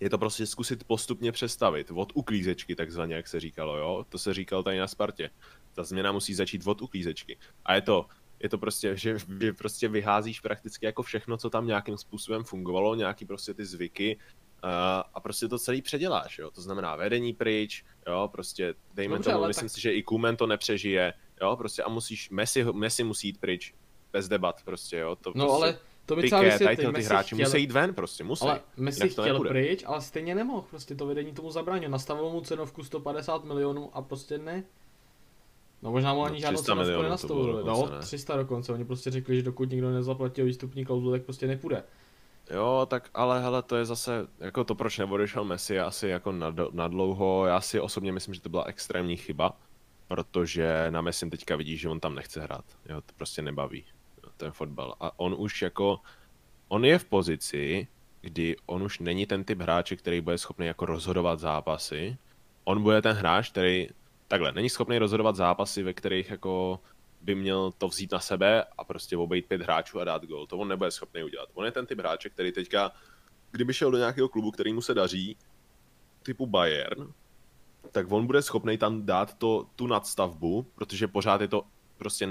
[0.00, 1.90] je to prostě zkusit postupně přestavit.
[1.94, 4.06] Od uklízečky, takzvaně, jak se říkalo, jo?
[4.08, 5.30] To se říkal tady na Spartě.
[5.74, 7.38] Ta změna musí začít od uklízečky.
[7.64, 8.06] A je to,
[8.40, 9.16] je to prostě, že
[9.58, 14.18] prostě vyházíš prakticky jako všechno, co tam nějakým způsobem fungovalo, nějaký prostě ty zvyky,
[15.14, 16.50] a prostě to celý předěláš, jo.
[16.50, 20.36] To znamená vedení pryč, jo, prostě dejme Dobře, tomu, myslím tak- si, že i Kumen
[20.36, 21.12] to nepřežije,
[21.42, 23.74] jo, prostě a musíš, Messi, Messi musí jít pryč,
[24.12, 25.16] bez debat prostě, jo.
[25.16, 27.70] To No prostě, ale to by třeba tady vysvětlit, tyhle ty hráči chtěl, musí jít
[27.72, 28.44] ven, prostě musí.
[28.44, 29.50] ale Messi chtěl nebude.
[29.50, 34.02] pryč, ale stejně nemohl, prostě to vedení tomu zabránil, nastavil mu cenovku 150 milionů a
[34.02, 34.64] prostě ne.
[35.82, 38.02] No možná mu No, ani žádnou 300 cenovku milionů to bylo nenastavili, no ne?
[38.02, 41.82] 300 dokonce, oni prostě řekli, že dokud nikdo nezaplatil výstupní klauzulu, tak prostě nepůjde.
[42.50, 46.54] Jo, tak ale hele, to je zase, jako to, proč neodešel Messi, asi jako na,
[46.72, 47.46] na dlouho.
[47.46, 49.56] Já si osobně myslím, že to byla extrémní chyba,
[50.08, 52.64] protože na Messi teďka vidíš, že on tam nechce hrát.
[52.88, 53.84] Jo, to prostě nebaví,
[54.36, 54.94] ten fotbal.
[55.00, 56.00] A on už jako,
[56.68, 57.88] on je v pozici,
[58.20, 62.16] kdy on už není ten typ hráče, který bude schopný jako rozhodovat zápasy,
[62.64, 63.88] on bude ten hráč, který
[64.28, 66.80] takhle není schopný rozhodovat zápasy, ve kterých jako
[67.22, 70.46] by měl to vzít na sebe a prostě obejít pět hráčů a dát gol.
[70.46, 71.48] To on nebude schopný udělat.
[71.54, 72.92] On je ten typ hráče, který teďka,
[73.50, 75.36] kdyby šel do nějakého klubu, který mu se daří,
[76.22, 77.12] typu Bayern,
[77.92, 81.64] tak on bude schopný tam dát to, tu nadstavbu, protože pořád je to
[81.96, 82.28] prostě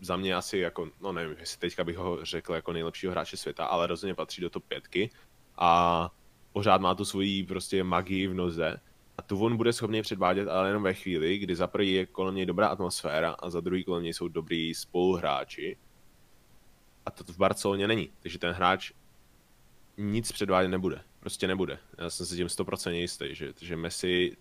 [0.00, 3.66] za mě asi jako, no nevím, jestli teďka bych ho řekl jako nejlepšího hráče světa,
[3.66, 5.10] ale rozhodně patří do top pětky
[5.56, 6.10] a
[6.52, 8.80] pořád má tu svoji prostě magii v noze
[9.18, 12.34] a tu on bude schopný předvádět, ale jenom ve chvíli, kdy za prvý je kolem
[12.34, 15.76] něj dobrá atmosféra a za druhý kolem něj jsou dobrý spoluhráči.
[17.06, 18.10] A to v Barceloně není.
[18.20, 18.92] Takže ten hráč
[19.96, 21.00] nic předvádět nebude.
[21.20, 21.78] Prostě nebude.
[21.98, 24.36] Já jsem si tím 100% jistý, že, že Messi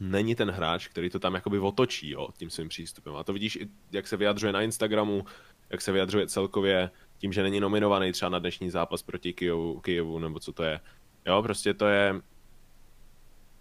[0.00, 3.16] není ten hráč, který to tam jakoby otočí, jo, tím svým přístupem.
[3.16, 3.58] A to vidíš
[3.92, 5.24] jak se vyjadřuje na Instagramu,
[5.70, 10.18] jak se vyjadřuje celkově tím, že není nominovaný třeba na dnešní zápas proti Kijovu, Kijevu
[10.18, 10.80] nebo co to je.
[11.26, 12.20] Jo, prostě to je...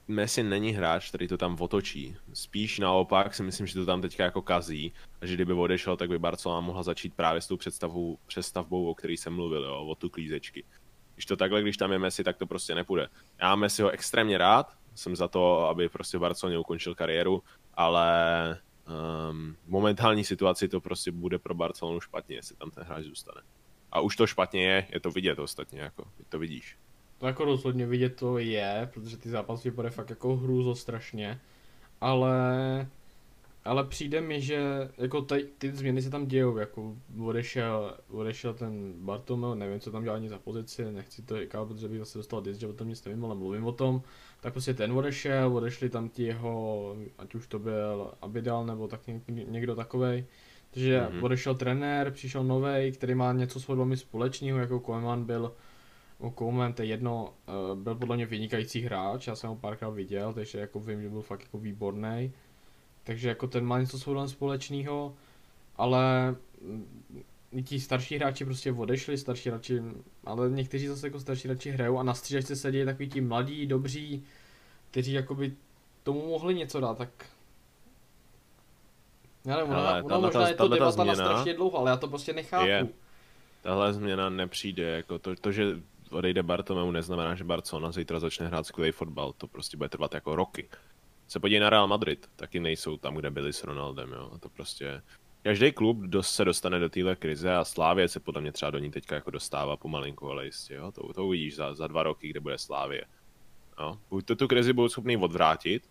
[0.08, 2.16] Messi není hráč, který to tam otočí.
[2.34, 6.10] Spíš naopak si myslím, že to tam teďka jako kazí a že kdyby odešel, tak
[6.10, 9.96] by Barcelona mohla začít právě s tou představou, představbou, o který jsem mluvil, jo, o
[9.96, 10.64] tu klízečky.
[11.14, 13.08] Když to takhle, když tam je Messi, tak to prostě nepůjde.
[13.42, 17.44] Já Messi ho extrémně rád, jsem za to, aby prostě v Barceloně ukončil kariéru,
[17.74, 18.60] ale
[19.30, 23.42] um, v momentální situaci to prostě bude pro Barcelonu špatně, jestli tam ten hráč zůstane.
[23.92, 26.78] A už to špatně je, je to vidět ostatně, jako, to vidíš.
[27.18, 31.39] To jako rozhodně vidět to je, protože ty zápasy vypadají fakt jako hrůzo strašně,
[32.02, 32.88] ale
[33.68, 38.94] ale přijde mi, že jako ty, ty změny se tam dějou, jako odešel, odešel ten
[38.98, 42.41] Bartomeu, nevím, co tam dělá ani za pozici, nechci to říkat, protože bych zase dostal
[42.41, 44.02] dis, že o tom nic nevím, ale mluvím o tom,
[44.41, 49.02] tak prostě ten odešel, odešli tam ti jeho, ať už to byl Abidal nebo tak
[49.27, 50.26] někdo takovej,
[50.72, 51.23] takže mm-hmm.
[51.26, 55.53] odešel trenér, přišel nový, který má něco s velmi společného, jako Koeman byl,
[56.19, 59.89] o Koeman, to je jedno, eh, byl podle mě vynikající hráč, já jsem ho párkrát
[59.89, 62.34] viděl, takže jako vím, že byl fakt jako výborný
[63.07, 65.14] takže jako ten má něco společného,
[65.76, 67.23] ale mm,
[67.64, 69.81] ti starší hráči prostě odešli, starší hráči,
[70.26, 74.23] ale někteří zase jako starší hráči hrajou a na střídačce sedí takový ti mladí, dobří,
[74.91, 75.53] kteří jakoby
[76.03, 77.10] tomu mohli něco dát, tak
[79.45, 81.98] já nevím, ona, ona možná ta, je to debata změna, na strašně dlouho, ale já
[81.98, 82.68] to prostě nechápu.
[82.68, 82.88] Je,
[83.61, 85.80] tahle změna nepřijde, jako to, to že
[86.12, 90.36] odejde Bartomeu neznamená, že Barcelona zítra začne hrát skvělý fotbal, to prostě bude trvat jako
[90.36, 90.70] roky
[91.28, 94.32] se podívej na Real Madrid, taky nejsou tam, kde byli s Ronaldem, jo.
[94.34, 95.02] A to prostě...
[95.44, 98.80] Každý klub dost se dostane do téhle krize a Slávě se podle mě třeba do
[98.80, 100.92] ní teďka jako dostává pomalinku, ale jistě, jo.
[100.92, 103.06] To, to uvidíš za, za dva roky, kde bude Slávě.
[103.80, 103.98] Jo.
[104.10, 105.90] Buď to tu krizi budou schopný odvrátit,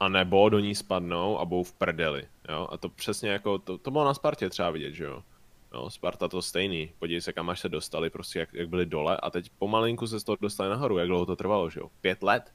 [0.00, 2.68] a nebo do ní spadnou a budou v prdeli, jo.
[2.70, 5.22] A to přesně jako, to, to bylo na Spartě třeba vidět, že jo.
[5.72, 6.92] No, Sparta to stejný.
[6.98, 10.20] Podívej se, kam až se dostali, prostě jak, jak byli dole a teď pomalinku se
[10.20, 10.98] z toho dostali nahoru.
[10.98, 11.90] Jak dlouho to trvalo, že jo?
[12.00, 12.52] Pět let?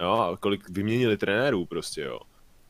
[0.00, 2.20] jo, a kolik vyměnili trenérů prostě, jo.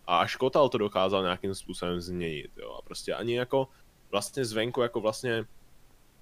[0.06, 2.72] A až Kotal to dokázal nějakým způsobem změnit, jo.
[2.78, 3.68] A prostě ani jako
[4.10, 5.44] vlastně zvenku jako vlastně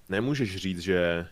[0.08, 1.28] nemůžeš říct, že,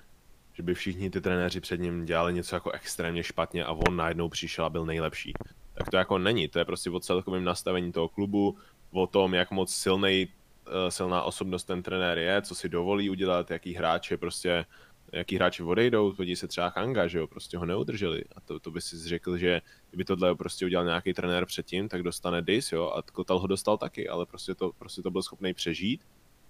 [0.52, 4.28] že by všichni ty trenéři před ním dělali něco jako extrémně špatně a on najednou
[4.28, 5.32] přišel a byl nejlepší.
[5.74, 8.56] Tak to jako není, to je prostě o celkovém nastavení toho klubu,
[8.90, 10.41] o tom, jak moc silnej, eh,
[10.88, 14.64] silná osobnost ten trenér je, co si dovolí udělat, jaký hráče prostě
[15.12, 18.24] jaký hráči odejdou, podívej se třeba Hanga, že jo, prostě ho neudrželi.
[18.36, 19.60] A to, to by si řekl, že
[19.90, 23.78] kdyby tohle prostě udělal nějaký trenér předtím, tak dostane dis, jo, a Kotal ho dostal
[23.78, 26.04] taky, ale prostě to, prostě to byl schopný přežít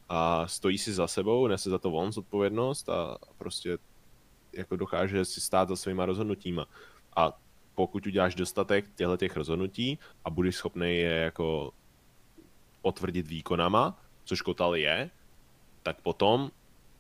[0.09, 3.79] a stojí si za sebou, nese za to von zodpovědnost a prostě
[4.53, 6.67] jako dokáže si stát za svýma rozhodnutíma.
[7.17, 7.39] A
[7.75, 11.73] pokud uděláš dostatek těchto těch rozhodnutí a budeš schopný je jako
[12.83, 15.11] potvrdit výkonama, což Kotal je,
[15.83, 16.51] tak potom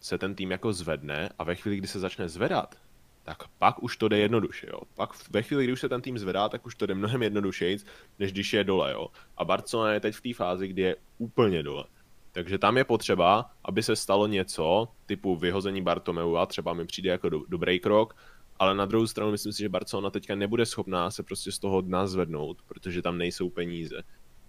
[0.01, 2.75] se ten tým jako zvedne a ve chvíli, kdy se začne zvedat,
[3.23, 4.81] tak pak už to jde jednoduše, jo.
[4.95, 7.79] Pak ve chvíli, kdy už se ten tým zvedá, tak už to jde mnohem jednodušeji,
[8.19, 9.09] než když je dole, jo.
[9.37, 11.85] A Barcelona je teď v té fázi, kdy je úplně dole.
[12.33, 17.11] Takže tam je potřeba, aby se stalo něco typu vyhození Bartomeu a třeba mi přijde
[17.11, 18.17] jako do, dobrý krok,
[18.59, 21.81] ale na druhou stranu myslím si, že Barcelona teďka nebude schopná se prostě z toho
[21.81, 24.03] dna zvednout, protože tam nejsou peníze.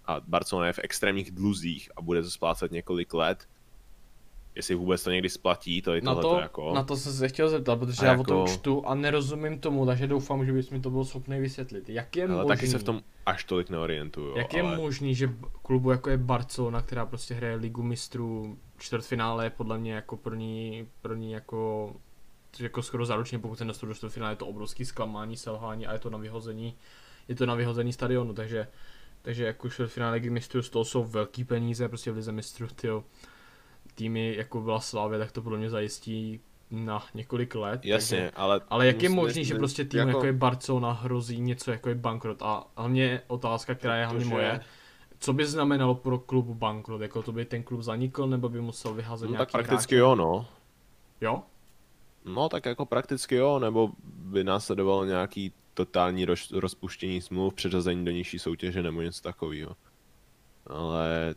[0.06, 3.48] A Barcelona je v extrémních dluzích a bude to splácet několik let
[4.54, 6.74] jestli vůbec to někdy splatí, to je na to, jako.
[6.74, 8.22] Na to jsem se chtěl zeptat, protože a já jako...
[8.22, 11.88] o tom čtu a nerozumím tomu, takže doufám, že bys mi to byl schopný vysvětlit.
[11.88, 14.36] Jak je ale možný, taky se v tom až tolik neorientuju.
[14.36, 14.62] Jak ale...
[14.62, 19.78] je možný, že klubu jako je Barcelona, která prostě hraje ligu mistrů, čtvrtfinále je podle
[19.78, 21.92] mě jako pro ní, pro ní jako
[22.60, 25.98] jako skoro záručně, pokud se dostane do čtvrtfinále, je to obrovský zklamání, selhání a je
[25.98, 26.74] to na vyhození,
[27.28, 28.66] je to na vyhození stadionu, takže
[29.24, 33.04] takže jako čtvrtfinále ligy mistrů z toho jsou velký peníze, prostě v lize mistrů, tyjo
[33.94, 36.40] týmy, jako byla Slávě, tak to podle mě zajistí
[36.70, 37.84] na několik let.
[37.84, 38.60] Jasně, takže, ale...
[38.68, 40.10] ale jak je možný, že prostě tým jako...
[40.10, 44.60] jako je Barcelona hrozí něco jako je bankrot a hlavně otázka, která je hlavně moje,
[45.18, 48.94] co by znamenalo pro klub bankrot, jako to by ten klub zanikl, nebo by musel
[48.94, 50.00] vyházet No nějaký tak prakticky hráče?
[50.00, 50.46] jo, no.
[51.20, 51.42] Jo?
[52.24, 58.10] No tak jako prakticky jo, nebo by následovalo nějaký totální roz, rozpuštění smluv, přeřazení do
[58.10, 59.76] nižší soutěže nebo něco takového.
[60.66, 61.34] Ale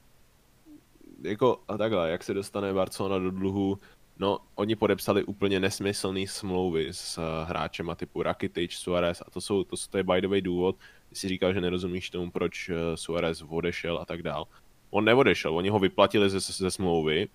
[1.21, 3.77] jako a takhle, jak se dostane Barcelona do dluhu,
[4.19, 9.63] no oni podepsali úplně nesmyslný smlouvy s eh, hráčema typu Rakitic, Suarez a to jsou,
[9.63, 10.75] to, to je by the way důvod,
[11.09, 14.47] ty si říkal, že nerozumíš tomu, proč eh, Suarez odešel a tak dál.
[14.89, 17.27] On neodešel, oni ho vyplatili ze, ze smlouvy,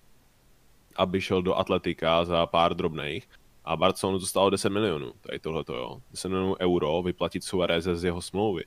[0.95, 3.27] aby šel do Atletika za pár drobných
[3.65, 8.03] a Barcelonu to stálo 10 milionů, tady tohleto jo, 10 milionů euro vyplatit Suarez z
[8.03, 8.63] jeho smlouvy.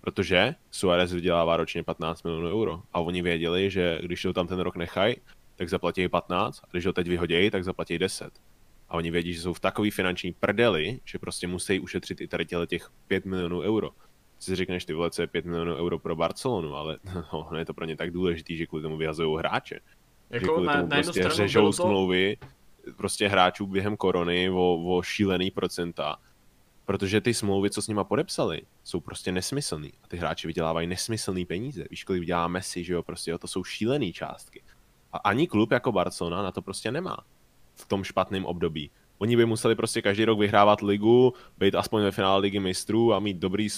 [0.00, 4.60] Protože Suarez vydělává ročně 15 milionů euro a oni věděli, že když ho tam ten
[4.60, 5.16] rok nechají,
[5.56, 8.30] tak zaplatí 15 a když ho teď vyhodějí, tak zaplatí 10.
[8.88, 12.46] A oni vědí, že jsou v takový finanční prdeli, že prostě musí ušetřit i tady
[12.46, 13.90] těle těch 5 milionů euro.
[14.38, 16.98] Si řekneš, ty vole, co je 5 milionů euro pro Barcelonu, ale
[17.32, 19.80] no, je to pro ně tak důležitý, že kvůli tomu vyhazují hráče
[20.32, 22.36] že Jako kvůli na, tomu na prostě stranu řežou to, smlouvy
[22.96, 26.16] prostě hráčů během korony o, o šílený procenta.
[26.84, 29.92] Protože ty smlouvy, co s nima podepsali, jsou prostě nesmyslný.
[30.04, 31.84] A ty hráči vydělávají nesmyslný peníze.
[31.90, 34.62] Víš, kolik vydělá Messi, že jo, prostě jo, to jsou šílený částky.
[35.12, 37.16] A ani klub jako Barcelona na to prostě nemá
[37.74, 38.90] v tom špatném období.
[39.18, 43.20] Oni by museli prostě každý rok vyhrávat ligu, být aspoň ve finále ligy mistrů a
[43.20, 43.68] mít dobrý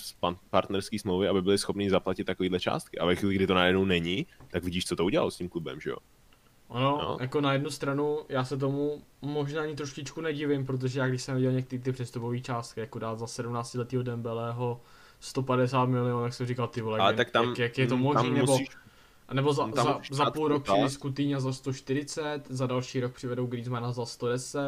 [0.51, 2.99] partnerský smlouvy, aby byli schopni zaplatit takovýhle částky.
[2.99, 5.81] A ve chvíli, kdy to najednou není, tak vidíš, co to udělalo s tím klubem,
[5.81, 5.97] že jo?
[6.69, 7.17] Ono, No.
[7.21, 11.35] jako na jednu stranu, já se tomu možná ani trošičku nedivím, protože já když jsem
[11.35, 14.81] viděl některé ty přestupové částky, jako dát za 17 letého Dembeleho
[15.21, 18.31] 150 milionů, tak jsem říkal, ty vole, jak, tak tam, jak, jak je to možné,
[18.31, 18.69] nebo, musíš,
[19.33, 20.73] nebo za, za, za půl rok otázku.
[20.73, 24.61] přijde z Coutinha za 140, za další rok přivedou Griezmana za 110,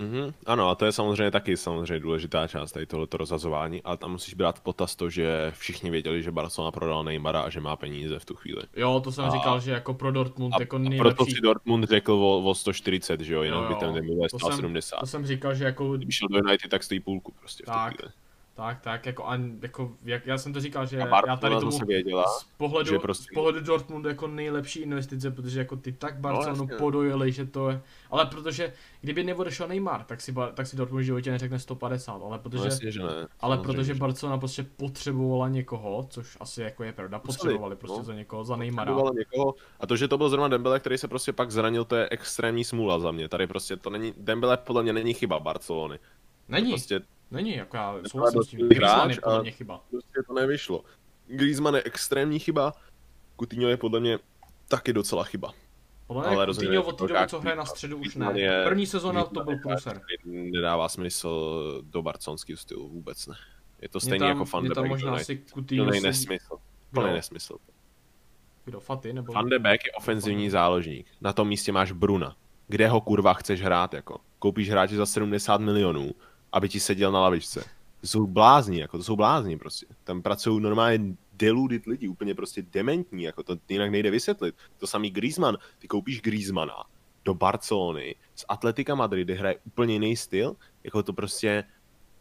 [0.00, 4.10] Mhm, ano, a to je samozřejmě taky samozřejmě důležitá část tady tohoto rozhazování, ale tam
[4.12, 8.18] musíš brát potaz to, že všichni věděli, že Barcelona prodal Neymara a že má peníze
[8.18, 8.62] v tu chvíli.
[8.76, 11.40] jo, to jsem A- říkal, že jako pro Dortmund A, jako a proto nejlepší, si
[11.40, 13.78] Dortmund řekl o, o 140, že jo, jinak Jo, by jo.
[13.80, 14.96] ten Dembele To stál jsem- 70.
[15.00, 17.72] to jsem říkal, že jako Kdyby šel do United, tak stojí půlku prostě v tu
[17.72, 17.94] Tak.
[17.96, 18.12] chvíli.
[18.56, 22.24] Tak, tak, jako, a, jako jak, já jsem to říkal, že já tady tomu věděla,
[22.24, 26.62] z pohledu, že prostě- z pohledu Dortmundu jako nejlepší investice, protože jako ty tak Barcelonu
[26.62, 26.76] jasně.
[26.76, 27.80] podojili, že to je,
[28.10, 32.30] ale protože kdyby neodešel Neymar, tak si, tak si Dortmund v životě neřekne 150, ale
[32.30, 33.26] no protože, jasně, že ne.
[33.40, 38.04] ale protože že Barcelona prostě potřebovala někoho, což asi jako je pravda, potřebovali prostě no.
[38.04, 38.92] za někoho, za Neymara.
[39.18, 39.54] někoho.
[39.80, 42.64] A to, že to byl zrovna Dembele, který se prostě pak zranil, to je extrémní
[42.64, 43.28] smůla za mě.
[43.28, 45.98] Tady prostě to není, Dembele podle mě není chyba Barcelony.
[46.48, 47.00] Není, Prostě
[47.30, 49.84] není, jako já souhlasím s tím, Griezmann je podle mě chyba.
[49.90, 50.84] prostě to nevyšlo.
[51.26, 52.72] Griezmann je extrémní chyba,
[53.40, 54.18] Coutinho je podle mě
[54.68, 55.52] taky docela chyba.
[56.06, 58.40] Podle ale Coutinho to od té doby, co hraje na středu, už ne.
[58.40, 60.00] je- První sezóna to byl průser.
[60.24, 63.34] Nedává smysl do barcelonského stylu, vůbec ne.
[63.82, 66.54] Je to stejně jako Van de Beek, možná to asi Coutinho sedí- nesmysl.
[66.92, 67.14] Úplný Kdo?
[67.16, 67.56] nesmysl.
[68.64, 69.32] Kdo, Faty nebo?
[69.32, 71.06] Van de Beek je ofenzivní záložník.
[71.20, 72.36] Na tom místě máš Bruna.
[72.68, 74.20] Kde ho kurva chceš hrát, jako?
[74.38, 76.10] Koupíš hráče za 70 milionů,
[76.52, 77.64] aby ti seděl na lavičce.
[78.00, 79.86] To jsou blázni, jako to jsou blázni prostě.
[80.04, 84.54] Tam pracují normálně deludit lidi, úplně prostě dementní, jako to jinak nejde vysvětlit.
[84.78, 86.84] To samý Griezmann, ty koupíš Griezmana
[87.24, 91.64] do Barcelony z Atletika Madrid, kde hraje úplně jiný styl, jako to prostě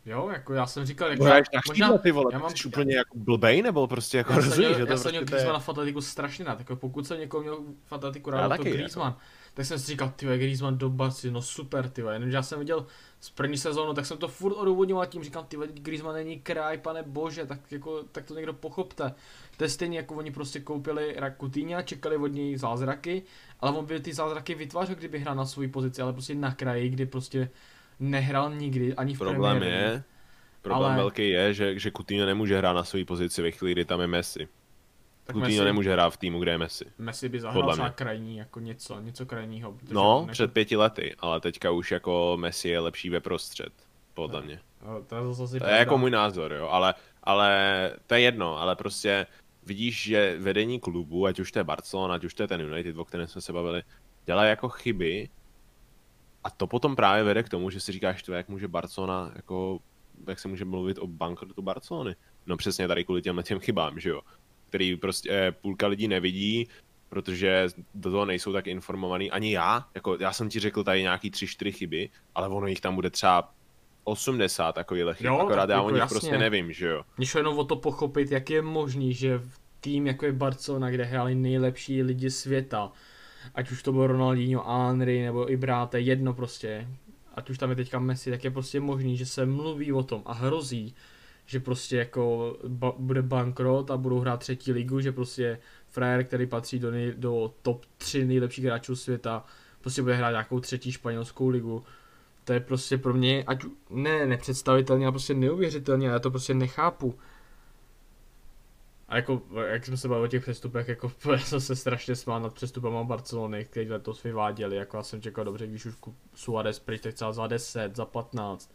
[0.05, 2.57] Jo, jako já jsem říkal, jako hraješ na možná, možná, ty vole, já mám- ty
[2.57, 5.21] jsi úplně jako blbej, nebo prostě jako já rozumíš, měl, že já to jsem měl
[5.21, 5.39] prostě to je...
[5.39, 8.63] Griezmana v Atletiku strašně rád, jako pokud jsem někoho měl v Atletiku Já rád, to
[8.63, 9.15] taky, jako.
[9.55, 12.85] Tak jsem si říkal, ty Griezmann do Barci, no super, ty jenomže já jsem viděl
[13.19, 17.03] z první sezónu, tak jsem to furt odůvodňoval tím, říkám, ty Griezmann není kraj, pane
[17.03, 19.13] bože, tak jako, tak to někdo pochopte.
[19.57, 23.23] To je stejně jako oni prostě koupili Rakutíňa, čekali od něj zázraky,
[23.59, 26.89] ale on by ty zázraky vytvářel, kdyby hrál na svou pozici, ale prostě na kraji,
[26.89, 27.49] kdy prostě
[27.99, 29.93] nehrál nikdy, ani v Problém Premier League.
[29.93, 30.03] je,
[30.61, 33.85] problém Ale- velký je, že, že Coutinho nemůže hrát na své pozici ve chvíli, kdy
[33.85, 34.47] tam je Messi.
[35.25, 36.85] Tak Coutinho Messi- nemůže hrát v týmu, kde je Messi.
[36.97, 37.89] Messi by zahrál mě.
[37.95, 39.77] krajní, jako něco, něco krajního.
[39.89, 43.73] No, on jako- před pěti lety, ale teďka už jako Messi je lepší ve prostřed,
[44.13, 44.59] podle mě.
[44.85, 46.93] No, To je zase To je jako můj názor, jo, ale,
[47.23, 49.27] ale to je jedno, ale prostě
[49.63, 52.97] vidíš, že vedení klubu, ať už to je Barcelona, ať už to je ten United,
[52.97, 53.83] o kterém jsme se bavili,
[54.25, 55.29] dělají jako chyby
[56.43, 59.79] a to potom právě vede k tomu, že si říkáš, to jak může Barcelona, jako,
[60.27, 62.15] jak se může mluvit o bankrotu Barcelony.
[62.45, 64.21] No přesně tady kvůli těmhle těm chybám, že jo,
[64.75, 66.67] který prostě eh, půlka lidí nevidí,
[67.09, 69.31] protože do toho nejsou tak informovaný.
[69.31, 72.81] Ani já, jako já jsem ti řekl tady nějaký tři, čtyři chyby, ale ono jich
[72.81, 73.53] tam bude třeba
[74.03, 76.13] 80 takovýhle chyb, Jo, akorát tak já jako o nich jasně.
[76.13, 77.03] prostě nevím, že jo.
[77.17, 80.89] Mě šlo jenom o to pochopit, jak je možný, že v tým jako je Barcelona,
[80.89, 82.91] kde hráli nejlepší lidi světa,
[83.55, 86.87] ať už to byl Ronaldinho, Henry nebo i bráte, jedno prostě,
[87.35, 90.21] ať už tam je teďka Messi, tak je prostě možný, že se mluví o tom
[90.25, 90.95] a hrozí,
[91.45, 96.45] že prostě jako ba- bude bankrot a budou hrát třetí ligu, že prostě frajer, který
[96.47, 99.45] patří do, nej- do top 3 nejlepších hráčů světa,
[99.81, 101.83] prostě bude hrát nějakou třetí španělskou ligu.
[102.43, 107.15] To je prostě pro mě, ať ne nepředstavitelně, ale prostě neuvěřitelně, já to prostě nechápu.
[109.07, 112.41] A jako, jak jsme se bavili o těch přestupech, jako já jsem se strašně smál
[112.41, 115.95] nad přestupama Barcelony, který letos vyváděli, jako já jsem čekal dobře, když už
[116.35, 118.71] Suarez pryč, tak za 10, za 15.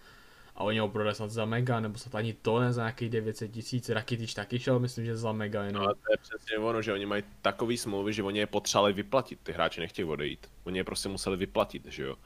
[0.60, 3.50] A oni ho prodali snad za mega, nebo snad ani to ne za nějakých 900
[3.50, 3.88] tisíc.
[3.88, 5.82] Rakitič taky šel, myslím, že za mega jenom.
[5.82, 9.40] No, to je přesně ono, že oni mají takový smlouvy, že oni je potřebovali vyplatit,
[9.42, 10.50] ty hráči nechtějí odejít.
[10.64, 12.16] Oni je prostě museli vyplatit, že jo.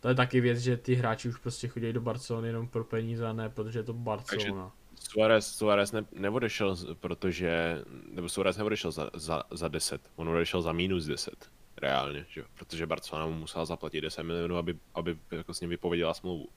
[0.00, 3.26] To je taky věc, že ty hráči už prostě chodí do Barcelony jenom pro peníze
[3.26, 4.72] a ne, protože je to Barcelona.
[4.96, 10.62] Takže Suarez, Suarez ne, neodešel, protože, nebo Suarez neodešel za, za, za 10, on odešel
[10.62, 15.16] za minus 10, reálně, že jo, protože Barcelona mu musela zaplatit 10 milionů, aby, aby
[15.30, 16.48] jako s ním vypověděla smlouvu.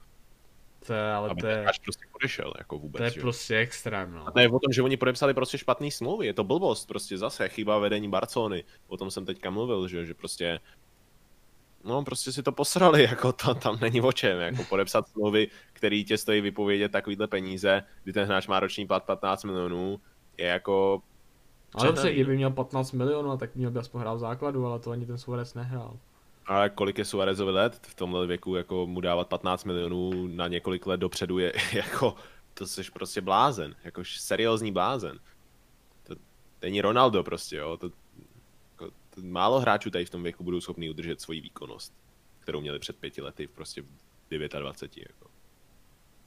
[0.88, 3.58] To je, ale aby to je, až prostě odešel, jako vůbec, to je že prostě
[3.58, 4.28] extrém, no.
[4.28, 7.18] A to je o tom, že oni podepsali prostě špatný smlouvy, je to blbost, prostě
[7.18, 10.60] zase chyba vedení Barcelony, o tom jsem teďka mluvil, že, jo, že prostě
[11.84, 16.06] No, prostě si to posrali, jako to, tam není o čem, jako podepsat smlouvy, který
[16.06, 20.00] tě stojí vypovědět takovýhle peníze, kdy ten hráč má roční plat 15 milionů,
[20.38, 21.02] je jako...
[21.76, 24.92] Ale dobře, kdyby měl 15 milionů, tak měl by aspoň hrát v základu, ale to
[24.92, 25.98] ani ten Suarez nehrál.
[26.46, 30.88] Ale kolik je Suarezovi let v tomhle věku, jako mu dávat 15 milionů na několik
[30.88, 32.16] let dopředu je jako,
[32.54, 35.20] to jsi prostě blázen, jako seriózní blázen.
[36.04, 36.16] To
[36.62, 37.92] není Ronaldo prostě, jo, to,
[38.72, 41.94] jako, to, málo hráčů tady v tom věku budou schopni udržet svoji výkonnost,
[42.40, 45.32] kterou měli před pěti lety prostě v 29, jako.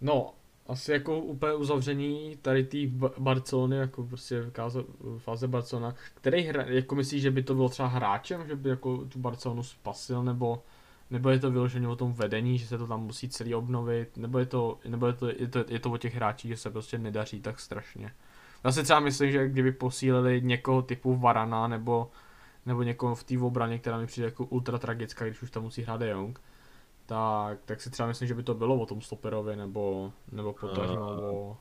[0.00, 0.34] No,
[0.66, 2.78] asi jako úplně uzavření tady té
[3.18, 4.84] Barcelony, jako prostě káze,
[5.18, 9.04] fáze Barcelona, který hra, jako myslíš, že by to bylo třeba hráčem, že by jako
[9.04, 10.62] tu Barcelonu spasil, nebo,
[11.10, 14.38] nebo je to vyloženě o tom vedení, že se to tam musí celý obnovit, nebo
[14.38, 16.98] je to, nebo je to, je to, je to o těch hráčích, že se prostě
[16.98, 18.12] nedaří tak strašně.
[18.64, 22.10] Já si třeba myslím, že kdyby posílili někoho typu Varana, nebo,
[22.66, 25.82] nebo někoho v té obraně, která mi přijde jako ultra tragická, když už tam musí
[25.82, 26.40] hrát De Jong,
[27.06, 31.12] tak, tak si třeba myslím, že by to bylo o tom stoperovi, nebo, nebo potažmo
[31.12, 31.58] Uh, o,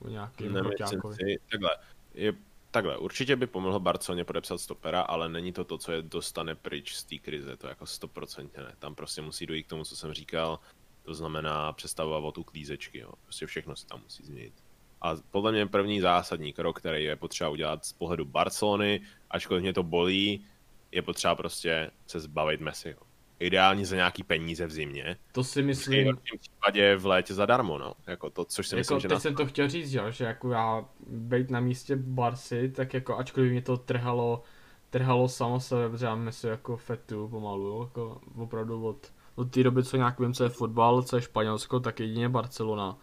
[0.00, 1.14] o nějakým proťákovi.
[1.14, 1.70] si, takhle,
[2.14, 2.32] je,
[2.70, 6.94] takhle, určitě by pomohlo Barceloně podepsat stopera, ale není to to, co je dostane pryč
[6.94, 8.74] z té krize, to jako stoprocentně ne.
[8.78, 10.58] Tam prostě musí dojít k tomu, co jsem říkal,
[11.02, 13.12] to znamená přestavovat od uklízečky, jo.
[13.22, 14.54] prostě všechno se tam musí změnit.
[15.00, 19.00] A podle mě první zásadní krok, který je potřeba udělat z pohledu Barcelony,
[19.30, 20.46] ačkoliv mě to bolí,
[20.92, 23.00] je potřeba prostě se zbavit Messiho.
[23.40, 25.16] Ideálně za nějaký peníze v zimě.
[25.32, 27.94] To si V myslím, nejhorším případě v létě zadarmo, no.
[28.06, 29.22] Jako to, což si myslím, jako že teď nás...
[29.22, 33.52] jsem to chtěl říct, jo, že jako já být na místě Barsi, tak jako ačkoliv
[33.52, 34.42] mě to trhalo,
[34.90, 39.62] trhalo samo sebe, protože já si jako fetu pomalu, jo, jako opravdu od, od té
[39.62, 42.98] doby, co nějak vím, co je fotbal, co je Španělsko, tak jedině Barcelona.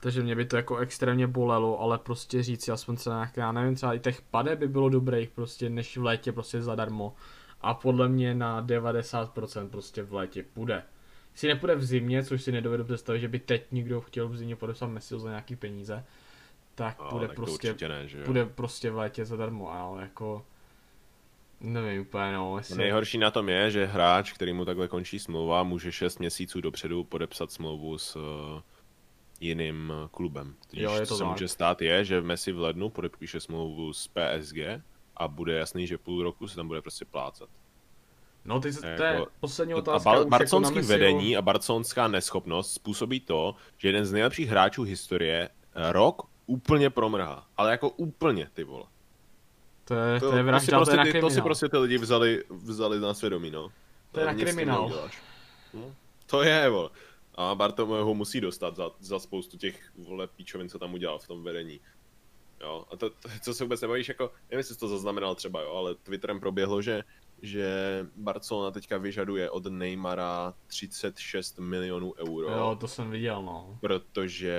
[0.00, 3.74] Takže mě by to jako extrémně bolelo, ale prostě říct, aspoň třeba nějak, já nevím,
[3.74, 7.14] třeba i těch pade by bylo dobrých prostě, než v létě prostě zadarmo.
[7.60, 10.82] A podle mě na 90% prostě v létě půjde.
[11.34, 14.56] Si nepůjde v zimě, což si nedovedu představit, že by teď někdo chtěl v zimě
[14.56, 16.04] podepsat Messi za nějaký peníze,
[16.74, 20.46] tak No, půjde tak prostě, ne, půjde prostě v létě zadarmo, ale jako
[21.60, 22.76] nevím úplně no, jestli...
[22.76, 27.04] Nejhorší na tom je, že hráč, který mu takhle končí smlouva, může 6 měsíců dopředu
[27.04, 28.22] podepsat smlouvu s uh,
[29.40, 30.54] jiným uh, klubem.
[30.70, 33.92] Tudíž, Jo, je to co se může stát je, že Messi v lednu podepíše smlouvu
[33.92, 34.56] s PSG
[35.16, 37.48] a bude jasný, že půl roku se tam bude prostě plácat.
[38.44, 40.98] No se, to Jako- je poslední A otázka bar- už jako barcelonský na Messiho.
[40.98, 46.90] vedení a barcelonská neschopnost způsobí to, že jeden z nejlepších hráčů historie eh, rok úplně
[46.90, 47.46] promrhá.
[47.56, 48.84] Ale jako úplně, ty vole.
[49.84, 51.42] To je, to, To, je to, si vražda, to, prostě, je na ty, to si
[51.42, 53.68] prostě ty lidi vzali, vzali na svědomí, no.
[54.12, 55.10] To je na kriminál.
[55.74, 55.94] No,
[56.26, 56.90] to je, vole.
[57.34, 61.26] A Bartomeu ho musí dostat za, za spoustu těch vole píčovin, co tam udělal v
[61.26, 61.80] tom vedení.
[62.60, 65.62] Jo, a to, to co se vůbec nebavíš, jako, nevím, jestli jsi to zaznamenal třeba,
[65.62, 67.02] jo, ale Twitterem proběhlo, že,
[67.42, 67.70] že
[68.16, 73.78] Barcelona teďka vyžaduje od Neymara 36 milionů euro, Jo, to jsem viděl, no.
[73.80, 74.58] protože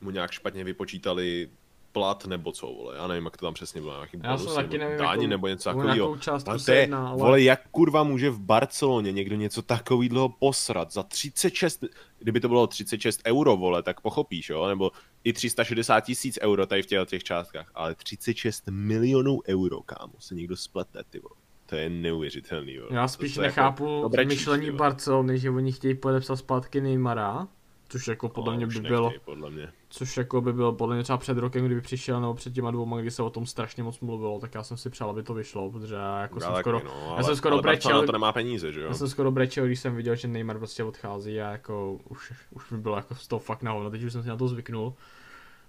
[0.00, 1.50] mu nějak špatně vypočítali
[1.92, 4.78] plat nebo co, vole, já nevím, jak to tam přesně bylo, nějaký Já bonus taky
[4.78, 6.16] nebo nevím, jakou- nebo něco takového.
[6.46, 11.02] Ale to je, ale- vole, jak kurva může v Barceloně někdo něco takového posrat za
[11.02, 11.84] 36,
[12.18, 14.90] kdyby to bylo 36 euro, vole, tak pochopíš, jo, nebo
[15.24, 20.34] i 360 tisíc euro tady v těch, těch částkách, ale 36 milionů euro, kámo, se
[20.34, 21.34] někdo splete, ty vole.
[21.66, 22.90] To je neuvěřitelný, vole.
[22.92, 24.70] Já spíš jako nechápu dobrečíš, myšlení.
[24.70, 27.48] Barcelony, že oni chtějí podepsat zpátky Neymara,
[27.90, 29.72] Což jako podle mě by nechtěj, bylo, podle mě.
[29.88, 33.00] což jako by bylo podle mě třeba před rokem, kdyby přišel, nebo před těma dvouma,
[33.00, 35.70] kdy se o tom strašně moc mluvilo, tak já jsem si přál, aby to vyšlo,
[35.70, 38.12] protože já jako jsem Já skoro, taky, no, já ale- jsem skoro ale brečel, to
[38.12, 38.86] nemá peníze, že jo?
[38.88, 42.70] já jsem skoro brečel, když jsem viděl, že Neymar prostě odchází a jako už, už
[42.70, 44.94] mi bylo jako z toho fakt na hovno, teď už jsem si na to zvyknul.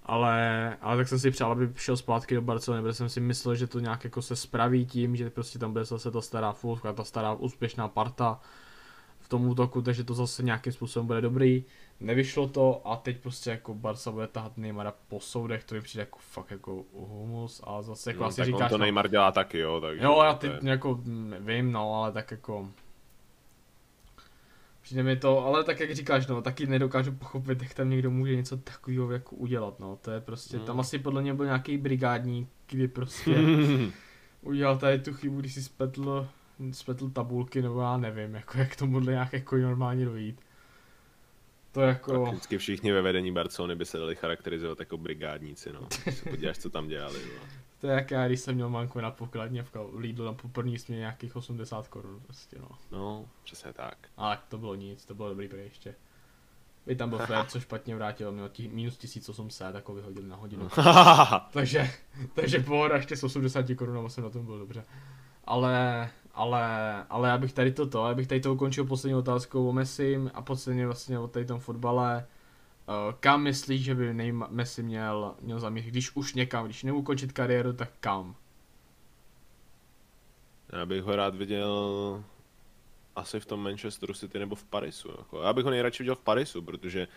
[0.03, 3.55] Ale, ale tak jsem si přál, aby šel zpátky do Barcelony, protože jsem si myslel,
[3.55, 6.93] že to nějak jako se spraví tím, že prostě tam bude zase ta stará fulka,
[6.93, 8.39] ta stará úspěšná parta
[9.19, 11.63] v tom útoku, takže to zase nějakým způsobem bude dobrý.
[12.01, 16.01] Nevyšlo to a teď prostě jako Barca bude tahat Neymara po soudech, to mi přijde
[16.01, 19.07] jako fakt jako humus a zase jako No, asi tak on říkáš, to no, Neymar
[19.09, 20.03] dělá taky, jo, takže...
[20.03, 20.99] Jo, já to je- teď jako
[21.39, 22.69] vím, no, ale tak jako...
[24.81, 28.35] Přijde mi to, ale tak jak říkáš, no, taky nedokážu pochopit, jak tam někdo může
[28.35, 30.65] něco takového jako udělat, no, to je prostě, Hmm.
[30.65, 33.35] tam asi podle mě byl nějaký brigádník, kdy prostě
[34.41, 36.27] udělal tady tu chybu, když si spletl,
[36.71, 40.39] spletl tabulky, nebo já nevím, jako jak tomuhle nějak jako normálně dojít.
[41.71, 42.23] To jako...
[42.23, 45.87] Prakticky všichni ve vedení Barcelony by se dali charakterizovat jako brigádníci, no.
[46.03, 47.41] Když se podíváš, co tam dělali, no.
[47.81, 50.97] To je jak já, když jsem měl manku na pokladně v Lidl na poprvní smě
[50.97, 52.69] nějakých 80 korun prostě, no.
[52.91, 53.97] No, přesně tak.
[54.17, 55.95] Ale to bylo nic, to bylo dobrý ještě.
[56.85, 60.69] By tam byl Fred, co špatně vrátil, měl tí, minus 1800, jako vyhodil na hodinu.
[61.51, 61.89] takže,
[62.33, 64.85] takže pohoda, ještě s 80 korunama jsem na tom byl dobře.
[65.45, 69.73] Ale, ale, ale já bych tady toto, já bych tady to ukončil poslední otázkou o
[69.73, 72.27] Messi a posledně vlastně o tady tom fotbale.
[72.87, 77.73] Uh, kam myslíš, že by Messi měl, měl zamířit, když už někam, když neukončit kariéru,
[77.73, 78.35] tak kam?
[80.73, 82.23] Já bych ho rád viděl
[83.15, 85.09] asi v tom Manchesteru City nebo v Parisu.
[85.17, 85.41] Jako.
[85.41, 87.07] Já bych ho nejradši viděl v Parisu, protože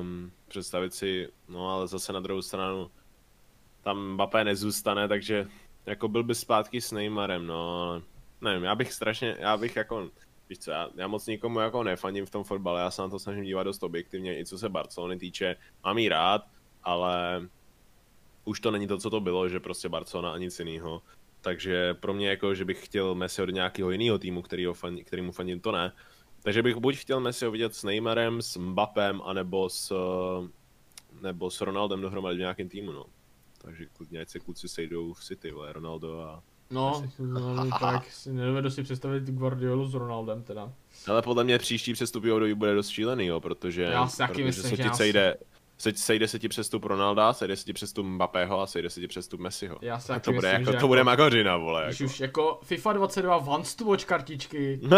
[0.00, 2.90] um, představit si, no ale zase na druhou stranu,
[3.82, 5.46] tam Mbappé nezůstane, takže
[5.86, 8.02] jako byl by zpátky s Neymarem, no
[8.40, 10.10] nevím, já bych strašně, já bych jako,
[10.48, 13.18] víš co, já, já moc nikomu jako nefandím v tom fotbale, já se na to
[13.18, 16.46] snažím dívat dost objektivně, i co se Barcelony týče, mám jí rád,
[16.82, 17.42] ale
[18.44, 21.02] už to není to, co to bylo, že prostě Barcelona a nic jiného.
[21.40, 24.98] Takže pro mě jako, že bych chtěl Messi od nějakého jiného týmu, který ho fan,
[25.04, 25.92] kterýmu fandím, to ne.
[26.42, 30.48] Takže bych buď chtěl Messi vidět s Neymarem, s Mbappem, anebo s, eh,
[31.20, 33.04] nebo s Ronaldem dohromady v nějakém týmu, no.
[33.62, 36.42] Takže klidně ať se kluci sejdou v City, vole, Ronaldo a...
[36.70, 37.02] No,
[37.80, 40.72] tak si nedovedu si představit Guardiolu s Ronaldem teda.
[41.08, 44.44] Ale podle mě příští přestupy období bude dost šílený, jo, protože, Já si taky protože
[44.44, 45.36] myslím, se ti sejde,
[45.78, 49.08] se, sejde se ti přestup Ronalda, sejde se ti přestup Mbappého a sejde se ti
[49.08, 49.78] přestup Messiho.
[49.80, 51.84] Já si a taky to bude, myslím, jako, to bude jako- magořina, vole.
[51.86, 52.12] Když Jako.
[52.12, 54.80] už jako FIFA 22 Vans to watch kartičky,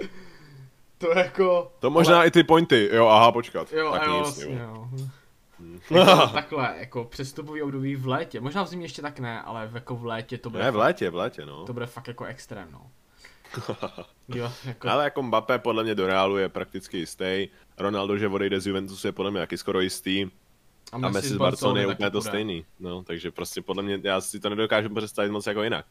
[0.98, 1.72] to jako...
[1.80, 3.72] to možná ale, i ty pointy, jo, aha, počkat.
[3.72, 4.88] Jo, tak jo, nic, vlastně, jo.
[4.92, 5.08] jo.
[5.90, 9.74] Jako, takhle, jako přestupový období v létě, možná v zimě ještě tak ne, ale v-
[9.74, 11.64] jako v létě to bude, Ne, v létě, v létě, no.
[11.64, 12.90] to bude fakt jako extrém, no.
[14.28, 17.48] Jo, jako, Ale jako Mbappé podle mě do Reálu je prakticky jistý.
[17.78, 20.30] Ronaldo, že odejde z Juventusu je podle mě taky skoro jistý.
[20.92, 22.64] A Messi z Barcelony je úplně to stejný.
[22.80, 25.84] No, takže prostě podle mě, já si to nedokážu představit moc jako jinak.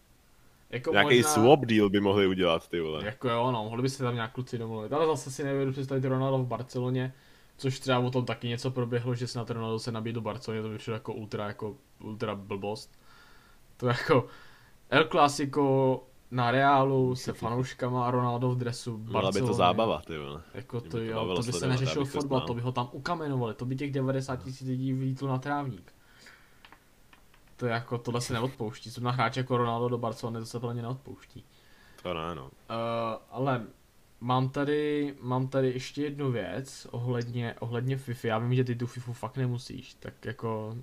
[0.70, 3.06] Jako Nějaký možná- swap deal by mohli udělat, ty vole.
[3.06, 6.06] Jako jo, no, mohli by se tam nějak kluci domluvit, ale zase si nevědu představit
[6.06, 7.14] Ronaldo v Barceloně,
[7.60, 10.70] což třeba o tom taky něco proběhlo, že snad Ronaldo se nabídl do Barceloně, to
[10.70, 13.00] by přišlo jako ultra, jako ultra blbost.
[13.78, 14.28] To jako
[14.90, 20.02] El Clasico na Reálu se fanouškama a Ronaldo v dresu v Byla by to zábava,
[20.02, 20.42] ty vole.
[20.54, 22.72] Jako to, by to jo, to by se sledovat, neřešil to fotbal, to by ho
[22.72, 25.94] tam ukamenovali, to by těch 90 tisíc lidí vlítlo na trávník.
[27.56, 30.60] To je jako, tohle se neodpouští, co na hráče jako Ronaldo do Barcelony, to se
[30.60, 31.44] podle mě neodpouští.
[32.04, 32.44] To ne, no.
[32.44, 32.50] Uh,
[33.30, 33.66] ale
[34.22, 38.28] mám tady, mám tady ještě jednu věc ohledně, ohledně FIFA.
[38.28, 40.78] Já vím, že ty tu FIFU fakt nemusíš, tak jako,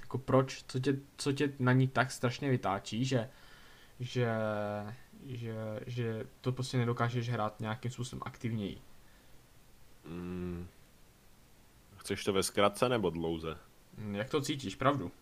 [0.00, 3.30] jako proč, co tě, co tě na ní tak strašně vytáčí, že,
[4.00, 4.28] že,
[5.26, 5.54] že,
[5.86, 8.78] že to prostě nedokážeš hrát nějakým způsobem aktivněji.
[10.04, 10.66] Mm.
[11.96, 13.58] Chceš to ve zkratce nebo dlouze?
[13.98, 15.12] Hm, Jak to cítíš, pravdu?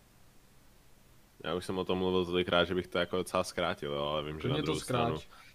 [1.44, 4.24] Já už jsem o tom mluvil tolikrát, že bych to jako docela zkrátil, jo, ale
[4.24, 5.45] vím, že na to druhou stranu, zkráť.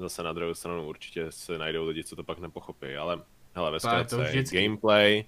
[0.00, 3.22] Zase na druhou stranu určitě se najdou lidi, co to pak nepochopí, ale
[3.54, 4.62] hele, ve zkratce, vždycky.
[4.64, 5.24] gameplay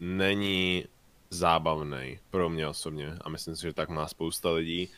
[0.00, 0.84] není
[1.30, 4.88] zábavný pro mě osobně a myslím si, že tak má spousta lidí.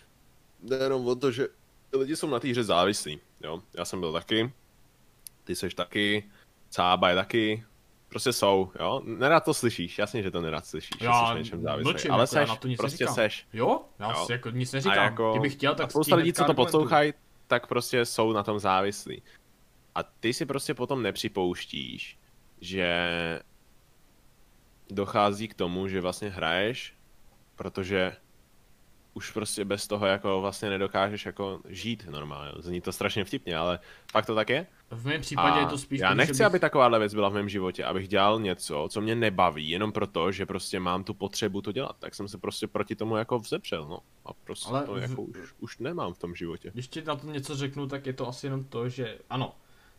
[0.62, 1.49] Jde jenom o to, že
[1.93, 4.53] lidi jsou na té hře závislí, jo, já jsem byl taky,
[5.45, 6.31] ty seš taky,
[6.70, 7.65] Cába je taky,
[8.09, 11.39] prostě jsou, jo, nerad to slyšíš, jasně, že to nerad slyšíš, že Já jsi na
[11.39, 13.15] něčem závislý, mlčím, ale jako seš, na to nic prostě neříkám.
[13.15, 13.81] seš, Jo?
[13.99, 14.25] Já Jo.
[14.27, 15.05] si jako nic neříkám.
[15.05, 17.12] jako, Kdybych chtěl, tak a spousta lidí, co to poslouchají,
[17.49, 19.23] tak prostě jsou na tom závislí.
[19.95, 22.19] A ty si prostě potom nepřipouštíš,
[22.61, 22.99] že
[24.91, 26.95] dochází k tomu, že vlastně hraješ,
[27.57, 28.16] protože
[29.19, 32.53] už prostě bez toho jako vlastně nedokážeš jako žít normálně.
[32.59, 33.78] Zní to strašně vtipně, ale
[34.12, 34.66] fakt to tak je.
[34.90, 36.47] V mém případě A je to spíš já nechci, že bych...
[36.47, 40.32] aby takováhle věc byla v mém životě, abych dělal něco, co mě nebaví, jenom proto,
[40.32, 41.97] že prostě mám tu potřebu to dělat.
[41.99, 43.99] Tak jsem se prostě proti tomu jako vzepřel, no.
[44.27, 46.70] A prostě Ale to v- jako už, už nemám v tom životě.
[46.74, 49.55] Když ti na to něco řeknu, tak je to asi jenom to, že ano,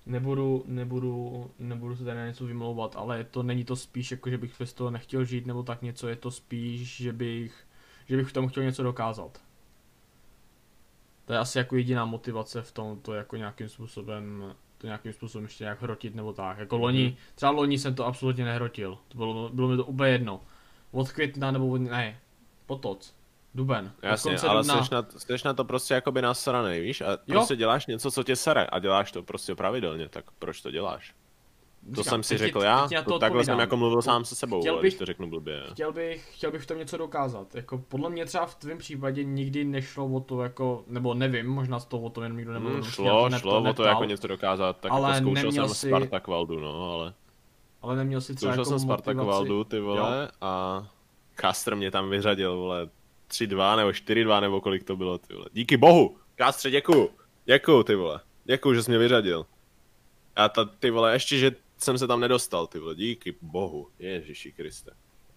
[0.06, 4.38] nebudu, nebudu, nebudu se tady na něco vymlouvat, ale to není to spíš jako, že
[4.38, 7.54] bych bez toho nechtěl žít nebo tak něco, je to spíš, že bych,
[8.10, 9.42] že bych v tom chtěl něco dokázat.
[11.26, 15.46] To je asi jako jediná motivace v tom, to jako nějakým způsobem, to nějakým způsobem
[15.46, 16.58] ještě nějak hrotit nebo tak.
[16.58, 20.42] Jako loni, třeba loni jsem to absolutně nehrotil, to bylo, bylo mi to úplně jedno.
[20.92, 22.20] Od května nebo od, ne,
[22.66, 23.16] potoc,
[23.56, 23.92] duben.
[24.02, 25.06] Jasně, ale dubna- jsi na,
[25.38, 27.02] jsi na to prostě jakoby nasranej, víš?
[27.02, 30.72] A prostě děláš něco, co tě sere a děláš to prostě pravidelně, tak proč to
[30.72, 31.16] děláš?
[31.96, 34.26] To Říkám, jsem si řekl teď já, ti na to, takhle jsem jako mluvil sám
[34.26, 35.64] se sebou, Chtěl ale bych- když to řeknu blbě.
[35.72, 37.56] Chtěl bych, chtěl bych v tom něco dokázat.
[37.56, 41.80] Jako podle mě třeba v tvém případě nikdy nešlo o to jako, nebo nevím, možná
[41.80, 42.70] z toho o tom jenom nikdo nebyl.
[42.70, 46.28] Hmm, šlo, šlo o to jako něco dokázat, tak Ale jako zkoušel jsem si- Spartak
[46.28, 47.14] Valdu, no, ale
[47.82, 49.18] Ale neměl si třeba zkoušel jako jsem Spartak.
[49.18, 50.88] Valdu, ty vole, a
[51.36, 52.90] Kastr mě tam vyřadil, vole,
[53.28, 55.46] 3-2 nebo 4-2 nebo kolik to bylo, ty vole.
[55.54, 57.10] Díky bohu, Kastře, děkuju,
[57.46, 59.46] děkuju, ty vole, děkuju, že jsi mě vyřadil.
[60.36, 64.52] A ta, ty vole, ještě, že jsem se tam nedostal, ty vole, díky bohu, Ježíši
[64.52, 64.92] Kriste.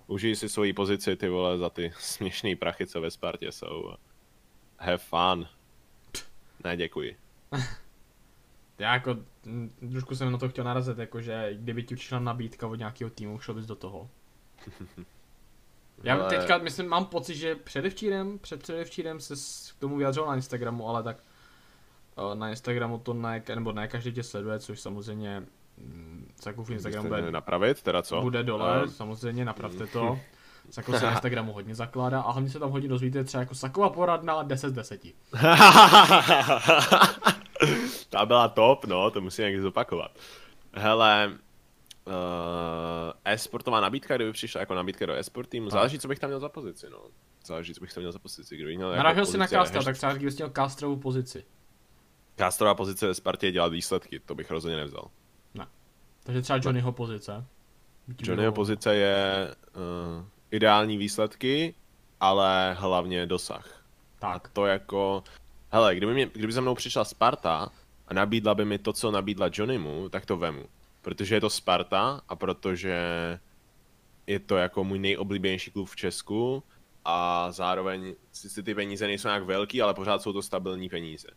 [0.06, 3.94] Užij si svoji pozici, ty vole, za ty směšný prachy, co ve Spartě jsou.
[4.78, 5.46] Have fun.
[6.64, 7.16] Ne, děkuji.
[8.78, 12.66] Já jako, mm, trošku jsem na to chtěl narazit, jako že kdyby ti přišla nabídka
[12.66, 14.10] od nějakého týmu, šel bys do toho.
[16.02, 19.34] Já Ale- teďka, myslím, mám pocit, že předevčírem, před předevčírem se
[19.76, 21.16] k tomu vyjadřoval na Instagramu, ale tak
[22.16, 25.46] eh, na Instagramu to ne, nebo ne každý tě sleduje, což samozřejmě
[26.42, 28.20] Sakův Instagram bude napravit, teda co?
[28.20, 30.18] bude dole, Ehm, samozřejmě, napravte to.
[30.70, 33.90] Sako se na Instagramu hodně zakládá a hlavně se tam hodně dozvíte třeba jako Sakova
[33.90, 35.00] poradna 10 z 10.
[38.10, 40.10] Ta byla top, no, to musím někdy zopakovat.
[40.72, 41.32] Hele,
[42.06, 42.12] uh,
[43.24, 46.48] e-sportová nabídka, kdyby přišla jako nabídka do e-sport týmu, záleží, co bych tam měl za
[46.48, 46.98] pozici, no.
[47.46, 50.12] Záleží, co bych tam měl za pozici, kdybych měl jako si na hashtag- tak třeba
[50.12, 51.44] kdybys měl Castrovou pozici.
[52.38, 55.04] Castrová pozice ve Spartě je dělat výsledky, to bych rozhodně nevzal.
[56.22, 57.44] Takže třeba Johnnyho pozice.
[58.22, 61.74] Johnnyho pozice je uh, ideální výsledky,
[62.20, 63.84] ale hlavně dosah.
[64.20, 64.48] A Tak.
[64.48, 65.24] to jako,
[65.70, 67.70] hele, kdyby, mě, kdyby za mnou přišla Sparta
[68.08, 70.64] a nabídla by mi to, co nabídla Johnnymu, tak to vemu.
[71.02, 72.98] Protože je to Sparta a protože
[74.26, 76.62] je to jako můj nejoblíbenější klub v Česku
[77.04, 81.28] a zároveň sice ty peníze nejsou nějak velký, ale pořád jsou to stabilní peníze.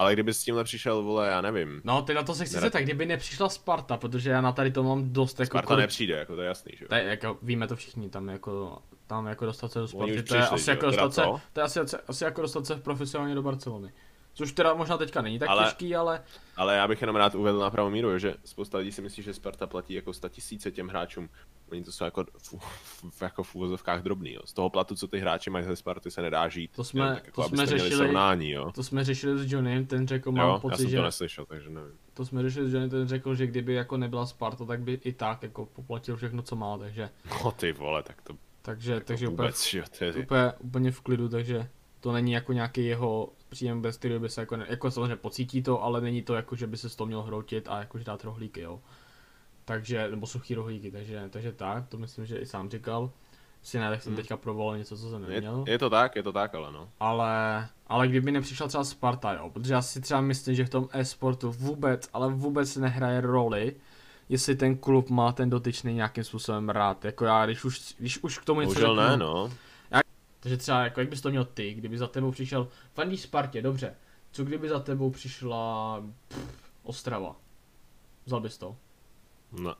[0.00, 2.80] Ale kdyby s tímhle přišel, vole, já nevím, No, ty na to se chci zeptat,
[2.80, 5.50] kdyby nepřišla Sparta, protože já na tady to mám dost jako...
[5.50, 6.96] Sparta kolik- nepřijde, jako to je jasný, že jo.
[6.96, 10.38] Jako, víme to všichni, tam jako, tam jako dostat se do Sparty, to je přišli,
[10.38, 11.22] asi jo, jako dostat se,
[11.52, 13.92] to je asi, asi jako dostat se profesionálně do Barcelony.
[14.34, 16.22] Což teda možná teďka není tak Ale- těžký, ale
[16.56, 19.34] Ale já bych jenom rád uvedl na pravou míru, že spousta lidí si myslí, že
[19.34, 21.28] Sparta platí jako 100 tisíce těm hráčům.
[21.72, 22.24] Oni to jsou jako
[23.10, 24.40] v, jako v úvozovkách drobný, jo.
[24.44, 26.70] Z toho platu, co ty hráči mají ze Sparty, se nedá žít.
[26.76, 28.72] To jsme- jo, tak jako, to jsme řešili- srovnání, jo.
[28.74, 31.46] to jsme řešili s Johnnym, ten řekl, mám Jo, já pocit, jsem že to neslyšel,
[31.46, 31.92] takže nevím.
[32.14, 35.12] to jsme řešili s Johnnym, ten řekl, že kdyby jako nebyla Sparta, tak by i
[35.12, 37.10] tak jako poplatil všechno, co má, takže,
[37.44, 39.84] No ty vole, tak to takže, takže úplně, vůbec, že jo,
[40.22, 41.68] úplně, úplně v klidu, takže
[42.00, 45.62] to není jako nějaký jeho příjem, bez kterého by se jako, ne, jako samozřejmě pocítí
[45.62, 48.24] to, ale není to jako, že by se z toho měl hroutit a jakože dát
[48.24, 48.80] rohlíky, jo.
[49.64, 53.10] Takže, nebo suchý rohlíky, takže, takže tak, to myslím, že i sám říkal.
[53.62, 54.16] Si ne, tak jsem Hmm.
[54.22, 55.64] teďka provolil něco, co jsem je, neměl.
[55.68, 56.88] je, to tak, je to tak, ale no.
[57.00, 60.88] Ale, ale kdyby nepřišla třeba Sparta, jo, protože já si třeba myslím, že v tom
[60.92, 63.76] e-sportu vůbec, ale vůbec nehraje roli,
[64.28, 67.04] jestli ten klub má ten dotyčný nějakým způsobem rád.
[67.04, 69.50] Jako já, když už, když už k tomu něco Bohužel řeknu, ne, no.
[70.40, 73.94] Takže třeba, jako jak bys to měl ty, kdyby za tebou přišel, fandíš Spartě, dobře,
[74.30, 77.36] co kdyby za tebou přišla pff, Ostrava?
[78.24, 78.76] Vzal bys to?
[79.52, 79.74] no.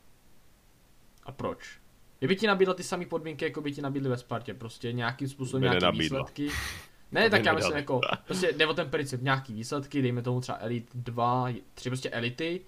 [1.24, 1.78] A proč?
[2.18, 5.62] Kdyby ti nabídla ty samé podmínky, jako by ti nabídly ve Spartě, prostě nějakým způsobem
[5.62, 5.90] nenabídla.
[6.02, 6.48] výsledky.
[7.12, 10.58] Ne, tak já myslím jako, prostě jde o ten princip, nějaký výsledky, dejme tomu třeba
[10.60, 12.60] Elite 2, 3 prostě elity,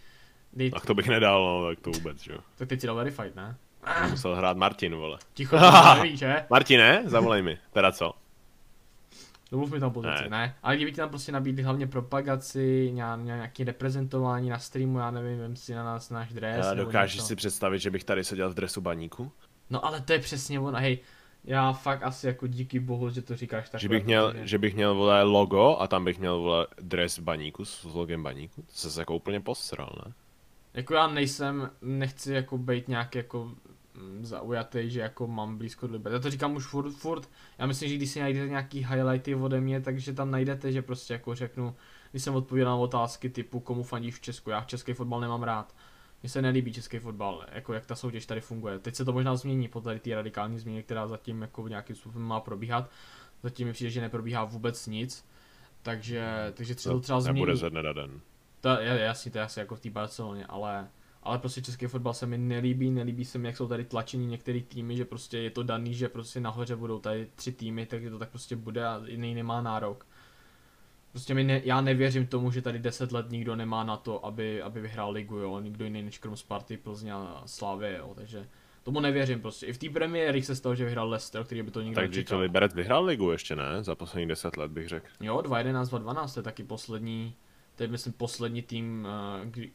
[0.53, 2.39] dej, Tak to bych nedal, no, tak to vůbec, že jo.
[2.57, 3.57] tak teď si dal verified, ne?
[4.11, 5.19] Musel hrát Martin, vole.
[5.35, 6.45] Ticho, to nevíš, že?
[6.51, 8.13] Martine, zavolej mi, teda co?
[9.51, 10.29] Domluv mi tam pozici, Ne.
[10.31, 10.55] ne.
[10.63, 15.11] Ale kdyby ti tam prostě nabídli hlavně propagaci, ně- ně- nějaký reprezentování na streamu, já
[15.11, 16.67] nevím, vem si na nás náš dres.
[16.71, 17.27] Nebo dokážeš něco.
[17.27, 19.33] si představit, že bych tady seděl v dresu baníku?
[19.71, 20.99] No ale to je přesně ono, hej,
[21.45, 23.81] já fakt asi jako díky bohu, že to říkáš tak.
[23.81, 27.65] Že bych měl, že bych měl vole logo a tam bych měl vole dres baníku
[27.65, 28.63] s logem baníku?
[28.83, 30.13] To se jako úplně posral, ne?
[30.75, 33.51] Jako já nejsem, nechci jako být nějak jako
[34.21, 36.15] zaujatý, že jako mám blízko do Liberce.
[36.15, 39.61] Já to říkám už furt, furt, já myslím, že když si najdete nějaký highlighty ode
[39.61, 41.75] mě, takže tam najdete, že prostě jako řeknu,
[42.11, 45.43] když jsem odpověděl na otázky typu komu fandíš v Česku, já v český fotbal nemám
[45.43, 45.75] rád.
[46.23, 48.79] Mně se nelíbí český fotbal, jako jak ta soutěž tady funguje.
[48.79, 52.29] Teď se to možná změní po tady té radikální změně, která zatím jako nějakým způsobem
[52.29, 52.91] má probíhat.
[53.43, 55.27] Zatím mi přijde, že neprobíhá vůbec nic.
[55.83, 57.41] Takže, takže třeba to třeba změní.
[57.41, 58.21] Nebude ze dne na den.
[58.61, 60.89] To je jasně, to je asi jako v té Barceloně, ale,
[61.23, 64.61] ale prostě český fotbal se mi nelíbí, nelíbí se mi, jak jsou tady tlačení některé
[64.61, 68.19] týmy, že prostě je to daný, že prostě nahoře budou tady tři týmy, takže to
[68.19, 70.07] tak prostě bude a jiný nemá nárok.
[71.11, 74.63] Prostě mi ne, já nevěřím tomu, že tady 10 let nikdo nemá na to, aby,
[74.63, 78.49] aby vyhrál ligu, jo, nikdo jiný než krom Sparty, Plzně a Slávy, jo, takže
[78.83, 79.67] tomu nevěřím prostě.
[79.67, 82.39] I v té premiéře se stalo, že vyhrál Leicester, který by to nikdo Takže to
[82.39, 83.85] Liberec vyhrál ligu ještě ne?
[83.85, 85.07] Za posledních 10 let bych řekl.
[85.21, 87.35] Jo, 2.11, 2.12 to je taky poslední,
[87.77, 89.09] to je myslím poslední tým
[89.45, 89.73] kdy,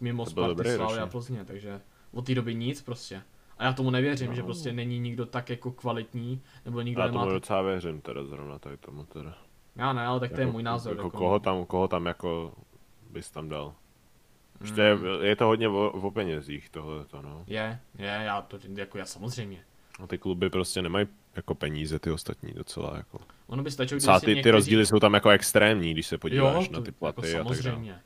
[0.00, 1.06] mimo Sparty, a.
[1.06, 1.80] Plzně, takže
[2.12, 3.22] od té doby nic prostě.
[3.58, 4.34] A já tomu nevěřím, No.
[4.34, 7.20] že prostě není nikdo tak jako kvalitní, nebo nikdo Já nemá...
[7.20, 9.38] tomu tak- docela věřím teda zrovna tady tomu teda.
[9.76, 10.96] Já ne, ale tak to je Jako- můj názor.
[10.96, 12.54] Jako koho tam, koho tam jako
[13.10, 13.74] bys tam dal?
[14.60, 14.78] Mm.
[14.78, 17.44] je, je to hodně o, o penězích tohle to no.
[17.46, 19.64] Je, je, já to, jako já samozřejmě.
[20.02, 23.18] A ty kluby prostě nemají jako peníze ty ostatní docela jako.
[23.46, 26.18] Ono by stačilo, si ty, ty někteří- rozdíly jsou tam jako extrémní, když se jo,
[26.18, 28.00] podíváš to, na ty jako platy a tak dále.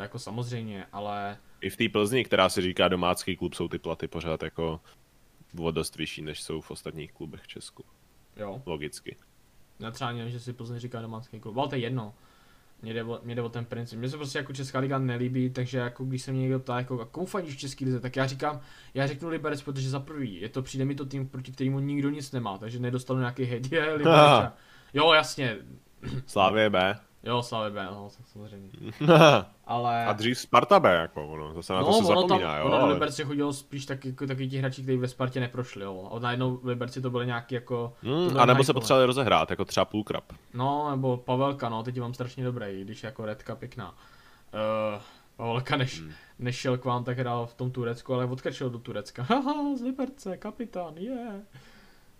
[0.00, 3.78] To jako samozřejmě, ale I v té Plzni, která se říká domácký klub, jsou ty
[3.78, 4.80] platy pořád jako
[5.58, 7.84] o dost vyšší, než jsou v ostatních klubech v Česku.
[8.36, 8.62] jo.
[8.66, 9.16] Logicky.
[9.80, 12.14] Já třeba nevím, že si Plzeň říká domácký klub, ale to je jedno.
[12.82, 13.98] Mně jde, o, mě jde o ten princip.
[13.98, 17.06] Mně se prostě jako Česká liga nelíbí, takže jako když se mě někdo ptá, jako,
[17.06, 18.60] komu fandíš v České lize, tak já říkám,
[18.94, 22.10] já řeknu Liberec, protože za prvý, je to přijde mi to tým, proti kterému nikdo
[22.10, 24.50] nic nemá, takže nedostanu nějaký hate, je.
[24.94, 25.56] Jo, jasně,
[26.26, 27.09] Slávě B.
[27.22, 28.70] jo, Slavy B, no, tak samozřejmě.
[29.64, 30.06] Ale...
[30.06, 32.64] A dřív Sparta B, jako ono, zase na to se ono zapomíná, jo.
[32.64, 35.84] ono do ale- Liberce chodilo spíš taky, jako, taky ti hráči, kteří ve Spartě neprošli,
[35.84, 36.10] jo.
[36.12, 37.92] A najednou v Liberci to byly nějaký jako...
[38.02, 40.24] byly a nebo se potřebovali rozehrát, jako třeba půlkrap.
[40.54, 43.90] No, nebo Pavelka, no, teď mám strašně dobrý, když jako Redka pěkná.
[43.90, 45.00] Uh,
[45.36, 46.12] Pavelka, než, Hmm.
[46.38, 49.22] než šel k vám, tak hrál v tom Turecku, ale odkačil do Turecka.
[49.28, 51.10] Haha, z Liberce, kapitán, je.
[51.10, 51.34] Yeah.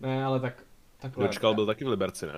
[0.01, 0.55] Ne, ale tak,
[1.01, 1.27] takhle.
[1.27, 2.33] Dočkal byl taky v Liberci, ne?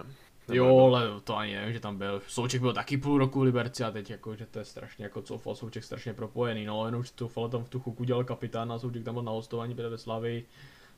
[0.48, 0.96] Nebo Jo, nebyl?
[0.96, 2.22] ale to ani nevím, že tam byl.
[2.28, 5.22] Souček byl taky půl roku v Liberci a teď jako, že to je strašně jako
[5.22, 6.64] coufal Souček strašně propojený.
[6.66, 9.74] No, jenom coufal tam v tu chuku dělal kapitán a Souček tam byl na hostování
[9.74, 10.46] byl ve Slavii.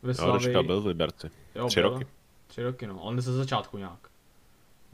[0.03, 0.47] Ve Jo, Slavii.
[0.47, 1.31] Dočkal byl v Liberci.
[1.55, 1.91] jo, tři byl.
[1.91, 2.07] roky.
[2.47, 3.99] Tři roky, no, ale ne ze začátku nějak.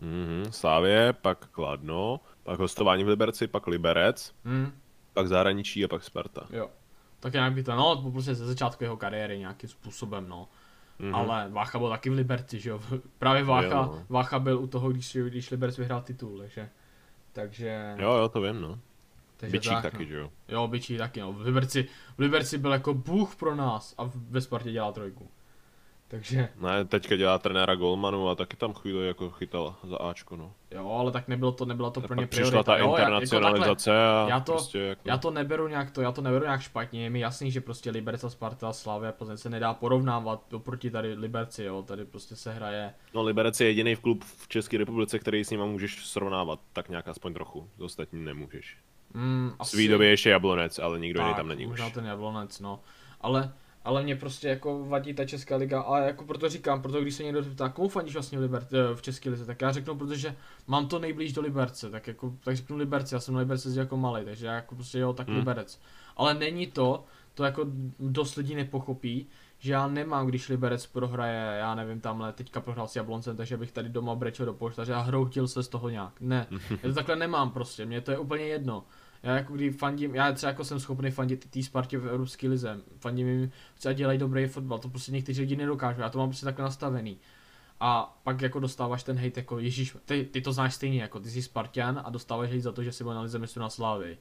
[0.01, 4.73] Mhm, Slávě, pak Kladno, pak hostování v Liberci, pak Liberec, Hm,
[5.15, 6.47] pak zahraničí a pak Sparta.
[6.51, 6.71] jo.
[7.21, 10.49] Tak nějak by to, no, to prostě ze začátku jeho kariéry nějakým způsobem, no.
[11.01, 11.15] Mhm.
[11.15, 12.81] Ale Vácha byl taky v Liberci, že jo.
[13.19, 14.05] Právě Vácha, Jo, no.
[14.09, 16.69] Vácha byl u toho, když, když Liberec vyhrál titul, takže...
[17.33, 17.95] Takže...
[17.99, 18.79] Jo, jo, to vím, no.
[19.37, 20.09] takže Bičík tak, taky, no.
[20.09, 20.31] že jo.
[20.49, 21.33] Jo, Bičí taky, no.
[21.33, 25.29] V Liberci, v Liberci byl jako bůh pro nás a ve Spartě dělá trojku.
[26.11, 30.53] Takže, Ne, teďka dělá trenéra Golmanu a taky tam chvíli jako chytal za Ačko, no.
[30.71, 32.73] jo, ale tak nebylo to, nebylo to pro ně pak přišla priorita.
[32.73, 35.03] ta jo, já- jako internacionalizace a já to- prostě jako...
[35.05, 37.91] Já to neberu nějak to, já to neberu nějak špatně, je mi jasný, že prostě
[37.91, 42.53] Liberec a Sparta, Slavia, Plzeň se nedá porovnávat oproti tady Liberci, jo, tady prostě se
[42.53, 46.61] hraje, No Liberec je jediný v klub v České republice, který s nima můžeš srovnávat,
[46.73, 47.69] tak nějak aspoň trochu.
[47.79, 48.77] Z ostatní nemůžeš.
[49.15, 51.71] mm, V svý době ještě Jablonec, ale nikdo jiný tam není už.
[51.71, 52.81] možná ten Jablonec, no,
[53.21, 53.53] ale,
[53.85, 57.23] ale mě prostě jako vadí ta Česká liga a jako proto říkám, proto když se
[57.23, 60.37] někdo ptá, komu fandíš vlastně v, Liber, eh, v České lize, tak já řeknu, protože
[60.67, 63.97] mám to nejblíž do Liberce, tak jako, tak řeknu Liberce, já jsem na Liberce jako
[63.97, 65.37] malý, takže já jako prostě jo, tak Hmm.
[65.37, 65.81] Liberec.
[66.17, 67.05] Ale není to,
[67.35, 67.67] to jako
[67.99, 69.27] dost lidí nepochopí,
[69.59, 73.73] že já nemám, když Liberec prohraje, já nevím, tamhle, teďka prohrál s Jabloncem, takže bych
[73.73, 76.21] tady doma brečel do poštaře a hroutil se z toho nějak.
[76.21, 78.85] Ne, já to takhle nemám prostě, mně to je úplně jedno.
[79.23, 82.81] Já jako kdy fandím, já třeba jako jsem schopný fandit té Spartě v Evropské lize,
[82.99, 86.45] fandím jim, třeba dělají dobrý fotbal, to prostě někteří lidi nedokážou, já to mám prostě
[86.45, 87.19] takhle nastavený.
[87.81, 91.31] A pak jako dostáváš ten hate jako, ježíš, ty, ty to znáš stejně, jako ty
[91.31, 94.19] jsi Spartan a dostáváš hate za to, že jsi byl na lize na Slávy.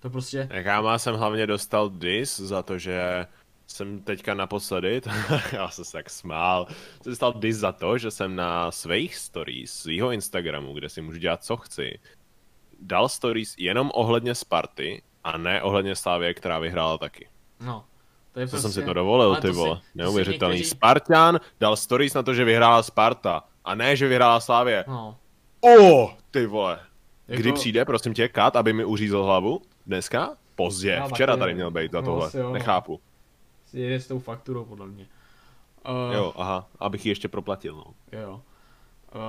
[0.00, 0.48] To prostě,
[0.80, 3.26] má jsem hlavně dostal dis za to, že
[3.66, 5.00] jsem teďka naposledy,
[5.52, 6.66] já jsem se tak smál,
[7.02, 11.18] jsem dostal dis za to, že jsem na svých stories, svýho Instagramu, kde si můžu
[11.18, 11.98] dělat co chci,
[12.84, 17.28] dal stories jenom ohledně Sparty a ne ohledně Slávě, která vyhrála taky.
[17.60, 17.84] no.
[18.32, 19.80] To je Co prostě, jsem si to dovolil, ale ty vole.
[19.94, 20.54] Neuvěřitelný.
[20.54, 23.44] někteří- Spartan dal stories na to, že vyhrála Sparta.
[23.64, 24.84] A ne, že vyhrála Slávě.
[24.88, 25.16] No.
[25.80, 26.80] O, ty vole.
[27.28, 29.62] Jako- Kdy přijde, prosím tě, Kat, aby mi uřízl hlavu?
[29.86, 30.36] Dneska?
[30.54, 30.90] Pozdě.
[30.90, 32.30] Já Včera tady měl být za No, tohle.
[32.42, 32.52] no.
[32.52, 33.00] Nechápu.
[33.72, 35.06] Jede s tou fakturou, podle mě.
[36.08, 37.84] Uh, Jo, aha, abych ji ještě proplatil, no.
[38.20, 38.40] Jo.
[39.14, 39.20] Uh,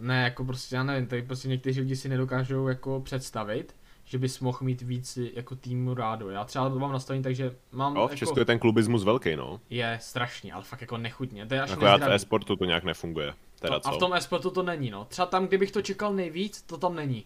[0.00, 4.40] ne, jako prostě, já nevím, tady prostě někteří lidi si nedokážou jako představit, že bys
[4.40, 6.30] mohl mít víc jako týmu rádo.
[6.30, 9.36] Já třeba to mám nastavení, takže mám No, v jako, Česku je ten klubismus velký,
[9.36, 9.60] no.
[9.70, 11.46] je strašně, ale fakt jako nechutně.
[11.46, 13.34] To je až Akorát v e-sportu to nějak nefunguje.
[13.60, 13.88] Teda To, co?
[13.88, 15.04] a v tom esportu to není, no.
[15.04, 17.24] Třeba tam, kdybych to čekal nejvíc, to tam není.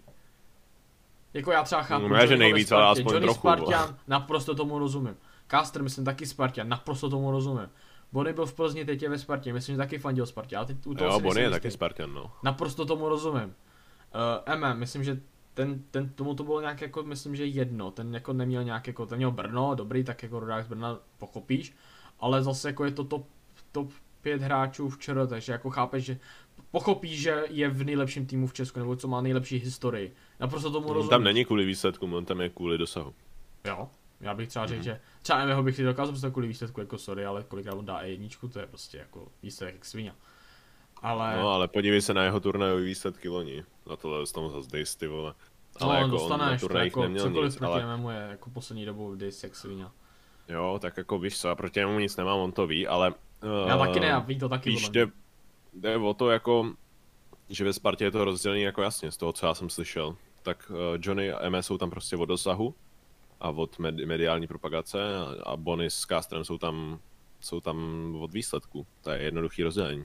[1.34, 4.78] Jako já třeba chápu, No, ne, že nejvíc, ale aspoň Johnny trochu, Spartan, naprosto tomu
[4.78, 5.16] rozumím.
[5.50, 7.68] Caster, myslím, taky Spartan, naprosto tomu rozumím.
[8.14, 10.86] Bonny byl v Plzni, teď je ve Spartě, myslím, že taky fandil Spartě, ale teď
[10.86, 11.70] u toho Jo, nejsem je taky.
[11.70, 12.30] Spartan, no.
[12.42, 13.54] Naprosto tomu rozumím.
[14.46, 15.20] Uh, MM, myslím, že
[15.54, 19.06] ten, ten, tomu to bylo nějak jako, myslím, že jedno, ten jako neměl nějak jako,
[19.06, 21.74] ten měl Brno, dobrý, tak jako rodák z Brna pochopíš,
[22.20, 23.26] ale zase jako je to top,
[23.72, 23.90] top
[24.22, 26.18] 5 hráčů v ČR, takže jako chápeš, že
[26.70, 30.14] pochopíš, že je v nejlepším týmu v Česku, nebo co má nejlepší historii.
[30.40, 31.10] Naprosto tomu On rozumím.
[31.10, 33.14] tam není kvůli výsledkům, on tam je kvůli dosahu.
[33.66, 33.88] Jo,
[34.24, 34.84] já bych třeba řekl, Mhm.
[34.84, 37.98] že třeba Emeho bych si dokázal představit kvůli výsledku jako sorry, ale kolikrát on dá
[37.98, 40.12] e jedničku, to je prostě jako výsledek jak svině.
[41.02, 43.64] Ale, No, ale podívej se na jeho turnajové výsledky loni.
[43.90, 45.34] Na tohle dostanu zase Days, ty vole.
[45.80, 48.50] no, Ale jako on na turnajích jako neměl cokoliv nic, proti ale Ememu je jako
[48.50, 49.86] poslední dobou dis jak svině.
[50.48, 53.14] jo, tak jako víš co, já proti němu nic nemám, on to ví, ale...
[53.68, 54.70] Já eh, taky ne, já ví to taky.
[54.70, 55.06] Víš, jde,
[55.72, 56.72] jde o to jako,
[57.48, 60.16] že ve Spartě je to rozdělené jako jasně, z toho, co já jsem slyšel.
[60.42, 62.74] Tak uh, Johnny a MS jsou tam prostě od dosahu
[63.40, 64.98] a od med- mediální propagace
[65.42, 66.98] a, Bonnie s Castrem jsou tam,
[67.40, 67.78] jsou tam
[68.20, 68.86] od výsledku.
[69.02, 70.04] To je jednoduchý rozdělení.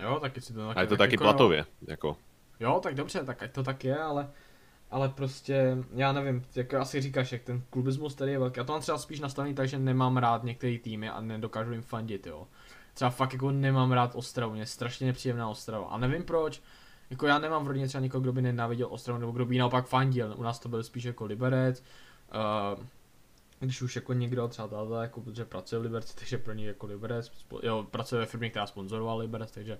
[0.00, 0.78] Jo, taky si to taky.
[0.78, 2.16] A je to tak taky jako, platově, jako.
[2.60, 4.30] Jo, tak dobře, tak ať to tak je, ale
[4.92, 8.58] ale prostě, já nevím, jak asi říkáš, jak ten klubismus tady je velký.
[8.58, 11.82] Já to mám třeba spíš nastavený tak, že nemám rád některé týmy a nedokážu jim
[11.82, 12.46] fandit, jo.
[12.94, 15.86] Třeba fakt jako nemám rád Ostravu, mě je strašně nepříjemná Ostrava.
[15.86, 16.62] A nevím proč,
[17.10, 19.86] jako já nemám v rodině třeba někoho, kdo by nenáviděl Ostravu, nebo kdo by naopak
[19.86, 20.34] fandil.
[20.36, 21.82] U nás to byl spíš jako Liberec.
[22.34, 22.84] Uh,
[23.60, 26.86] když už jako někdo třeba táta, jako, protože pracuje v Liberci, takže pro něj jako
[26.86, 27.32] Liberec,
[27.62, 29.78] jo, pracuje ve firmě, která sponzorovala Liberec, takže,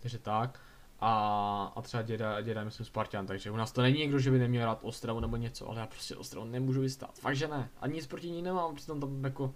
[0.00, 0.60] takže tak.
[1.00, 4.38] A, a třeba děda, děda myslím Spartan, takže u nás to není někdo, že by
[4.38, 7.18] neměl rád Ostravu nebo něco, ale já prostě Ostravu nemůžu vystát.
[7.18, 7.68] Fakt, že ne.
[7.80, 9.54] A nic proti ní nemám, přitom tam jako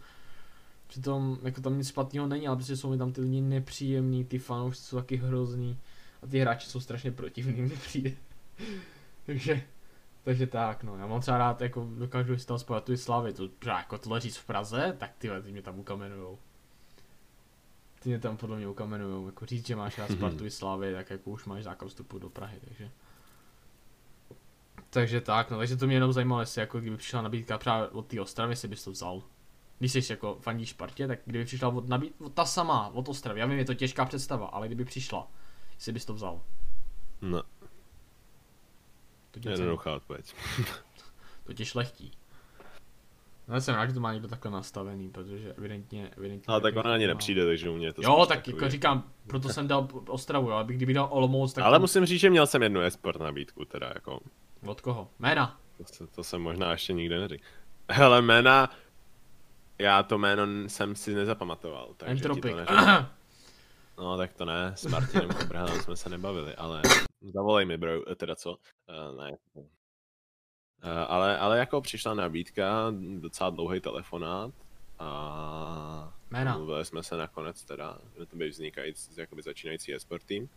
[0.86, 4.38] Přitom jako tam nic špatného není, ale prostě jsou mi tam ty lidi nepříjemný, ty
[4.38, 5.78] fanoušci jsou taky hrozný
[6.22, 8.12] a ty hráči jsou strašně protivný, mi přijde.
[9.26, 9.62] takže,
[10.26, 13.78] takže tak, no, já mám třeba rád, jako dokážu si tam tu Slavy, to třeba
[13.78, 16.38] jako tohle říct v Praze, tak ty, ty mě tam ukamenujou.
[18.02, 21.10] Ty mě tam podle mě ukamenujou, jako říct, že máš rád Spartu i Slavy, tak
[21.10, 22.90] jako už máš zákaz vstupu do Prahy, takže.
[24.90, 28.06] Takže tak, no, takže to mě jenom zajímalo, jestli jako kdyby přišla nabídka právě od
[28.06, 29.22] té Ostravy, jestli bys to vzal.
[29.78, 33.40] Když jsi jako fandíš Spartě, tak kdyby přišla od nabít, od ta samá, od Ostravy,
[33.40, 35.28] já vím, je to těžká představa, ale kdyby přišla,
[35.74, 36.42] jestli bys to vzal.
[37.22, 37.42] No,
[39.36, 40.34] To tě, cení, jednoduchá odpověď.
[41.44, 42.12] to tě šlechtí.
[43.48, 46.76] No, já jsem rád, že to má někdo takhle nastavený, protože evidentně, evidentně Ale tak
[46.76, 47.12] ona ani má.
[47.12, 50.52] nepřijde, takže u mě je to Jo, tak takový- jako říkám, proto jsem dal Ostravu,
[50.52, 53.90] ale kdyby dal Olomouc, tak Ale musím říct, že měl jsem jednu esport nabídku, teda
[53.94, 54.20] jako.
[54.66, 55.08] od koho?
[55.18, 55.60] Jména.
[55.78, 57.44] To, se- to jsem možná ještě nikde neřekl.
[57.90, 58.70] Hele, jména,
[59.78, 62.42] já to jméno jsem si nezapamatoval, takže ti Entropic.
[62.52, 63.06] to neřeknu.
[63.98, 66.82] No, tak to ne, s Martinem Abrahamem jsme se nebavili, ale
[67.22, 68.50] zavolej mi, bro, teda co?
[68.52, 69.36] Uh, ne.
[69.54, 69.64] Uh,
[71.08, 74.54] ale, ale jako přišla nabídka, docela dlouhý telefonát
[74.98, 76.56] a Jména.
[76.56, 80.48] mluvili jsme se nakonec teda, že to by vznikající, jakoby začínající esport tým.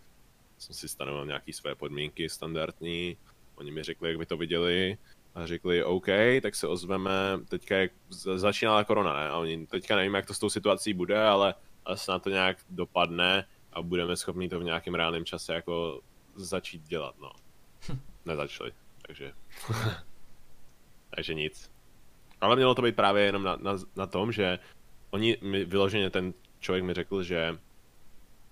[0.58, 3.18] Jsem si stanovil nějaký své podmínky standardní,
[3.56, 4.98] oni mi řekli, jak by to viděli
[5.36, 6.06] a řekli OK,
[6.42, 7.12] tak se ozveme,
[7.50, 9.30] teďka jak za- začínala korona, ne?
[9.30, 11.56] A oni teďka nevím, jak to s tou situací bude, ale,
[11.86, 16.02] ale snad to nějak dopadne a budeme schopni to v nějakém reálném čase jako
[16.44, 17.32] začít dělat, no.
[18.26, 18.72] Nezačali,
[19.08, 19.34] takže...
[21.16, 21.72] takže nic.
[22.42, 24.60] Ale mělo to být právě jenom na, na, na tom, že
[25.10, 27.58] oni mi vyloženě ten člověk mi řekl, že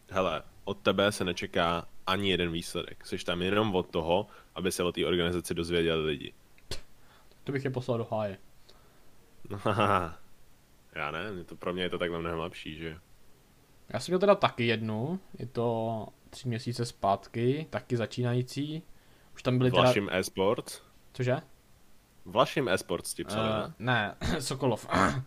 [0.09, 3.05] hele, od tebe se nečeká ani jeden výsledek.
[3.05, 6.34] Jsi tam jenom od toho, aby se o té organizaci dozvěděli lidi.
[7.43, 8.38] To bych je poslal do háje.
[9.49, 9.59] No,
[10.95, 12.97] Já ne, to, pro mě je to takhle mnohem lepší, že
[13.89, 16.07] Já jsem měl teda taky jednu, je to
[16.38, 18.84] tři měsíce zpátky, taky začínající.
[19.35, 19.81] Už tam teda...
[19.81, 20.81] Vlašim e-sports,
[21.14, 21.38] Cože?
[22.26, 24.15] Vlašim e-sports ti psali, Uh, ne?
[24.31, 24.88] ne, Sokolov.
[24.89, 25.23] Aha,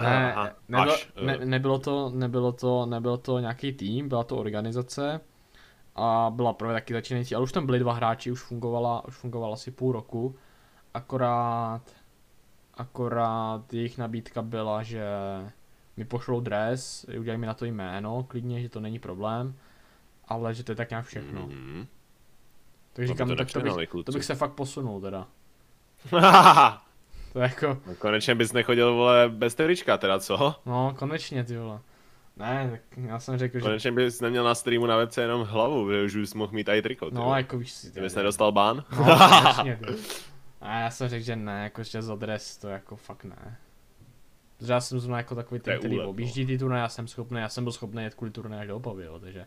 [0.00, 1.44] ne, nebylo, až, ne, eh.
[1.44, 5.20] nebylo, to, nebylo, to, nebylo to nějaký tým, byla to organizace
[5.94, 9.52] a byla právě taky začínající, ale už tam byli dva hráči, už fungovala, už fungovala
[9.52, 10.36] asi půl roku,
[10.94, 11.82] akorát,
[12.74, 15.04] akorát jejich nabídka byla, že
[15.96, 19.54] mi pošlou dres, udělají mi na to jméno, klidně, že to není problém,
[20.28, 21.46] ale že to je tak nějak všechno.
[21.46, 21.86] Mhm.
[22.92, 25.26] Tak Aby říkám, to tak to bych, to bych se fakt posunul teda.
[27.32, 30.54] To je jako, no, konečně bys nechodil, vole, bez trička teda, co?
[30.66, 31.80] no konečně ty vole.
[32.36, 35.90] Ne, tak já jsem řekl, že Konečně bys neměl na streamu na webce jenom hlavu,
[35.92, 37.36] že už bys mohl mít i triko, ty No, vole.
[37.38, 37.92] jako víš si.
[37.92, 38.84] Ty bys nedostal bán?
[38.98, 39.94] No, konečně, ty.
[40.60, 43.56] A já jsem řekl, že ne, jako že za dres to jako fakt ne.
[44.58, 46.10] Protože já jsem zrovna jako takový ten, který úlet, no.
[46.10, 48.76] objíždí ty turnaje, já jsem schopný, já jsem byl schopný jet kvůli turnaje až do
[48.76, 49.46] Opavy, jo, takže,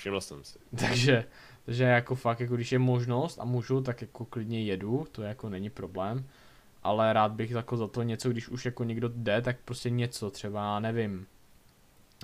[0.00, 0.58] Všiml jsem si.
[0.76, 1.24] takže,
[1.64, 5.48] takže jako fakt, jako když je možnost a můžu, tak jako klidně jedu, to jako
[5.48, 6.24] není problém.
[6.82, 10.30] Ale rád bych jako za to něco, když už jako někdo jde, tak prostě něco,
[10.30, 11.26] třeba, nevím.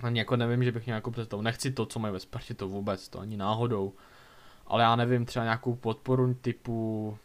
[0.02, 1.42] Ani jako nevím, že bych měl jako představu.
[1.42, 3.92] Nechci to, co mají ve Spartě, to vůbec, to ani náhodou.
[4.66, 7.18] Ale já nevím, třeba nějakou podporu typu,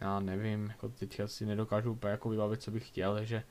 [0.00, 3.42] já nevím, jako teďka si nedokážu úplně jako vybavit, co bych chtěl, takže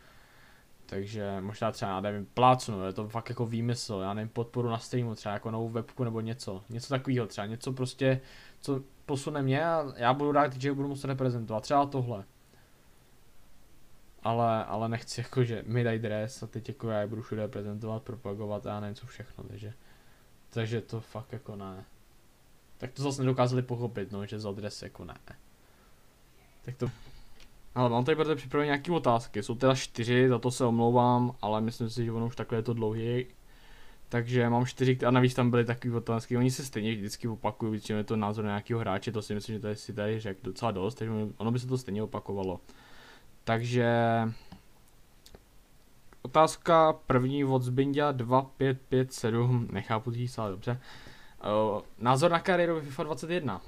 [0.86, 4.78] takže možná třeba, já nevím, plácnu, je to fakt jako výmysl, já nevím, podporu na
[4.78, 8.22] streamu, třeba jako novou webku nebo něco, něco takového třeba, něco prostě,
[8.62, 12.24] co posune mě a já budu rád, že budu muset reprezentovat, třeba tohle.
[14.24, 17.42] Ale, ale nechci jako, že mi dají dres a teď jako já je budu všude
[17.42, 19.74] reprezentovat, propagovat a já nevím co všechno, takže,
[20.50, 21.86] takže to fakt jako ne.
[22.78, 25.18] Tak to zase nedokázali pochopit, no, že za dres jako ne.
[26.66, 26.92] Tak to
[27.76, 31.36] ale mám tady pro tebe připravené nějaké otázky, jsou teda čtyři, za to se omlouvám,
[31.42, 33.26] ale myslím si, že ono už takhle je to dlouhý.
[34.10, 37.98] Takže mám čtyři, a navíc tam byly takové otázky, oni se stejně vždycky opakují, většinou
[37.98, 40.96] je to názor nějakého hráče, to si myslím, že tady si tady řekl docela dost,
[40.96, 42.60] takže ono by se to stejně opakovalo.
[43.44, 43.88] Takže
[46.22, 50.82] otázka první od Zbindia 2557, nechápu čísla, dobře.
[51.74, 53.62] Uh, názor na kariéru FIFA 21.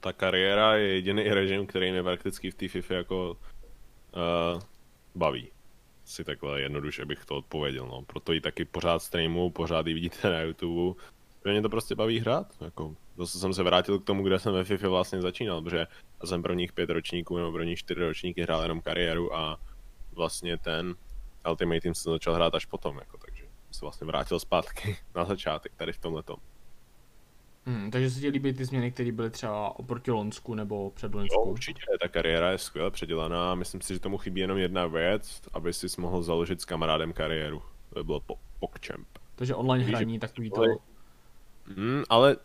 [0.00, 4.60] Ta kariéra je jediný režim, který mě prakticky v té FIFA jako uh,
[5.14, 5.48] baví.
[6.04, 8.02] Si takhle jednoduše bych to odpověděl, no.
[8.02, 11.00] Proto ji taky pořád streamu, pořád ji vidíte na YouTube.
[11.42, 12.46] Protože mě to prostě baví hrát.
[12.60, 15.86] Jako, zase jsem se vrátil k tomu, kde jsem ve FIFA vlastně začínal, protože
[16.24, 19.60] jsem prvních pět ročníků nebo prvních čtyři ročníky hrál jenom kariéru a
[20.12, 20.94] vlastně ten
[21.48, 25.24] Ultimate Team jsem začal hrát až potom, jako, takže jsem se vlastně vrátil zpátky na
[25.24, 26.36] začátek tady v tomhletom.
[27.66, 31.40] Hmm, takže se ti líbí ty změny, které byly třeba oproti Lonsku nebo před Lonsku?
[31.42, 33.54] určitě, ta kariéra je skvěle předělaná.
[33.54, 37.62] Myslím si, že tomu chybí jenom jedna věc, aby si mohl založit s kamarádem kariéru.
[37.88, 39.08] To by bylo po- PogChamp.
[39.34, 40.56] Takže online Víš, hraní, takový to.
[40.56, 40.76] Ale-
[41.76, 42.36] Hmm, ale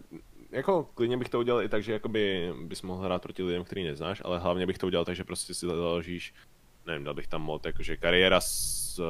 [0.52, 3.84] jako klidně bych to udělal i tak, že jakoby bys mohl hrát proti lidem, který
[3.84, 6.34] neznáš, ale hlavně bych to udělal tak, že prostě si založíš,
[6.86, 9.06] nevím, dal bych tam mod, jakože kariéra s uh,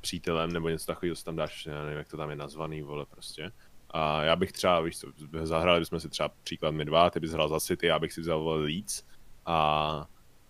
[0.00, 3.06] přítelem nebo něco takového, co tam dáš, já nevím, jak to tam je nazvaný, vole,
[3.10, 3.50] prostě.
[3.90, 5.06] A já bych třeba, víš co,
[5.42, 8.20] zahrali bychom si třeba příklad my dva, ty bys hrál za City, já bych si
[8.20, 9.04] vzal Leeds
[9.46, 10.06] a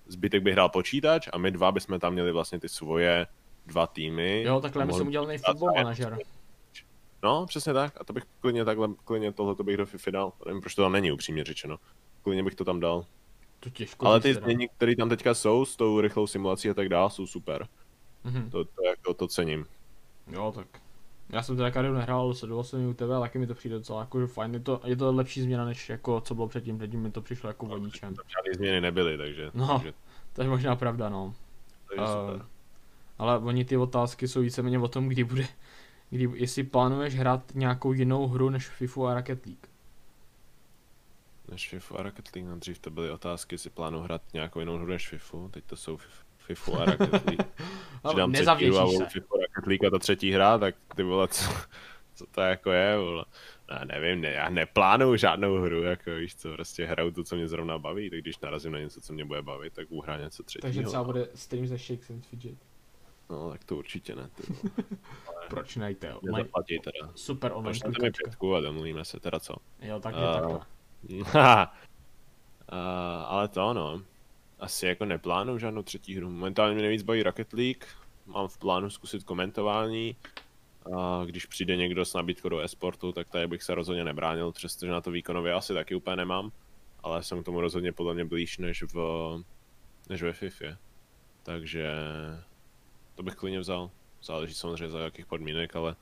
[0.06, 3.26] zbytek by hrál počítač a my dva bychom tam měli vlastně ty svoje
[3.66, 4.42] dva týmy.
[4.42, 6.18] Jo, takhle by jsem udělal football manažer.
[7.22, 8.00] No, přesně tak.
[8.00, 10.32] A to bych klidně takhle, klidně tohle bych do FIFA dal.
[10.46, 11.78] Nevím, proč to tam není, upřímně řečeno.
[12.22, 13.06] Klidně bych to tam dal.
[13.60, 16.88] To těžko Ale ty změny, které tam teďka jsou, s tou rychlou simulací a tak
[16.88, 17.68] dále, jsou super.
[18.24, 18.50] Mhm.
[18.50, 19.66] To, to, jako, to cením.
[20.26, 20.66] Jo, tak.
[21.30, 23.76] Já jsem teda kariéru nehrál, ale sledoval jsem u tebe, ale taky mi to přijde
[23.76, 24.54] docela jako fajn.
[24.54, 27.48] Je to, je to lepší změna, než jako co bylo předtím, předtím mi to přišlo
[27.50, 28.14] jako vodičem.
[28.14, 29.50] Tam žádné změny nebyly, takže...
[29.54, 29.78] No.
[29.78, 29.92] takže,
[30.32, 31.34] To je možná pravda, no.
[31.88, 32.46] takže Eh, super.
[33.18, 35.46] ale oni ty otázky jsou víceméně o tom, kdy bude,
[36.10, 39.66] kdy, jestli plánuješ hrát nějakou jinou hru než FIFA a Rocket League.
[41.50, 44.76] Než FIFA a Rocket League, no dřív to byly otázky, jestli plánu hrát nějakou jinou
[44.76, 47.46] hru než FIFA, teď to jsou Fif- FIFA a Rocket League.
[48.04, 49.06] A nezavděčíš se.
[49.06, 51.44] FIFA Rocket League a ta třetí hra, tak ty vole, co,
[52.14, 53.24] co to jako je, vole.
[53.70, 57.48] Já nevím, ne, já neplánuju žádnou hru, jako víš co, prostě hraju to, co mě
[57.48, 60.42] zrovna baví, tak když narazím na něco, co mě bude bavit, tak budu hrát něco
[60.42, 60.68] třetího.
[60.68, 62.58] Takže třeba bude stream ze Shakes and Fidget.
[63.30, 64.42] No, tak to určitě ne, ty.
[65.50, 66.06] Proč nejte?
[66.06, 66.18] jo?
[66.22, 67.12] Mě zaplatí teda.
[67.14, 69.54] super online Pošlete mi pětku a domluvíme se teda co.
[69.82, 70.60] Jo, tak je A- takhle.
[72.68, 74.02] A, ale to no.
[74.58, 76.30] Asi jako neplánuju žádnou třetí hru.
[76.30, 77.84] Momentálně mě nejvíc baví Rocket League.
[78.28, 80.16] Mám v plánu zkusit komentování.
[80.96, 84.92] A když přijde někdo s nabídkou do e-sportu, tak tady bych se rozhodně nebránil, přestože
[84.92, 86.52] na to výkonově asi taky úplně nemám.
[87.02, 88.96] Ale jsem k tomu rozhodně podle mě blíž než v,
[90.08, 90.66] než ve FIFA.
[91.42, 91.92] Takže
[93.14, 93.90] to bych klidně vzal.
[94.22, 95.96] Záleží samozřejmě za jakých podmínek, ale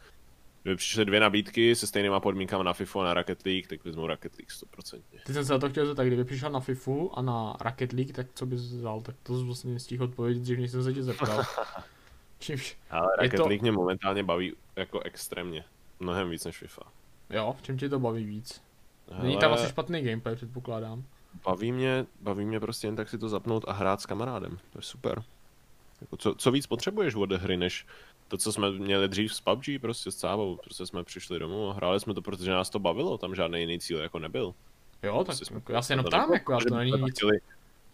[0.63, 4.07] kdyby přišly dvě nabídky se stejnýma podmínkama na FIFA a na Rocket League, tak vezmu
[4.07, 5.01] Rocket League 100%.
[5.27, 8.13] Ty jsem se na to chtěl zeptat, kdyby přišel na FIFU a na Rocket League,
[8.13, 9.01] tak co bys vzal?
[9.01, 11.43] Tak to vlastně stihl odpovědět dřív, než jsem se tě zeptal.
[12.39, 15.65] Čímž, Ale Rocket to- League mě momentálně baví jako extrémně.
[16.01, 16.83] Mnohem víc než FIFA.
[17.31, 18.63] jo, v čem tě to baví víc?
[19.23, 21.05] Není tam asi špatný gameplay, předpokládám.
[21.45, 24.59] baví mě, baví mě prostě jen tak si to zapnout a hrát s kamarádem.
[24.73, 25.23] To je super.
[26.01, 27.87] Jako co, co víc potřebuješ od hry, než
[28.29, 30.57] to, co jsme měli dřív s PUBG, prostě s Cávou.
[30.57, 33.79] Prostě jsme přišli domů a hráli jsme to, protože nás to bavilo, tam žádný jiný
[33.81, 34.55] cíl jako nebyl.
[35.03, 37.15] Jo, tak Prostě jsme- jako, já se jenom ptám, jako, já to není nic.
[37.17, 37.39] chtěli-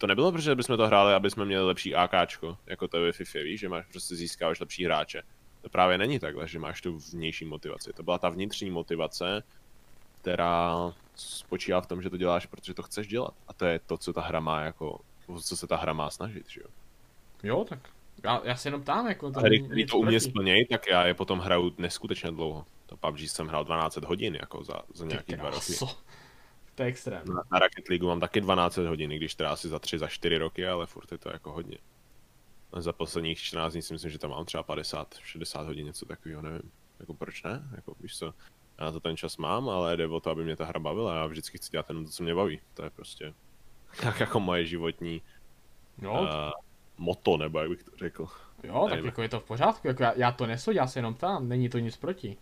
[0.03, 3.11] To nebylo, protože bychom to hráli, aby jsme měli lepší AKčko, jako to je ve
[3.11, 5.23] FIFA, víš, že máš prostě získáváš lepší hráče.
[5.61, 7.93] To právě není takhle, že máš tu vnější motivaci.
[7.93, 9.43] To byla ta vnitřní motivace,
[10.21, 13.33] která spočívá v tom, že to děláš, protože to chceš dělat.
[13.47, 14.99] A to je to, co ta hra má jako,
[15.43, 16.67] co se ta hra má snažit, že jo.
[17.43, 17.79] Jo, tak
[18.23, 21.13] já, já se jenom ptám, jako to Hry, který to umě splněj, tak já je
[21.13, 22.65] potom hraju neskutečně dlouho.
[22.85, 25.73] To PUBG jsem hrál 12 hodin, jako za, za nějaký dva roky.
[26.75, 27.23] To je extrém.
[27.27, 30.37] Na, na Rocket League mám taky 12 hodin, když teda asi za 3, za 4
[30.37, 31.77] roky, ale furt je to jako hodně.
[32.73, 36.05] A za posledních 14 dní si myslím, že tam mám třeba 50, 60 hodin, něco
[36.05, 36.71] takového, nevím.
[36.99, 37.69] Jako proč ne?
[37.75, 38.33] Jako víš co,
[38.79, 41.15] já to ten čas mám, ale jde o to, aby mě ta hra bavila.
[41.15, 42.59] Já vždycky chci dělat jenom to, co mě baví.
[42.73, 43.33] To je prostě
[44.01, 45.21] tak jako moje životní
[46.01, 46.21] jo.
[46.21, 46.27] Uh,
[46.97, 48.27] moto, nebo jak bych to řekl.
[48.63, 51.13] Jo, tak jako je to v pořádku, jako já, já to nesu, já se jenom
[51.13, 52.37] tam, není to nic proti.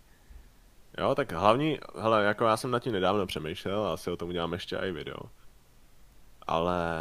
[0.98, 4.30] Jo, tak hlavní, hele, jako já jsem na tím nedávno přemýšlel a asi o tom
[4.30, 5.20] udělám ještě i video.
[6.48, 6.94] Ale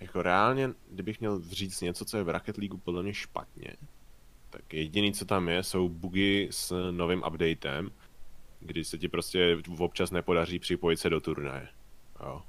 [0.00, 3.76] jako reálně, kdybych měl říct něco, co je v Rocket League podle mě špatně,
[4.50, 7.90] tak jediný, co tam je, jsou bugy s novým updatem,
[8.60, 11.68] kdy se ti prostě občas nepodaří připojit se do turnaje.
[12.20, 12.42] Jo.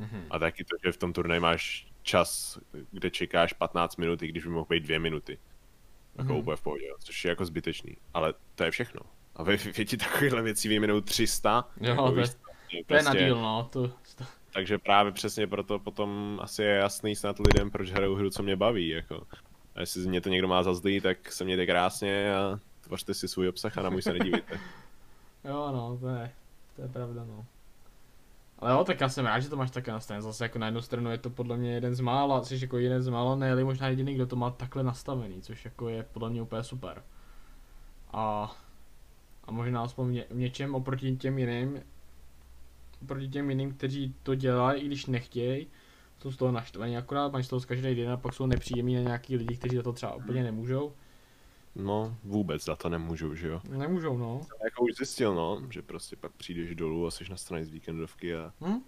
[0.00, 0.24] Mm-hmm.
[0.30, 2.58] A taky to, že v tom turnaji máš čas,
[2.90, 5.38] kde čekáš 15 minut, i když by mohl být 2 minuty.
[6.18, 6.38] Jako mm-hmm.
[6.38, 7.96] úplně v pohodě, což je jako zbytečný.
[8.14, 9.00] Ale to je všechno.
[9.36, 11.68] A ve věti takovýchhle věcí vyjmenou 300.
[11.80, 12.28] Jo, jako, to, víš,
[12.72, 13.68] je, to je na prostě- díl, no.
[13.72, 14.24] To, to...
[14.52, 18.56] Takže právě přesně proto potom asi je jasný snad lidem, proč hraju hru, co mě
[18.56, 18.88] baví.
[18.88, 19.26] Jako.
[19.74, 23.28] A jestli mě to někdo má za zlý, tak se mějte krásně a tvořte si
[23.28, 24.60] svůj obsah a na můj se nedívíte.
[25.44, 26.32] jo, no, to je,
[26.76, 27.46] to je pravda, no.
[28.58, 30.22] Ale jo, tak já jsem rád, že to máš také nastavené.
[30.22, 33.02] Zase jako na jednu stranu je to podle mě jeden z mála, jsi jako jeden
[33.02, 36.42] z mála, ne možná jediný, kdo to má takhle nastavený, což jako je podle mě
[36.42, 37.02] úplně super.
[38.12, 38.56] A,
[39.44, 41.82] a možná aspoň v něčem oproti těm jiným,
[43.02, 45.66] oproti těm jiným, kteří to dělají, i když nechtějí,
[46.22, 48.94] jsou z toho naštvaní akorát, máš z toho z každý den a pak jsou nepříjemní
[48.94, 50.92] na nějaký lidi, kteří za to třeba úplně nemůžou.
[51.76, 53.60] No, vůbec za to nemůžou, že jo?
[53.70, 54.40] Nemůžou, no.
[54.40, 57.70] Jsem jako už zjistil, no, že prostě pak přijdeš dolů a jsi na straně z
[57.70, 58.80] víkendovky a, hm?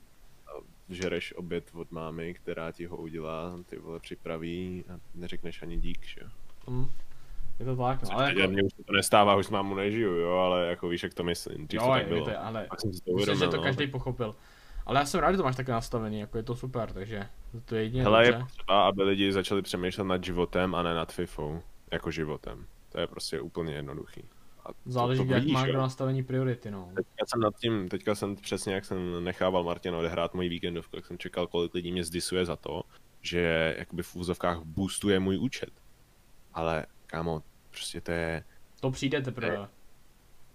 [0.47, 0.51] a
[0.89, 6.07] žereš oběd od mámy, která ti ho udělá, ty vole připraví a neřekneš ani dík,
[6.07, 6.29] že jo?
[6.71, 6.87] Hm.
[7.59, 8.53] Je to tak, no, ale jako...
[8.53, 11.67] Mě už to nestává, už s mámu nežiju, jo, ale jako víš, jak to myslím.
[11.67, 12.25] Dřív jo, to tak bylo.
[12.25, 12.67] To, ale
[13.17, 13.63] myslím, že to no.
[13.63, 14.35] každý pochopil.
[14.87, 17.29] Ale já jsem rád, že to máš takhle nastavený, jako je to super, takže
[17.65, 18.39] to je jedině Hele, dobře.
[18.39, 21.63] je potřeba, aby lidi začali přemýšlet nad životem a ne nad FIFou,
[21.93, 22.67] jako životem.
[22.89, 24.23] To je prostě úplně jednoduchý.
[24.65, 26.89] A Záleží, to, to jak máš do nastavení priority, no.
[26.97, 31.07] Teďka jsem nad tím, teďka jsem přesně, jak jsem nechával Martina odehrát můj víkendovku, tak
[31.07, 32.83] jsem čekal, kolik lidí mě zdisuje za to,
[33.23, 35.71] že jakoby v úzovkách boostuje můj účet.
[36.55, 38.45] Ale, kámo, prostě to je...
[38.81, 39.69] To přijde teprve.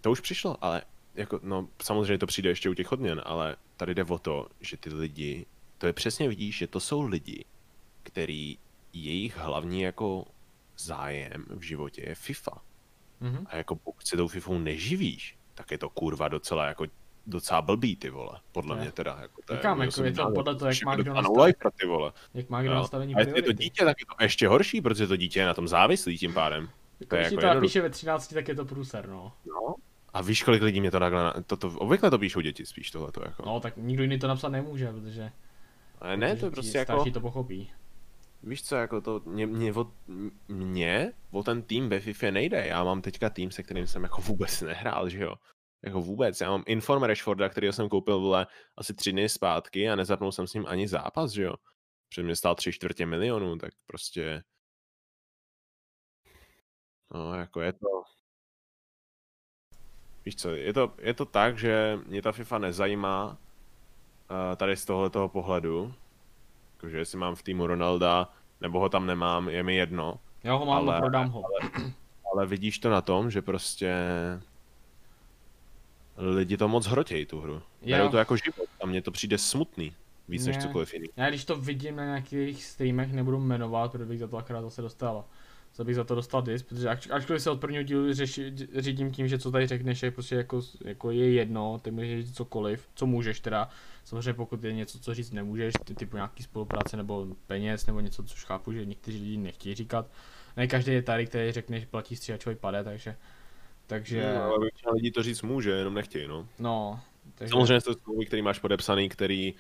[0.02, 0.82] To už přišlo, ale
[1.16, 4.78] jako, no, samozřejmě to přijde ještě u těch odměn, ale tady jde o to, že
[4.78, 5.46] ty lidi,
[5.78, 7.46] to je přesně vidíš, že to jsou lidi,
[8.04, 8.58] který
[8.94, 10.26] jejich hlavní jako
[10.78, 12.62] zájem v životě je FIFA.
[13.22, 13.46] Mm-hmm.
[13.46, 16.86] A jako pokud se tou FIFou neživíš, tak je to kurva docela jako
[17.30, 18.40] docela blbý, ty vole.
[18.52, 18.82] Podle je.
[18.82, 19.18] mě teda.
[19.22, 21.54] Jako to Říkám, je, jako je to podle toho, jak má kdo nastavení.
[21.80, 22.12] ty vole.
[22.34, 25.16] Jak má kdo nastavení A je to dítě, tak je to ještě horší, protože to
[25.16, 26.70] dítě je na tom závislý tím pádem.
[27.00, 29.34] Jako, to je jako to píše ve 13, tak je to průser, no.
[29.46, 29.76] No.
[30.14, 33.22] A víš, kolik lidí mě to takhle, to, to, obvykle to píšou děti spíš tohleto,
[33.26, 33.44] jako.
[33.46, 35.32] No, tak nikdo jiný to napsat nemůže, protože...
[36.02, 36.92] Ale ne, to je prostě jako...
[36.92, 37.70] Starší to pochopí
[38.44, 39.92] víš co, jako to, mě, mě, o,
[40.48, 42.68] mě o ten tým ve FIFA nejde.
[42.68, 45.36] Já mám teďka tým, se kterým jsem jako vůbec nehrál, že jo.
[45.84, 46.42] Jako vůbec.
[46.42, 48.48] Já mám Inform Rashforda, který jsem koupil vole
[48.78, 51.54] asi tři dny zpátky a nezapnul jsem s ním ani zápas, že jo.
[52.10, 54.44] Před mě stál tři čtvrtě milionů, tak prostě...
[57.14, 57.88] No, jako je to...
[60.26, 64.86] Víš co, je to, je to tak, že mě ta FIFA nezajímá uh, tady z
[64.86, 65.94] tohoto pohledu,
[66.80, 70.20] Jakože jestli mám v týmu Ronalda, nebo ho tam nemám, je mi jedno.
[70.44, 71.44] Já ho mám, ale, prodám ho.
[71.46, 71.72] Ale,
[72.34, 73.94] ale vidíš to na tom, že prostě
[76.20, 77.62] lidi to moc hrotějí tu hru.
[77.86, 79.94] Berou to jako život a mně to přijde smutný.
[80.28, 80.54] Víc ne.
[80.54, 81.08] než cokoliv jiný.
[81.16, 84.82] Já když to vidím na nějakých streamech, nebudu jmenovat, protože bych za to akorát zase
[84.82, 85.26] dostal.
[85.72, 89.12] Co bych za to dostal dis, protože až, ačkoliv se od prvního dílu řeši, řídím
[89.12, 92.88] tím, že co tady řekneš je prostě jako, jako je jedno, ty můžeš říct cokoliv,
[92.96, 93.70] co můžeš teda,
[94.10, 98.24] Samozřejmě pokud je něco, co říct nemůžeš, ty, typu nějaký spolupráce nebo peněz nebo něco,
[98.24, 100.12] což chápu, že někteří lidi nechtějí říkat.
[100.58, 103.16] Ne každý je tady, který řekne, že platí stříhačový pade, takže...
[103.90, 104.34] takže...
[104.36, 106.48] No, ale většina lidí to říct může, jenom nechtějí, no.
[106.60, 107.00] No,
[107.36, 107.50] takže...
[107.50, 109.54] Samozřejmě jsou smlouvy, který máš podepsaný, který...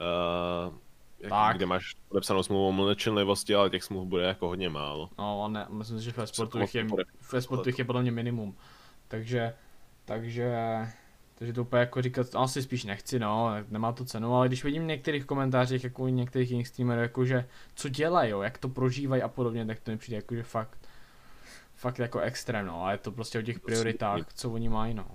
[0.00, 0.74] Uh,
[1.20, 1.56] jak, tak.
[1.56, 5.10] kde máš podepsanou smlouvu o mlčenlivosti, ale těch smluv bude jako hodně málo.
[5.18, 6.86] No, ne, myslím si, že ve sportu, je,
[7.32, 8.56] ve sportu je podle mě minimum.
[9.08, 9.54] Takže,
[10.04, 10.54] takže
[11.38, 14.82] takže to úplně jako říkat, asi spíš nechci, no, nemá to cenu, ale když vidím
[14.82, 19.22] v některých komentářích, jako u některých jiných streamerů, jakože co dělají, jo, jak to prožívají
[19.22, 20.87] a podobně, tak to mi přijde jakože fakt,
[21.78, 25.06] fakt jako extrém, no, a je to prostě o těch prioritách, co oni mají, no.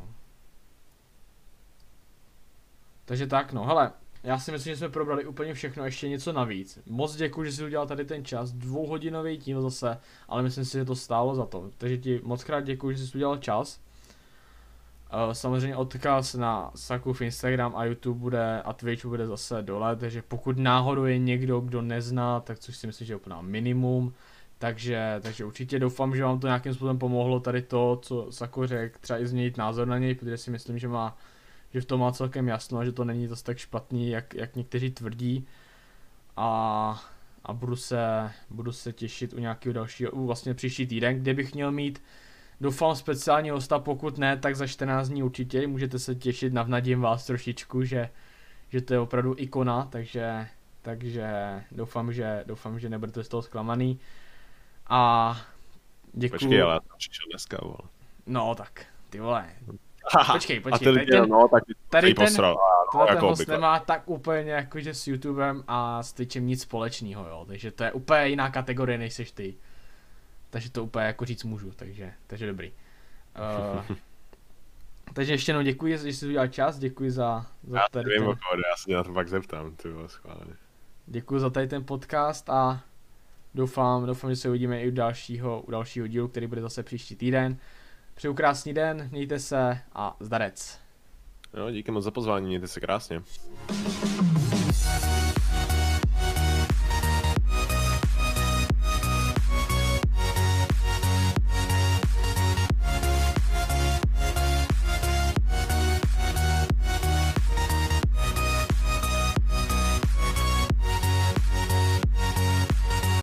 [3.06, 3.92] Takže tak, no, hele,
[4.24, 6.80] já si myslím, že jsme probrali úplně všechno, ještě něco navíc.
[6.86, 10.86] Moc děkuji, že jsi udělal tady ten čas, dvouhodinový tím zase, ale myslím si, že
[10.86, 11.70] to stálo za to.
[11.78, 13.80] Takže ti moc krát děkuji, že jsi udělal čas.
[15.28, 20.22] Uh, samozřejmě odkaz na Sakův Instagram a YouTube bude a Twitch bude zase dole, takže
[20.22, 24.14] pokud náhodou je někdo, kdo nezná, tak což si myslím, že je úplná minimum,
[24.64, 28.98] takže, takže určitě doufám, že vám to nějakým způsobem pomohlo tady to, co Sako řekl,
[29.02, 31.18] třeba i změnit názor na něj, protože si myslím, že má
[31.74, 34.92] že v tom má celkem jasno, že to není zase tak špatný, jak, jak někteří
[34.92, 35.48] tvrdí.
[36.38, 37.04] A,
[37.44, 41.54] a budu, se, budu se těšit u nějakého dalšího, u vlastně příští týden, kde bych
[41.54, 42.02] měl mít
[42.62, 47.26] doufám speciální hosta, pokud ne, tak za 14 dní určitě, můžete se těšit, navnadím vás
[47.26, 48.10] trošičku, že,
[48.70, 50.48] že to je opravdu ikona, takže,
[50.82, 51.30] takže
[51.72, 54.00] doufám, že, doufám, že nebudete z toho zklamaný.
[54.88, 55.36] A
[56.14, 56.40] děkuji.
[56.40, 57.90] Počkej, ale přišel dneska, vole.
[58.26, 59.50] No tak, ty vole,
[60.32, 62.58] Počkej, počkej, A ten, tady ten, no, tak tady ten, posral,
[62.96, 63.56] no, ten jako host obvykle.
[63.56, 67.92] nemá tak úplně jakože s YouTubem a s Twitchem nic společného, jo, takže to je
[67.92, 69.56] úplně jiná kategorie, než seš ty.
[70.50, 72.72] Takže to úplně jako říct můžu, takže, takže dobrý.
[73.88, 73.98] Uh,
[75.14, 78.30] takže ještě jednou děkuji, že jsi udělal čas, děkuji za, za Já tady nevím, ten,
[78.30, 80.54] o koho jde, já se na to pak zeptám, ty vole, schválně.
[81.06, 82.84] děkuji za tady ten podcast a
[83.56, 87.16] doufám, doufám, že se uvidíme i u dalšího, u dalšího dílu, který bude zase příští
[87.16, 87.58] týden.
[88.14, 90.80] Přeju krásný den, mějte se a zdarec.
[91.58, 93.22] Jo, díky moc za pozvání, mějte se krásně.